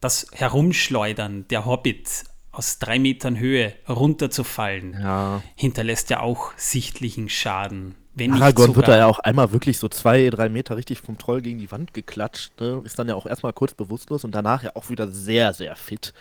das 0.00 0.26
Herumschleudern 0.32 1.46
der 1.48 1.64
Hobbits 1.66 2.24
aus 2.52 2.78
drei 2.78 2.98
Metern 2.98 3.38
Höhe 3.38 3.72
runterzufallen, 3.88 4.94
Ja. 5.00 5.42
hinterlässt 5.54 6.10
ja 6.10 6.20
auch 6.20 6.52
sichtlichen 6.56 7.28
Schaden. 7.28 7.94
Wenn 8.14 8.32
Aragorn 8.32 8.74
wird 8.74 8.88
da 8.88 8.96
ja 8.96 9.06
auch 9.06 9.20
einmal 9.20 9.52
wirklich 9.52 9.78
so 9.78 9.88
zwei, 9.88 10.28
drei 10.30 10.48
Meter 10.48 10.76
richtig 10.76 11.00
vom 11.00 11.18
Troll 11.18 11.40
gegen 11.40 11.60
die 11.60 11.70
Wand 11.70 11.94
geklatscht. 11.94 12.50
Ne? 12.60 12.82
Ist 12.84 12.98
dann 12.98 13.06
ja 13.08 13.14
auch 13.14 13.26
erstmal 13.26 13.52
kurz 13.52 13.74
bewusstlos 13.74 14.24
und 14.24 14.34
danach 14.34 14.64
ja 14.64 14.72
auch 14.74 14.90
wieder 14.90 15.06
sehr, 15.08 15.52
sehr 15.54 15.76
fit. 15.76 16.12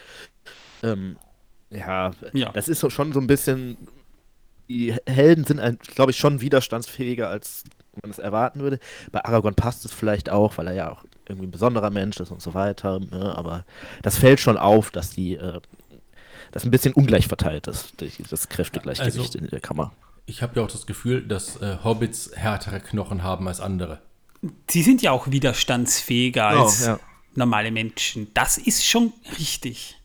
Ähm, 0.83 1.17
ja, 1.71 2.11
Ja. 2.33 2.51
das 2.51 2.67
ist 2.67 2.89
schon 2.91 3.13
so 3.13 3.19
ein 3.19 3.25
bisschen. 3.27 3.77
Die 4.69 4.93
Helden 5.07 5.43
sind, 5.45 5.59
glaube 5.95 6.11
ich, 6.11 6.17
schon 6.17 6.39
widerstandsfähiger, 6.41 7.29
als 7.29 7.63
man 8.01 8.11
es 8.11 8.19
erwarten 8.19 8.59
würde. 8.59 8.79
Bei 9.11 9.23
Aragorn 9.25 9.55
passt 9.55 9.85
es 9.85 9.93
vielleicht 9.93 10.29
auch, 10.29 10.57
weil 10.57 10.67
er 10.67 10.73
ja 10.73 10.91
auch 10.91 11.03
irgendwie 11.27 11.47
ein 11.47 11.51
besonderer 11.51 11.89
Mensch 11.89 12.19
ist 12.19 12.31
und 12.31 12.41
so 12.41 12.53
weiter. 12.53 12.99
Ne? 12.99 13.33
Aber 13.35 13.65
das 14.01 14.17
fällt 14.17 14.39
schon 14.39 14.57
auf, 14.57 14.91
dass 14.91 15.09
die. 15.11 15.35
Äh, 15.35 15.59
das 16.51 16.63
ein 16.63 16.71
bisschen 16.71 16.93
ungleich 16.93 17.27
verteilt 17.27 17.67
ist, 17.67 17.93
das 18.31 18.47
Kräftegleichgewicht 18.47 19.17
Also- 19.19 19.37
in 19.37 19.47
der 19.49 19.59
Kammer. 19.59 19.91
Ich 20.25 20.41
habe 20.41 20.57
ja 20.59 20.65
auch 20.65 20.71
das 20.71 20.85
Gefühl, 20.85 21.21
dass 21.27 21.61
äh, 21.61 21.77
Hobbits 21.83 22.31
härtere 22.35 22.79
Knochen 22.79 23.21
haben 23.23 23.47
als 23.47 23.59
andere. 23.59 24.01
Sie 24.69 24.81
sind 24.81 25.01
ja 25.01 25.11
auch 25.11 25.29
widerstandsfähiger 25.29 26.51
Oh, 26.55 26.63
als 26.63 26.85
ja. 26.85 26.99
normale 27.35 27.71
Menschen. 27.71 28.33
Das 28.33 28.57
ist 28.57 28.85
schon 28.85 29.11
richtig. 29.37 29.97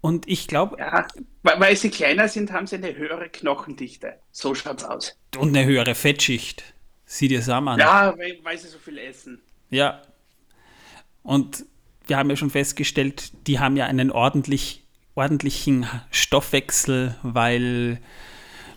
Und 0.00 0.28
ich 0.28 0.48
glaube, 0.48 0.76
Ja, 0.78 1.06
weil, 1.42 1.60
weil 1.60 1.76
sie 1.76 1.90
kleiner 1.90 2.28
sind, 2.28 2.52
haben 2.52 2.66
sie 2.66 2.76
eine 2.76 2.94
höhere 2.96 3.28
Knochendichte. 3.28 4.14
So 4.32 4.54
schaut's 4.54 4.84
aus. 4.84 5.16
und 5.38 5.48
eine 5.56 5.64
höhere 5.66 5.94
Fettschicht. 5.94 6.64
Sieh 7.12 7.28
dir 7.28 7.40
das 7.40 7.48
an. 7.50 7.78
Ja, 7.78 8.14
weil, 8.16 8.38
weil 8.42 8.56
sie 8.56 8.68
so 8.68 8.78
viel 8.78 8.96
essen. 8.96 9.38
Ja. 9.68 10.00
Und 11.22 11.66
wir 12.06 12.16
haben 12.16 12.30
ja 12.30 12.36
schon 12.36 12.48
festgestellt, 12.48 13.32
die 13.46 13.58
haben 13.58 13.76
ja 13.76 13.84
einen 13.84 14.10
ordentlich, 14.10 14.82
ordentlichen 15.14 15.86
Stoffwechsel, 16.10 17.14
weil 17.22 18.00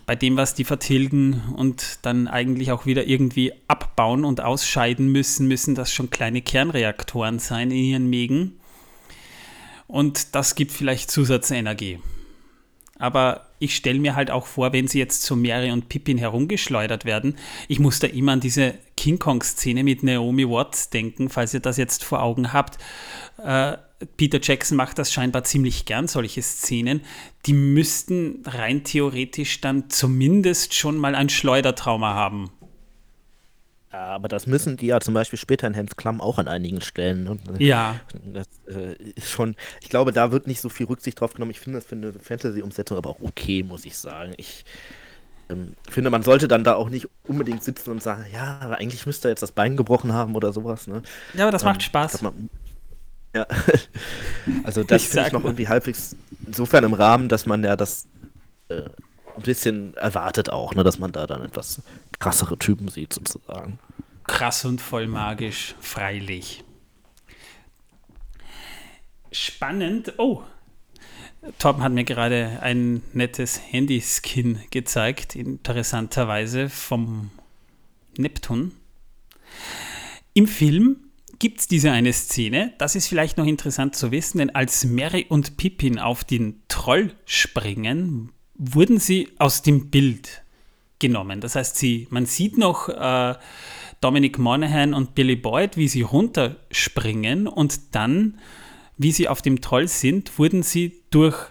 bei 0.04 0.16
dem, 0.16 0.36
was 0.36 0.52
die 0.52 0.64
vertilgen 0.64 1.54
und 1.56 2.00
dann 2.02 2.28
eigentlich 2.28 2.72
auch 2.72 2.84
wieder 2.84 3.06
irgendwie 3.06 3.54
abbauen 3.68 4.22
und 4.26 4.42
ausscheiden 4.42 5.10
müssen, 5.10 5.48
müssen 5.48 5.74
das 5.74 5.90
schon 5.90 6.10
kleine 6.10 6.42
Kernreaktoren 6.42 7.38
sein 7.38 7.70
in 7.70 7.84
ihren 7.84 8.10
Mägen. 8.10 8.60
Und 9.86 10.34
das 10.34 10.56
gibt 10.56 10.72
vielleicht 10.72 11.10
Zusatzenergie. 11.10 12.00
Aber 12.98 13.46
ich 13.58 13.76
stelle 13.76 13.98
mir 13.98 14.16
halt 14.16 14.30
auch 14.30 14.46
vor, 14.46 14.72
wenn 14.72 14.88
sie 14.88 14.98
jetzt 14.98 15.22
zu 15.22 15.36
Mary 15.36 15.70
und 15.70 15.88
Pippin 15.88 16.18
herumgeschleudert 16.18 17.04
werden, 17.04 17.36
ich 17.68 17.78
muss 17.78 17.98
da 17.98 18.06
immer 18.06 18.32
an 18.32 18.40
diese 18.40 18.74
King 18.96 19.18
Kong-Szene 19.18 19.84
mit 19.84 20.02
Naomi 20.02 20.48
Watts 20.48 20.90
denken, 20.90 21.28
falls 21.28 21.54
ihr 21.54 21.60
das 21.60 21.76
jetzt 21.76 22.04
vor 22.04 22.22
Augen 22.22 22.52
habt. 22.52 22.78
Äh, 23.42 23.76
Peter 24.16 24.38
Jackson 24.42 24.76
macht 24.76 24.98
das 24.98 25.12
scheinbar 25.12 25.44
ziemlich 25.44 25.86
gern, 25.86 26.06
solche 26.06 26.42
Szenen. 26.42 27.00
Die 27.46 27.54
müssten 27.54 28.42
rein 28.44 28.84
theoretisch 28.84 29.60
dann 29.60 29.88
zumindest 29.88 30.74
schon 30.74 30.98
mal 30.98 31.14
ein 31.14 31.30
Schleudertrauma 31.30 32.14
haben. 32.14 32.50
Ja, 33.92 34.06
aber 34.08 34.28
das 34.28 34.46
müssen 34.46 34.76
die 34.76 34.86
ja 34.86 35.00
zum 35.00 35.14
Beispiel 35.14 35.38
später 35.38 35.66
in 35.66 35.76
Hans 35.76 35.96
Klamm 35.96 36.20
auch 36.20 36.38
an 36.38 36.48
einigen 36.48 36.80
Stellen. 36.80 37.24
Ne? 37.24 37.38
Ja, 37.58 38.00
Das 38.24 38.46
äh, 38.68 38.94
ist 39.14 39.30
schon, 39.30 39.54
ich 39.80 39.88
glaube, 39.88 40.12
da 40.12 40.32
wird 40.32 40.46
nicht 40.46 40.60
so 40.60 40.68
viel 40.68 40.86
Rücksicht 40.86 41.20
drauf 41.20 41.34
genommen. 41.34 41.52
Ich 41.52 41.60
finde 41.60 41.78
das 41.78 41.86
für 41.86 41.94
eine 41.94 42.12
Fantasy-Umsetzung 42.12 42.98
aber 42.98 43.10
auch 43.10 43.20
okay, 43.20 43.62
muss 43.62 43.84
ich 43.84 43.96
sagen. 43.96 44.34
Ich 44.36 44.64
ähm, 45.48 45.74
finde, 45.88 46.10
man 46.10 46.22
sollte 46.22 46.48
dann 46.48 46.64
da 46.64 46.74
auch 46.74 46.88
nicht 46.90 47.08
unbedingt 47.24 47.62
sitzen 47.62 47.90
und 47.90 48.02
sagen, 48.02 48.26
ja, 48.32 48.58
aber 48.60 48.78
eigentlich 48.78 49.06
müsste 49.06 49.28
er 49.28 49.30
jetzt 49.32 49.42
das 49.42 49.52
Bein 49.52 49.76
gebrochen 49.76 50.12
haben 50.12 50.34
oder 50.34 50.52
sowas. 50.52 50.88
Ne? 50.88 51.02
ja 51.34 51.44
aber 51.44 51.52
das 51.52 51.64
macht 51.64 51.76
Ähm, 51.76 51.80
Spaß. 51.82 52.12
dass 52.12 52.22
man- 52.22 52.50
ja, 53.34 53.46
also 54.64 54.82
das 54.82 55.04
finde 55.04 55.26
ich 55.28 55.32
noch 55.32 55.42
mal. 55.42 55.48
irgendwie 55.50 55.68
halbwegs 55.68 56.16
insofern 56.46 56.84
im 56.84 56.94
Rahmen, 56.94 57.28
dass 57.28 57.46
man 57.46 57.62
ja 57.62 57.76
das 57.76 58.06
äh, 58.68 58.82
ein 59.36 59.42
bisschen 59.42 59.94
erwartet 59.96 60.50
auch, 60.50 60.74
ne, 60.74 60.82
dass 60.84 60.98
man 60.98 61.12
da 61.12 61.26
dann 61.26 61.44
etwas 61.44 61.82
krassere 62.18 62.58
Typen 62.58 62.88
sieht 62.88 63.12
sozusagen. 63.12 63.78
Krass 64.24 64.64
und 64.64 64.80
voll 64.80 65.06
magisch, 65.06 65.74
freilich. 65.80 66.64
Spannend. 69.30 70.14
Oh, 70.18 70.42
Torben 71.58 71.82
hat 71.82 71.92
mir 71.92 72.04
gerade 72.04 72.58
ein 72.62 73.02
nettes 73.12 73.60
Handyskin 73.70 74.60
gezeigt, 74.70 75.36
interessanterweise 75.36 76.68
vom 76.68 77.30
Neptun. 78.16 78.72
Im 80.34 80.48
Film 80.48 80.96
gibt 81.38 81.60
es 81.60 81.68
diese 81.68 81.92
eine 81.92 82.12
Szene, 82.12 82.74
das 82.78 82.94
ist 82.94 83.06
vielleicht 83.06 83.38
noch 83.38 83.46
interessant 83.46 83.94
zu 83.94 84.10
wissen, 84.10 84.38
denn 84.38 84.54
als 84.54 84.84
Mary 84.84 85.26
und 85.28 85.56
Pippin 85.56 85.98
auf 85.98 86.24
den 86.24 86.62
Troll 86.68 87.14
springen, 87.26 88.32
wurden 88.54 88.98
sie 88.98 89.28
aus 89.38 89.62
dem 89.62 89.90
Bild 89.90 90.42
genommen. 90.98 91.40
Das 91.40 91.56
heißt, 91.56 91.76
sie, 91.76 92.06
man 92.10 92.26
sieht 92.26 92.58
noch 92.58 92.88
äh, 92.88 93.34
Dominic 94.00 94.38
Monaghan 94.38 94.94
und 94.94 95.14
Billy 95.14 95.36
Boyd, 95.36 95.76
wie 95.76 95.88
sie 95.88 96.02
runterspringen 96.02 97.46
und 97.46 97.94
dann, 97.94 98.38
wie 98.96 99.12
sie 99.12 99.28
auf 99.28 99.42
dem 99.42 99.60
Troll 99.60 99.88
sind, 99.88 100.38
wurden 100.38 100.62
sie 100.62 101.02
durch 101.10 101.50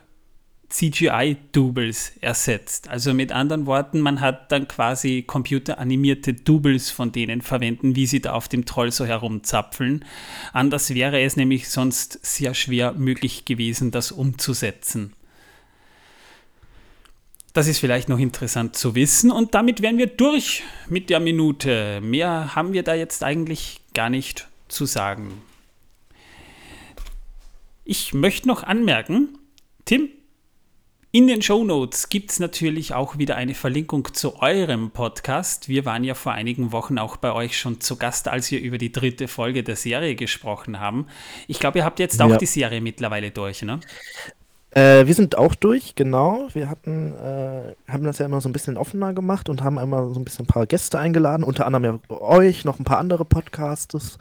CGI-Doubles 0.70 2.14
ersetzt. 2.22 2.88
Also 2.90 3.14
mit 3.14 3.32
anderen 3.32 3.66
Worten, 3.66 4.02
man 4.02 4.20
hat 4.20 4.52
dann 4.52 4.68
quasi 4.68 5.24
computeranimierte 5.26 6.34
Doubles 6.34 6.90
von 6.92 7.12
denen 7.12 7.42
verwenden, 7.42 7.96
wie 7.96 8.08
sie 8.08 8.20
da 8.20 8.34
auf 8.34 8.48
dem 8.48 8.66
Troll 8.66 8.92
so 8.92 9.06
herumzapfeln. 9.06 10.04
Anders 10.54 10.94
wäre 10.94 11.22
es 11.22 11.38
nämlich 11.38 11.70
sonst 11.70 12.20
sehr 12.26 12.54
schwer 12.54 12.94
möglich 12.94 13.46
gewesen, 13.46 13.92
das 13.92 14.12
umzusetzen. 14.12 15.14
Das 17.56 17.68
ist 17.68 17.80
vielleicht 17.80 18.10
noch 18.10 18.20
interessant 18.20 18.76
zu 18.76 18.96
wissen. 18.96 19.32
Und 19.32 19.56
damit 19.56 19.82
wären 19.82 19.98
wir 19.98 20.08
durch 20.08 20.62
mit 20.90 21.10
der 21.10 21.22
Minute. 21.22 22.02
Mehr 22.02 22.54
haben 22.54 22.74
wir 22.74 22.84
da 22.84 22.94
jetzt 22.94 23.24
eigentlich 23.24 23.80
gar 23.94 24.10
nicht 24.10 24.50
zu 24.68 24.86
sagen. 24.86 25.42
Ich 27.86 28.14
möchte 28.14 28.50
noch 28.50 28.64
anmerken, 28.64 29.38
Tim, 29.86 30.10
in 31.14 31.28
den 31.28 31.42
Show 31.42 31.64
Notes 31.64 32.10
gibt 32.10 32.32
es 32.32 32.40
natürlich 32.40 32.94
auch 32.94 33.18
wieder 33.18 33.38
eine 33.38 33.56
Verlinkung 33.56 34.14
zu 34.14 34.42
eurem 34.42 34.92
Podcast. 34.92 35.70
Wir 35.70 35.86
waren 35.86 36.04
ja 36.04 36.14
vor 36.14 36.34
einigen 36.34 36.74
Wochen 36.74 36.98
auch 36.98 37.16
bei 37.16 37.32
euch 37.32 37.58
schon 37.58 37.80
zu 37.80 37.96
Gast, 37.96 38.28
als 38.28 38.52
wir 38.52 38.60
über 38.60 38.78
die 38.78 38.92
dritte 38.92 39.30
Folge 39.30 39.64
der 39.64 39.78
Serie 39.78 40.16
gesprochen 40.16 40.82
haben. 40.82 41.08
Ich 41.48 41.60
glaube, 41.60 41.78
ihr 41.78 41.86
habt 41.86 42.00
jetzt 42.00 42.22
auch 42.22 42.32
Ja. 42.32 42.38
die 42.38 42.48
Serie 42.48 42.82
mittlerweile 42.82 43.32
durch, 43.32 43.62
ne? 43.62 43.80
Äh, 44.76 45.08
wir 45.08 45.14
sind 45.14 45.38
auch 45.38 45.56
durch, 45.56 45.96
genau. 45.96 46.50
Wir 46.52 46.70
hatten, 46.70 47.14
äh, 47.14 47.76
haben 47.90 48.04
das 48.04 48.18
ja 48.20 48.26
immer 48.26 48.42
so 48.42 48.50
ein 48.50 48.54
bisschen 48.54 48.76
offener 48.76 49.14
gemacht 49.14 49.48
und 49.48 49.64
haben 49.64 49.80
einmal 49.80 50.14
so 50.14 50.20
ein 50.20 50.26
bisschen 50.26 50.44
ein 50.44 50.48
paar 50.48 50.66
Gäste 50.66 51.00
eingeladen, 51.00 51.46
unter 51.46 51.66
anderem 51.66 52.02
ja 52.10 52.16
euch, 52.18 52.66
noch 52.66 52.78
ein 52.78 52.84
paar 52.84 52.98
andere 52.98 53.24
Podcasts. 53.24 54.18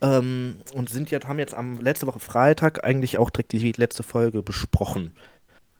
Ähm, 0.00 0.58
und 0.72 0.88
sind 0.88 1.10
jetzt, 1.10 1.26
haben 1.26 1.40
jetzt 1.40 1.54
am 1.54 1.80
letzte 1.80 2.06
Woche 2.06 2.20
Freitag 2.20 2.84
eigentlich 2.84 3.18
auch 3.18 3.30
direkt 3.30 3.50
die 3.50 3.72
letzte 3.72 4.04
Folge 4.04 4.42
besprochen. 4.42 5.16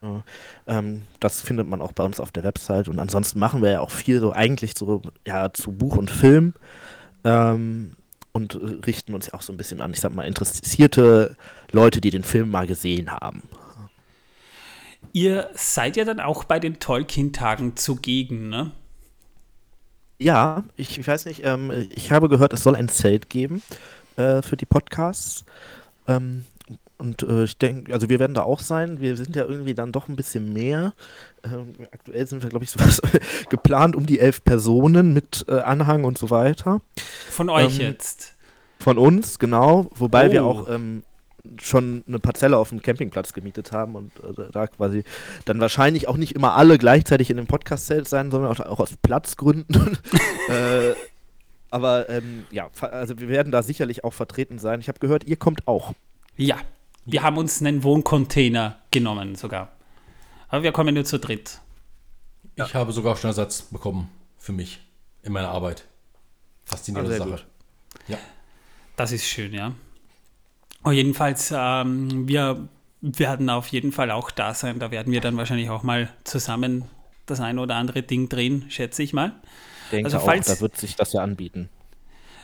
Ja, 0.03 0.25
ähm, 0.67 1.03
das 1.21 1.41
findet 1.41 1.69
man 1.69 1.81
auch 1.81 1.93
bei 1.93 2.03
uns 2.03 2.19
auf 2.19 2.33
der 2.33 2.43
Website. 2.43 2.89
Und 2.89 2.99
ansonsten 2.99 3.39
machen 3.39 3.63
wir 3.63 3.71
ja 3.71 3.81
auch 3.81 3.91
viel 3.91 4.19
so 4.19 4.33
eigentlich 4.33 4.75
so, 4.77 5.01
ja, 5.29 5.53
zu 5.53 5.71
Buch 5.71 5.97
und 5.97 6.11
Film. 6.11 6.55
Ähm, 7.23 7.93
und 8.33 8.59
richten 8.85 9.15
uns 9.15 9.27
ja 9.29 9.35
auch 9.35 9.43
so 9.43 9.53
ein 9.53 9.57
bisschen 9.57 9.81
an, 9.81 9.93
ich 9.93 10.01
sag 10.01 10.13
mal, 10.15 10.25
interessierte 10.25 11.37
Leute, 11.71 12.01
die 12.01 12.11
den 12.11 12.25
Film 12.25 12.51
mal 12.51 12.67
gesehen 12.67 13.11
haben. 13.11 13.43
Ihr 15.13 15.51
seid 15.55 15.97
ja 15.97 16.05
dann 16.05 16.21
auch 16.21 16.45
bei 16.45 16.59
den 16.61 16.79
Tolkien-Tagen 16.79 17.77
zugegen, 17.77 18.49
ne? 18.49 18.73
Ja, 20.21 20.65
ich, 20.77 20.99
ich 20.99 21.07
weiß 21.07 21.27
nicht, 21.27 21.43
ähm, 21.45 21.71
ich 21.95 22.11
habe 22.11 22.29
gehört, 22.29 22.53
es 22.53 22.63
soll 22.65 22.75
ein 22.75 22.89
Zelt 22.89 23.31
geben 23.31 23.63
äh, 24.17 24.43
für 24.43 24.57
die 24.57 24.67
Podcasts. 24.67 25.45
Ähm, 26.09 26.45
und 26.99 27.23
äh, 27.23 27.45
ich 27.45 27.57
denke, 27.57 27.93
also 27.95 28.09
wir 28.09 28.19
werden 28.19 28.35
da 28.35 28.43
auch 28.43 28.59
sein. 28.59 29.01
Wir 29.01 29.17
sind 29.17 29.37
ja 29.37 29.45
irgendwie 29.45 29.75
dann 29.75 29.93
doch 29.93 30.09
ein 30.09 30.17
bisschen 30.17 30.53
mehr. 30.53 30.93
Ähm, 31.45 31.75
aktuell 31.93 32.27
sind 32.27 32.43
wir, 32.43 32.51
glaube 32.51 32.65
ich, 32.65 32.71
sowas 32.73 33.01
geplant 33.49 33.95
um 33.95 34.05
die 34.07 34.19
elf 34.19 34.43
Personen 34.43 35.13
mit 35.13 35.45
äh, 35.49 35.61
Anhang 35.61 36.03
und 36.03 36.19
so 36.19 36.31
weiter. 36.31 36.81
Von 37.31 37.49
euch 37.51 37.79
Ähm, 37.79 37.87
jetzt. 37.87 38.35
Von 38.81 38.99
uns, 38.99 39.39
genau. 39.39 39.89
Wobei 39.95 40.33
wir 40.33 40.45
Oh. 40.45 40.49
auch 40.51 40.69
ähm, 40.69 41.05
schon 41.61 42.05
eine 42.07 42.19
Parzelle 42.19 42.57
auf 42.57 42.71
dem 42.71 42.83
Campingplatz 42.83 43.33
gemietet 43.33 43.73
haben 43.73 43.95
und 43.95 44.13
äh, 44.21 44.51
da 44.53 44.67
quasi 44.67 45.05
dann 45.45 45.61
wahrscheinlich 45.61 46.09
auch 46.09 46.17
nicht 46.17 46.35
immer 46.35 46.55
alle 46.55 46.79
gleichzeitig 46.79 47.31
in 47.31 47.37
dem 47.37 47.47
Podcast-Zelt 47.47 48.09
sein, 48.09 48.31
sondern 48.31 48.53
auch, 48.53 48.61
auch 48.61 48.81
aus 48.81 48.97
Platzgründen. 49.03 49.99
äh, 50.49 50.95
aber 51.71 52.09
ähm, 52.09 52.47
ja, 52.51 52.71
also 52.81 53.19
wir 53.19 53.29
werden 53.29 53.53
da 53.53 53.63
sicherlich 53.63 54.05
auch 54.05 54.15
vertreten 54.15 54.59
sein. 54.59 54.81
Ich 54.81 54.89
habe 54.89 54.99
gehört, 54.99 55.25
ihr 55.25 55.37
kommt 55.37 55.69
auch. 55.69 55.93
Ja, 56.37 56.57
wir 57.05 57.23
haben 57.23 57.37
uns 57.39 57.61
einen 57.61 57.83
Wohncontainer 57.83 58.79
genommen 58.91 59.35
sogar. 59.35 59.73
Aber 60.49 60.63
wir 60.63 60.73
kommen 60.73 60.95
nur 60.95 61.05
zu 61.05 61.19
dritt. 61.19 61.61
Ich 62.57 62.75
habe 62.75 62.93
sogar 62.93 63.17
schon 63.17 63.29
Ersatz 63.29 63.63
bekommen 63.63 64.11
für 64.39 64.53
mich 64.53 64.81
in 65.23 65.33
meiner 65.33 65.51
Arbeit. 65.51 65.85
Faszinierende 66.65 67.15
Ah, 67.15 67.19
Sache. 67.19 67.43
Ja. 68.09 68.19
Das 68.97 69.13
ist 69.13 69.25
schön, 69.25 69.53
ja. 69.55 69.75
Aber 70.83 70.93
jedenfalls, 70.93 71.53
ähm, 71.55 72.29
wir 72.29 72.69
werden 73.01 73.51
auf 73.51 73.69
jeden 73.69 73.93
Fall 73.93 74.11
auch 74.11 74.31
da 74.31 74.55
sein. 74.55 74.79
Da 74.79 74.91
werden 74.91 75.13
wir 75.13 75.21
dann 75.21 75.37
wahrscheinlich 75.37 75.71
auch 75.71 75.83
mal 75.83 76.09
zusammen 76.25 76.85
das 77.27 77.41
ein 77.41 77.59
oder 77.59 77.77
andere 77.77 78.03
Ding 78.03 78.29
drehen, 78.29 78.67
schätze 78.71 79.03
ich 79.03 79.13
mal. 79.13 79.33
Ich 79.85 79.91
denke 79.91 80.07
Also 80.07 80.19
auch, 80.19 80.25
falls- 80.25 80.47
da 80.47 80.61
wird 80.61 80.77
sich 80.77 80.97
das 80.97 81.13
ja 81.13 81.23
anbieten. 81.23 81.69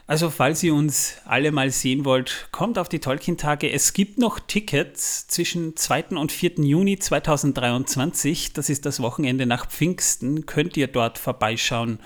Also 0.07 0.29
falls 0.29 0.63
ihr 0.63 0.75
uns 0.75 1.17
alle 1.25 1.51
mal 1.51 1.71
sehen 1.71 2.05
wollt, 2.05 2.49
kommt 2.53 2.79
auf 2.79 2.91
die 2.91 2.99
Tolkien-Tage. 2.99 3.71
Es 3.73 3.95
gibt 3.95 4.19
noch 4.19 4.39
Tickets 4.39 5.27
zwischen 5.29 5.77
2. 5.77 6.19
und 6.19 6.31
4. 6.31 6.63
Juni 6.63 6.99
2023. 6.99 8.53
Das 8.53 8.69
ist 8.69 8.85
das 8.85 9.01
Wochenende 9.01 9.47
nach 9.47 9.67
Pfingsten. 9.67 10.45
Könnt 10.45 10.77
ihr 10.77 10.89
dort 10.89 11.17
vorbeischauen. 11.19 12.01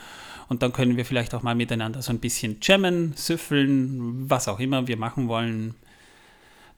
Und 0.48 0.62
dann 0.62 0.72
können 0.72 0.96
wir 0.96 1.04
vielleicht 1.04 1.34
auch 1.34 1.42
mal 1.42 1.56
miteinander 1.56 2.00
so 2.00 2.12
ein 2.12 2.20
bisschen 2.20 2.58
jammen, 2.62 3.14
süffeln, 3.16 4.30
was 4.30 4.46
auch 4.46 4.60
immer 4.60 4.86
wir 4.86 4.96
machen 4.96 5.26
wollen. 5.26 5.74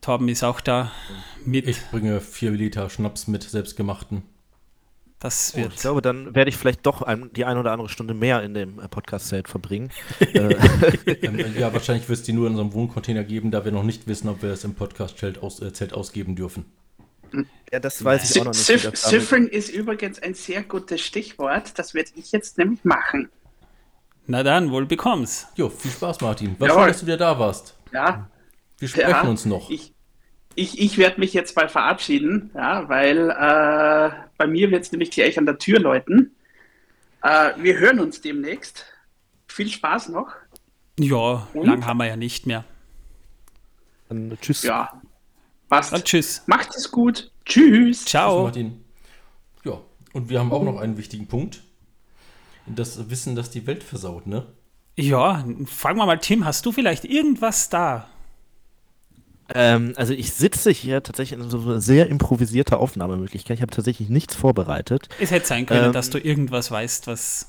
Torben 0.01 0.28
ist 0.28 0.42
auch 0.44 0.61
da 0.61 0.90
mit. 1.44 1.66
Ich 1.68 1.80
bringe 1.90 2.20
vier 2.20 2.51
Liter 2.53 2.88
Schnaps 2.90 3.26
mit, 3.26 3.42
selbstgemachten. 3.42 4.22
das 5.18 5.53
Oh, 5.55 5.59
wird. 5.59 5.74
ich 5.74 5.80
glaube, 5.80 6.01
dann 6.03 6.34
werde 6.34 6.48
ich 6.48 6.57
vielleicht 6.57 6.86
doch 6.86 7.03
ein, 7.03 7.30
die 7.34 7.44
eine 7.44 7.61
oder 7.61 7.72
andere 7.72 7.88
Stunde 7.90 8.14
mehr 8.14 8.42
in 8.42 8.55
dem 8.55 8.80
äh, 8.80 8.88
Podcast-Zelt 8.88 9.48
verbringen. 9.48 9.90
äh, 10.20 10.55
ähm, 11.22 11.55
ja, 11.59 11.72
wahrscheinlich 11.72 12.09
wird 12.09 12.18
es 12.20 12.24
die 12.24 12.32
nur 12.32 12.46
in 12.46 12.53
unserem 12.53 12.72
Wohncontainer 12.72 13.24
geben, 13.24 13.51
da 13.51 13.64
wir 13.64 13.72
noch 13.72 13.82
nicht 13.82 14.07
wissen, 14.07 14.28
ob 14.28 14.42
wir 14.42 14.51
es 14.51 14.64
im 14.64 14.74
Podcast-Zelt 14.74 15.42
aus, 15.42 15.61
äh, 15.61 15.88
ausgeben 15.92 16.34
dürfen. 16.36 16.64
ja, 17.70 17.78
das 17.80 18.03
weiß 18.03 18.30
ich 18.30 18.40
auch 18.40 18.46
noch 18.46 18.53
nicht. 18.55 18.68
damit- 18.84 18.96
Süffeln 18.96 19.48
ist 19.48 19.68
übrigens 19.68 20.20
ein 20.22 20.32
sehr 20.34 20.62
gutes 20.62 21.03
Stichwort. 21.03 21.78
Das 21.78 21.92
werde 21.94 22.11
ich 22.16 22.32
jetzt 22.32 22.57
nämlich 22.57 22.82
machen. 22.84 23.28
Na 24.26 24.42
dann, 24.42 24.70
wohl 24.70 24.86
bekomm's. 24.86 25.46
Jo, 25.57 25.68
viel 25.68 25.90
Spaß, 25.90 26.20
Martin. 26.22 26.57
Was 26.59 26.72
schön, 26.72 26.86
dass 26.86 27.01
du 27.01 27.07
wieder 27.07 27.16
da 27.18 27.38
warst. 27.38 27.74
Ja, 27.92 28.28
Wir 28.81 28.89
sprechen 28.89 29.11
ja, 29.11 29.22
uns 29.22 29.45
noch. 29.45 29.70
Ich, 29.70 29.95
ich, 30.55 30.81
ich 30.81 30.99
werde 30.99 31.20
mich 31.20 31.35
jetzt 31.35 31.55
mal 31.55 31.68
verabschieden, 31.68 32.51
ja, 32.55 32.89
weil 32.89 33.31
äh, 33.31 34.11
bei 34.39 34.47
mir 34.47 34.70
wird 34.70 34.85
es 34.85 34.91
nämlich 34.91 35.11
gleich 35.11 35.39
an 35.39 35.47
der 35.47 35.59
Tür 35.59 35.78
läuten. 35.78 36.35
Äh, 37.22 37.53
wir 37.59 37.78
hören 37.78 38.01
uns 38.01 38.22
demnächst. 38.22 38.87
Viel 39.49 39.68
Spaß 39.68 40.09
noch. 40.09 40.33
Ja, 40.99 41.47
Und? 41.53 41.66
lang 41.66 41.85
haben 41.85 41.99
wir 41.99 42.07
ja 42.07 42.16
nicht 42.16 42.47
mehr. 42.47 42.64
Dann, 44.09 44.37
tschüss. 44.41 44.62
Ja, 44.62 45.01
passt. 45.68 45.93
Und 45.93 46.05
tschüss. 46.05 46.43
Macht 46.47 46.74
es 46.74 46.91
gut. 46.91 47.31
Tschüss. 47.45 47.99
Tschüss, 47.99 48.05
Ciao. 48.07 48.45
Martin. 48.45 48.83
Ja, 49.62 49.81
und 50.14 50.31
wir 50.31 50.41
haben 50.41 50.53
auch 50.53 50.64
noch 50.64 50.81
einen 50.81 50.97
wichtigen 50.97 51.28
Punkt. 51.28 51.62
Das 52.66 53.11
Wissen, 53.11 53.37
das 53.37 53.51
die 53.51 53.66
Welt 53.66 53.83
versaut, 53.83 54.26
ne? 54.26 54.47
Ja, 54.97 55.45
fragen 55.66 55.99
wir 55.99 56.07
mal, 56.07 56.18
Tim, 56.18 56.45
hast 56.45 56.64
du 56.64 56.72
vielleicht 56.72 57.05
irgendwas 57.05 57.68
da? 57.68 58.09
Ähm, 59.55 59.94
also 59.96 60.12
ich 60.12 60.32
sitze 60.32 60.70
hier 60.70 61.03
tatsächlich 61.03 61.38
in 61.38 61.51
so 61.51 61.61
einer 61.61 61.80
sehr 61.80 62.09
improvisierter 62.09 62.78
Aufnahmemöglichkeit. 62.78 63.59
Ich 63.59 63.62
habe 63.62 63.72
tatsächlich 63.72 64.09
nichts 64.09 64.34
vorbereitet. 64.34 65.09
Es 65.18 65.30
hätte 65.30 65.46
sein 65.46 65.66
können, 65.66 65.86
Ähm. 65.86 65.92
dass 65.92 66.11
du 66.11 66.18
irgendwas 66.18 66.70
weißt, 66.70 67.07
was. 67.07 67.48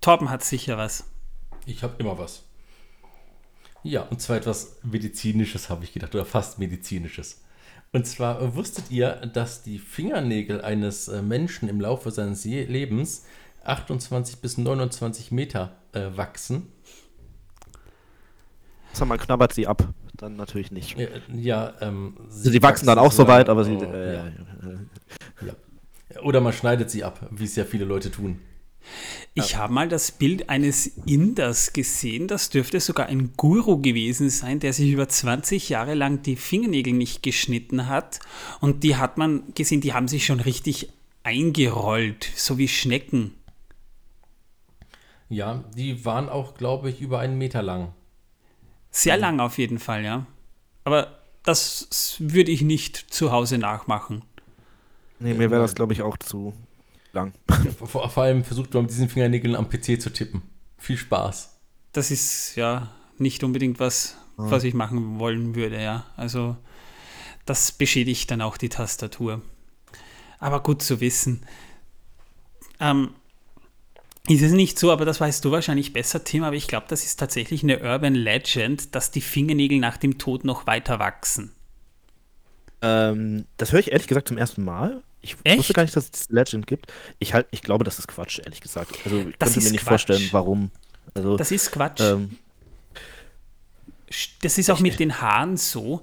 Torben 0.00 0.30
hat 0.30 0.44
sicher 0.44 0.78
was. 0.78 1.04
Ich 1.66 1.82
habe 1.82 1.94
immer 1.98 2.18
was. 2.18 2.44
Ja, 3.82 4.02
und 4.02 4.20
zwar 4.20 4.36
etwas 4.36 4.78
Medizinisches, 4.82 5.68
habe 5.70 5.84
ich 5.84 5.92
gedacht, 5.92 6.14
oder 6.14 6.24
fast 6.24 6.58
Medizinisches. 6.58 7.42
Und 7.92 8.06
zwar 8.06 8.40
äh, 8.40 8.54
wusstet 8.54 8.90
ihr, 8.90 9.14
dass 9.32 9.62
die 9.62 9.78
Fingernägel 9.78 10.60
eines 10.60 11.08
äh, 11.08 11.22
Menschen 11.22 11.68
im 11.68 11.80
Laufe 11.80 12.10
seines 12.10 12.44
Lebens 12.44 13.24
28 13.64 14.40
bis 14.40 14.58
29 14.58 15.32
Meter 15.32 15.76
äh, 15.92 16.16
wachsen? 16.16 16.72
Sag 18.96 19.08
mal, 19.08 19.18
knabbert 19.18 19.52
sie 19.52 19.66
ab. 19.66 19.92
Dann 20.14 20.36
natürlich 20.36 20.70
nicht. 20.72 20.98
Ja, 20.98 21.08
ja 21.34 21.74
ähm, 21.82 22.16
Also 22.30 22.50
die 22.50 22.62
wachsen 22.62 22.86
dann 22.86 22.98
auch 22.98 23.12
so 23.12 23.28
weit, 23.28 23.50
aber 23.50 23.62
sie. 23.62 23.76
oh, 23.76 23.92
äh, 23.92 24.14
ja. 24.14 24.26
äh, 24.26 25.46
Ja. 25.46 26.22
Oder 26.22 26.40
man 26.40 26.54
schneidet 26.54 26.90
sie 26.90 27.04
ab, 27.04 27.28
wie 27.30 27.44
es 27.44 27.56
ja 27.56 27.64
viele 27.64 27.84
Leute 27.84 28.10
tun. 28.10 28.40
Ich 29.34 29.56
habe 29.56 29.74
mal 29.74 29.88
das 29.88 30.12
Bild 30.12 30.48
eines 30.48 30.86
Inders 31.04 31.74
gesehen, 31.74 32.26
das 32.26 32.48
dürfte 32.48 32.80
sogar 32.80 33.06
ein 33.06 33.34
Guru 33.36 33.82
gewesen 33.82 34.30
sein, 34.30 34.60
der 34.60 34.72
sich 34.72 34.90
über 34.90 35.08
20 35.08 35.68
Jahre 35.68 35.92
lang 35.92 36.22
die 36.22 36.36
Fingernägel 36.36 36.94
nicht 36.94 37.22
geschnitten 37.22 37.88
hat. 37.88 38.20
Und 38.60 38.82
die 38.82 38.96
hat 38.96 39.18
man 39.18 39.42
gesehen, 39.54 39.82
die 39.82 39.92
haben 39.92 40.08
sich 40.08 40.24
schon 40.24 40.40
richtig 40.40 40.90
eingerollt, 41.22 42.30
so 42.34 42.56
wie 42.56 42.68
Schnecken. 42.68 43.34
Ja, 45.28 45.64
die 45.76 46.06
waren 46.06 46.30
auch, 46.30 46.54
glaube 46.54 46.88
ich, 46.88 47.02
über 47.02 47.18
einen 47.18 47.36
Meter 47.36 47.60
lang. 47.60 47.92
Sehr 48.96 49.18
lang 49.18 49.40
auf 49.40 49.58
jeden 49.58 49.78
Fall, 49.78 50.04
ja. 50.04 50.26
Aber 50.84 51.18
das 51.42 52.16
würde 52.18 52.50
ich 52.50 52.62
nicht 52.62 52.96
zu 52.96 53.30
Hause 53.30 53.58
nachmachen. 53.58 54.24
nee, 55.18 55.34
mir 55.34 55.50
wäre 55.50 55.60
das, 55.60 55.74
glaube 55.74 55.92
ich, 55.92 56.00
auch 56.00 56.16
zu 56.16 56.54
lang. 57.12 57.34
Vor, 57.84 58.08
vor 58.08 58.22
allem 58.22 58.42
versucht 58.42 58.72
man 58.72 58.84
mit 58.84 58.90
diesen 58.90 59.10
Fingernägeln 59.10 59.54
am 59.54 59.68
PC 59.68 60.00
zu 60.00 60.10
tippen. 60.10 60.42
Viel 60.78 60.96
Spaß. 60.96 61.58
Das 61.92 62.10
ist 62.10 62.56
ja 62.56 62.90
nicht 63.18 63.44
unbedingt 63.44 63.80
was, 63.80 64.16
was 64.36 64.64
ich 64.64 64.72
machen 64.72 65.18
wollen 65.18 65.54
würde, 65.54 65.82
ja. 65.82 66.06
Also 66.16 66.56
das 67.44 67.72
beschädigt 67.72 68.30
dann 68.30 68.40
auch 68.40 68.56
die 68.56 68.70
Tastatur. 68.70 69.42
Aber 70.38 70.62
gut 70.62 70.82
zu 70.82 71.00
wissen. 71.00 71.42
Ähm, 72.80 73.10
ist 74.28 74.42
es 74.42 74.52
nicht 74.52 74.78
so, 74.78 74.90
aber 74.90 75.04
das 75.04 75.20
weißt 75.20 75.44
du 75.44 75.50
wahrscheinlich 75.50 75.92
besser, 75.92 76.24
Tim, 76.24 76.42
aber 76.44 76.56
ich 76.56 76.66
glaube, 76.68 76.86
das 76.88 77.04
ist 77.04 77.16
tatsächlich 77.16 77.62
eine 77.62 77.80
Urban 77.80 78.14
Legend, 78.14 78.94
dass 78.94 79.10
die 79.10 79.20
Fingernägel 79.20 79.78
nach 79.78 79.96
dem 79.96 80.18
Tod 80.18 80.44
noch 80.44 80.66
weiter 80.66 80.98
wachsen. 80.98 81.52
Ähm, 82.82 83.46
das 83.56 83.72
höre 83.72 83.80
ich 83.80 83.92
ehrlich 83.92 84.06
gesagt 84.06 84.28
zum 84.28 84.38
ersten 84.38 84.64
Mal. 84.64 85.02
Ich 85.22 85.36
Echt? 85.44 85.58
wusste 85.58 85.72
gar 85.72 85.82
nicht, 85.82 85.96
dass 85.96 86.04
es 86.04 86.10
diese 86.12 86.32
Legend 86.34 86.66
gibt. 86.66 86.92
Ich, 87.18 87.34
halt, 87.34 87.46
ich 87.50 87.62
glaube, 87.62 87.84
das 87.84 87.98
ist 87.98 88.06
Quatsch, 88.08 88.38
ehrlich 88.38 88.60
gesagt. 88.60 88.92
Also 89.04 89.18
ich 89.28 89.36
Das 89.38 89.52
könnte 89.52 89.66
mir 89.66 89.72
nicht 89.72 89.80
Quatsch. 89.82 89.88
vorstellen, 90.06 90.28
warum. 90.32 90.70
Also, 91.14 91.36
Das 91.36 91.50
ist 91.50 91.72
Quatsch. 91.72 92.00
ähm, 92.00 92.36
Das 94.42 94.58
ist 94.58 94.70
auch 94.70 94.80
mit 94.80 94.98
den 95.00 95.20
Haaren 95.20 95.56
so. 95.56 96.02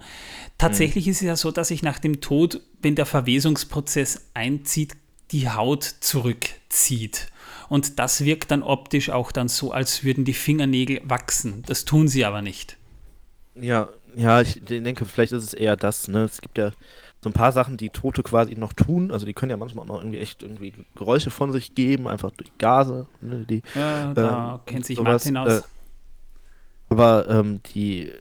Tatsächlich 0.57 1.07
ist 1.07 1.17
es 1.17 1.28
ja 1.28 1.36
so, 1.36 1.51
dass 1.51 1.69
sich 1.69 1.84
nach 1.84 1.99
dem 1.99 2.21
Tod, 2.21 2.61
wenn 2.82 2.95
der 2.95 3.05
Verwesungsprozess 3.05 4.30
einzieht, 4.34 4.93
die 5.32 5.49
Haut 5.49 5.84
zurückzieht. 5.84 7.28
Und 7.74 7.97
das 7.97 8.24
wirkt 8.24 8.51
dann 8.51 8.61
optisch 8.61 9.09
auch 9.09 9.32
dann 9.32 9.47
so, 9.47 9.71
als 9.71 10.03
würden 10.03 10.26
die 10.26 10.36
Fingernägel 10.36 11.01
wachsen. 11.05 11.63
Das 11.65 11.86
tun 11.86 12.07
sie 12.07 12.24
aber 12.24 12.43
nicht. 12.43 12.78
ja, 13.55 13.89
ja, 14.15 14.41
ich 14.41 14.63
denke, 14.63 15.05
vielleicht 15.05 15.32
ist 15.32 15.43
es 15.43 15.53
eher 15.55 15.76
das. 15.76 16.07
Ne? 16.07 16.24
Es 16.26 16.39
gibt 16.41 16.57
ja 16.59 16.71
so 17.21 17.30
ein 17.30 17.34
paar 17.34 17.51
Sachen, 17.51 17.78
die 17.78 17.89
Tote 17.89 18.21
quasi 18.21 18.55
noch 18.55 18.74
tun. 18.74 19.11
Also 19.11 19.26
die 19.26 19.34
können 19.34 19.49
ja 19.49 19.57
manchmal 19.57 19.84
auch 19.86 19.88
noch 19.88 20.01
irgendwie 20.01 20.19
echt 20.19 20.43
irgendwie 20.43 20.74
Geräusche 20.95 21.32
von 21.32 21.51
sich 21.51 21.74
geben, 21.74 22.07
einfach 22.07 22.30
durch 22.32 22.51
Gase. 22.59 23.07
Ne? 23.21 23.45
Die, 23.49 23.63
Ja, 23.74 24.13
da 24.13 24.55
ähm, 24.55 24.59
kennt 24.65 24.86
sich 24.86 24.97
sowas, 24.97 25.32
Martin 25.32 25.38
aus. 25.38 25.59
äh, 25.59 25.63
aber 26.89 27.28
ähm, 27.30 27.61
die 27.74 28.11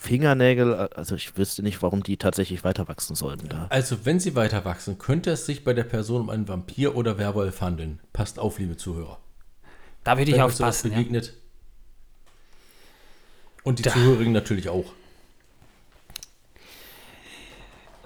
Fingernägel, 0.00 0.74
also 0.74 1.16
ich 1.16 1.36
wüsste 1.36 1.62
nicht, 1.62 1.82
warum 1.82 2.04
die 2.04 2.16
tatsächlich 2.16 2.62
weiter 2.62 2.86
wachsen 2.86 3.16
sollten. 3.16 3.48
Da. 3.48 3.66
Also, 3.68 4.04
wenn 4.06 4.20
sie 4.20 4.36
weiter 4.36 4.64
wachsen, 4.64 4.96
könnte 4.98 5.30
es 5.32 5.44
sich 5.44 5.64
bei 5.64 5.74
der 5.74 5.82
Person 5.82 6.22
um 6.22 6.30
einen 6.30 6.46
Vampir 6.46 6.94
oder 6.94 7.18
Werwolf 7.18 7.60
handeln. 7.60 7.98
Passt 8.12 8.38
auf, 8.38 8.58
liebe 8.60 8.76
Zuhörer. 8.76 9.18
da 10.04 10.16
würde 10.16 10.30
ich 10.30 10.40
aufpassen. 10.40 10.92
Ja. 10.92 10.98
begegnet. 10.98 11.34
Und 13.64 13.80
die 13.80 13.82
Da. 13.82 13.90
Zuhörigen 13.90 14.32
natürlich 14.32 14.68
auch. 14.68 14.86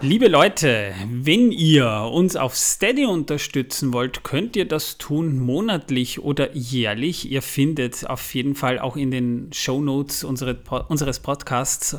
Liebe 0.05 0.27
Leute, 0.27 0.93
wenn 1.07 1.53
ihr 1.53 2.11
uns 2.13 2.35
auf 2.35 2.57
Steady 2.57 3.07
unterstützen 3.07 3.93
wollt, 3.93 4.25
könnt 4.25 4.57
ihr 4.57 4.67
das 4.67 4.99
tun 4.99 5.39
monatlich 5.39 6.19
oder 6.19 6.57
jährlich. 6.57 7.31
Ihr 7.31 7.41
findet 7.41 8.11
auf 8.11 8.35
jeden 8.35 8.57
Fall 8.57 8.81
auch 8.81 8.97
in 8.97 9.13
den 9.13 9.53
Shownotes 9.53 10.25
unsere, 10.25 10.59
unseres 10.89 11.21
Podcasts 11.21 11.99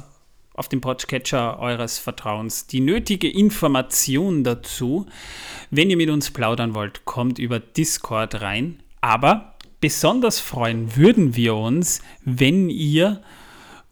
auf 0.54 0.68
dem 0.68 0.82
Podcatcher 0.82 1.60
eures 1.60 1.98
Vertrauens 1.98 2.68
die 2.68 2.82
nötige 2.82 3.30
Information 3.32 4.44
dazu. 4.44 5.06
Wenn 5.72 5.90
ihr 5.90 5.96
mit 5.96 6.10
uns 6.10 6.30
plaudern 6.30 6.76
wollt, 6.76 7.06
kommt 7.06 7.40
über 7.40 7.62
Discord 7.62 8.42
rein. 8.42 8.84
Aber 9.00 9.56
besonders 9.80 10.42
freuen 10.42 10.98
würden 10.98 11.38
wir 11.38 11.56
uns, 11.56 12.02
wenn 12.26 12.70
ihr 12.70 13.22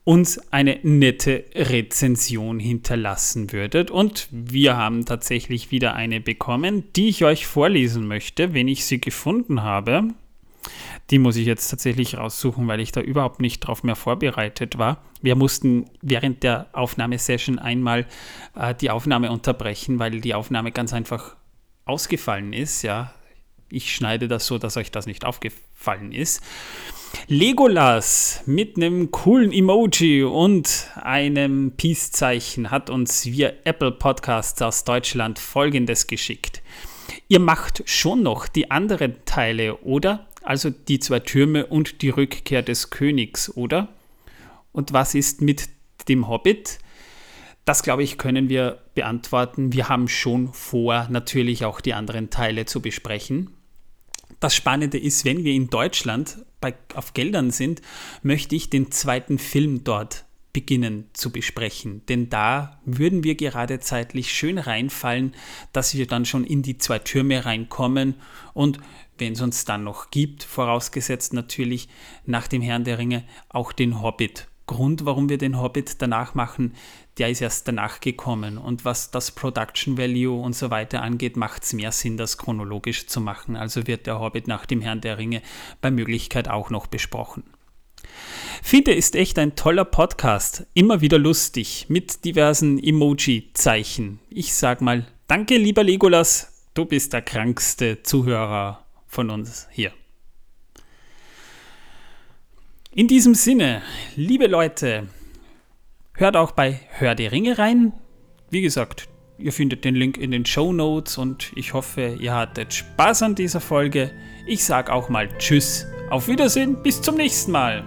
uns 0.04 0.40
eine 0.52 0.80
nette 0.82 1.46
Rezension 1.54 2.60
hinterlassen 2.60 3.52
würdet. 3.52 3.92
Und 3.92 4.28
wir 4.32 4.76
haben 4.76 5.06
tatsächlich 5.06 5.72
wieder 5.72 5.94
eine 5.94 6.20
bekommen, 6.20 6.86
die 6.96 7.10
ich 7.10 7.24
euch 7.24 7.46
vorlesen 7.46 8.08
möchte, 8.08 8.54
wenn 8.54 8.68
ich 8.68 8.86
sie 8.86 9.00
gefunden 9.00 9.62
habe. 9.62 10.10
Die 11.10 11.20
muss 11.20 11.36
ich 11.36 11.46
jetzt 11.46 11.70
tatsächlich 11.70 12.18
raussuchen, 12.18 12.68
weil 12.68 12.80
ich 12.80 12.92
da 12.92 13.02
überhaupt 13.02 13.42
nicht 13.42 13.60
drauf 13.60 13.84
mehr 13.84 13.96
vorbereitet 13.96 14.78
war. 14.78 15.04
Wir 15.22 15.36
mussten 15.36 15.86
während 16.02 16.44
der 16.44 16.68
Aufnahmesession 16.74 17.60
einmal 17.60 18.08
äh, 18.56 18.74
die 18.74 18.90
Aufnahme 18.90 19.32
unterbrechen, 19.32 20.00
weil 20.00 20.22
die 20.22 20.34
Aufnahme 20.34 20.72
ganz 20.72 20.94
einfach 20.94 21.36
ausgefallen 21.86 22.54
ist. 22.54 22.82
Ja, 22.84 23.14
ich 23.72 23.96
schneide 23.96 24.28
das 24.28 24.46
so, 24.46 24.58
dass 24.58 24.78
euch 24.78 24.92
das 24.92 25.06
nicht 25.06 25.26
aufgefallen 25.26 26.12
ist. 26.12 26.42
Legolas 27.28 28.42
mit 28.46 28.78
einem 28.78 29.12
coolen 29.12 29.52
Emoji 29.52 30.24
und 30.24 30.90
einem 30.96 31.74
Peace-Zeichen 31.76 32.72
hat 32.72 32.90
uns 32.90 33.26
via 33.26 33.52
Apple 33.64 33.92
Podcasts 33.92 34.62
aus 34.62 34.84
Deutschland 34.84 35.40
folgendes 35.40 36.08
geschickt. 36.08 36.62
Ihr 37.28 37.40
macht 37.40 37.84
schon 37.86 38.24
noch 38.24 38.48
die 38.48 38.72
anderen 38.72 39.16
Teile, 39.26 39.78
oder? 39.78 40.28
Also 40.44 40.70
die 40.70 41.00
zwei 41.00 41.20
Türme 41.20 41.66
und 41.66 42.02
die 42.02 42.10
Rückkehr 42.10 42.62
des 42.62 42.90
Königs, 42.90 43.56
oder? 43.56 43.90
Und 44.72 44.94
was 44.94 45.16
ist 45.16 45.42
mit 45.42 45.70
dem 46.08 46.28
Hobbit? 46.28 46.80
Das, 47.66 47.84
glaube 47.84 48.04
ich, 48.04 48.18
können 48.18 48.50
wir 48.50 48.80
beantworten. 48.96 49.72
Wir 49.72 49.88
haben 49.88 50.08
schon 50.08 50.52
vor, 50.52 51.08
natürlich 51.10 51.64
auch 51.64 51.80
die 51.80 51.94
anderen 51.94 52.30
Teile 52.30 52.66
zu 52.66 52.82
besprechen. 52.82 53.52
Das 54.42 54.56
Spannende 54.56 54.98
ist, 54.98 55.24
wenn 55.24 55.44
wir 55.44 55.54
in 55.54 55.70
Deutschland 55.70 56.44
bei, 56.60 56.74
auf 56.96 57.14
Geldern 57.14 57.52
sind, 57.52 57.82
möchte 58.24 58.56
ich 58.56 58.72
den 58.72 58.92
zweiten 58.92 59.38
Film 59.38 59.84
dort 59.84 60.26
beginnen 60.52 61.08
zu 61.14 61.32
besprechen. 61.32 62.02
Denn 62.08 62.30
da 62.30 62.82
würden 62.84 63.24
wir 63.24 63.36
gerade 63.36 63.80
zeitlich 63.80 64.34
schön 64.34 64.58
reinfallen, 64.58 65.36
dass 65.74 65.94
wir 65.96 66.08
dann 66.08 66.26
schon 66.26 66.44
in 66.44 66.64
die 66.64 66.80
zwei 66.80 66.98
Türme 66.98 67.46
reinkommen 67.46 68.16
und 68.54 68.80
wenn 69.20 69.34
es 69.34 69.42
uns 69.42 69.64
dann 69.64 69.84
noch 69.84 70.10
gibt, 70.10 70.42
vorausgesetzt 70.42 71.34
natürlich 71.34 71.88
nach 72.26 72.48
dem 72.48 72.64
Herrn 72.64 72.84
der 72.84 72.98
Ringe 72.98 73.24
auch 73.50 73.72
den 73.72 74.02
Hobbit. 74.02 74.48
Grund, 74.66 75.06
warum 75.06 75.30
wir 75.30 75.38
den 75.38 75.60
Hobbit 75.62 76.02
danach 76.02 76.34
machen, 76.34 76.74
der 77.22 77.30
ist 77.30 77.40
erst 77.40 77.68
danach 77.68 78.00
gekommen. 78.00 78.58
Und 78.58 78.84
was 78.84 79.12
das 79.12 79.30
Production 79.30 79.96
Value 79.96 80.42
und 80.42 80.56
so 80.56 80.72
weiter 80.72 81.04
angeht, 81.04 81.38
macht 81.38 81.62
es 81.62 81.72
mehr 81.72 81.92
Sinn, 81.92 82.18
das 82.18 82.40
chronologisch 82.40 83.06
zu 83.06 83.22
machen. 83.22 83.56
Also 83.56 83.86
wird 83.86 84.08
der 84.08 84.20
Hobbit 84.20 84.48
nach 84.48 84.66
dem 84.66 84.82
Herrn 84.82 85.02
der 85.02 85.20
Ringe 85.20 85.44
bei 85.82 85.92
Möglichkeit 85.92 86.48
auch 86.48 86.72
noch 86.72 86.88
besprochen. 86.88 87.44
Finde 88.64 88.96
ist 88.96 89.16
echt 89.16 89.38
ein 89.38 89.56
toller 89.56 89.86
Podcast, 89.86 90.66
immer 90.74 91.02
wieder 91.02 91.20
lustig, 91.20 91.86
mit 91.90 92.26
diversen 92.26 92.84
Emoji-Zeichen. 92.84 94.20
Ich 94.32 94.56
sag 94.56 94.82
mal, 94.82 95.06
danke 95.28 95.58
lieber 95.58 95.84
Legolas, 95.84 96.66
du 96.74 96.86
bist 96.86 97.14
der 97.14 97.22
krankste 97.22 98.02
Zuhörer 98.02 98.84
von 99.06 99.30
uns 99.30 99.68
hier. 99.70 99.94
In 102.96 103.08
diesem 103.08 103.36
Sinne, 103.36 103.84
liebe 104.16 104.48
Leute, 104.48 105.08
hört 106.14 106.36
auch 106.36 106.52
bei 106.52 106.80
Hör 106.98 107.16
die 107.16 107.28
Ringe 107.28 107.58
rein. 107.58 107.94
Wie 108.50 108.62
gesagt, 108.62 109.08
ihr 109.38 109.54
findet 109.54 109.86
den 109.86 109.96
Link 109.96 110.18
in 110.18 110.32
den 110.32 110.46
Show 110.46 110.74
Notes 110.74 111.18
und 111.18 111.52
ich 111.56 111.74
hoffe, 111.74 112.18
ihr 112.20 112.36
hattet 112.36 112.74
Spaß 112.74 113.24
an 113.24 113.36
dieser 113.36 113.62
Folge. 113.62 114.12
Ich 114.46 114.64
sage 114.64 114.92
auch 114.92 115.10
mal 115.10 115.30
Tschüss, 115.38 115.88
auf 116.10 116.28
Wiedersehen, 116.28 116.82
bis 116.84 117.02
zum 117.02 117.16
nächsten 117.16 117.52
Mal 117.52 117.84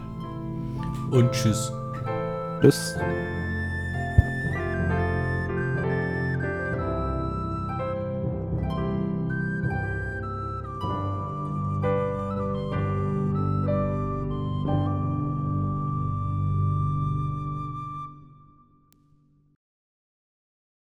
und 1.11 1.31
tschüss. 1.33 1.73
Tschüss. 2.61 2.97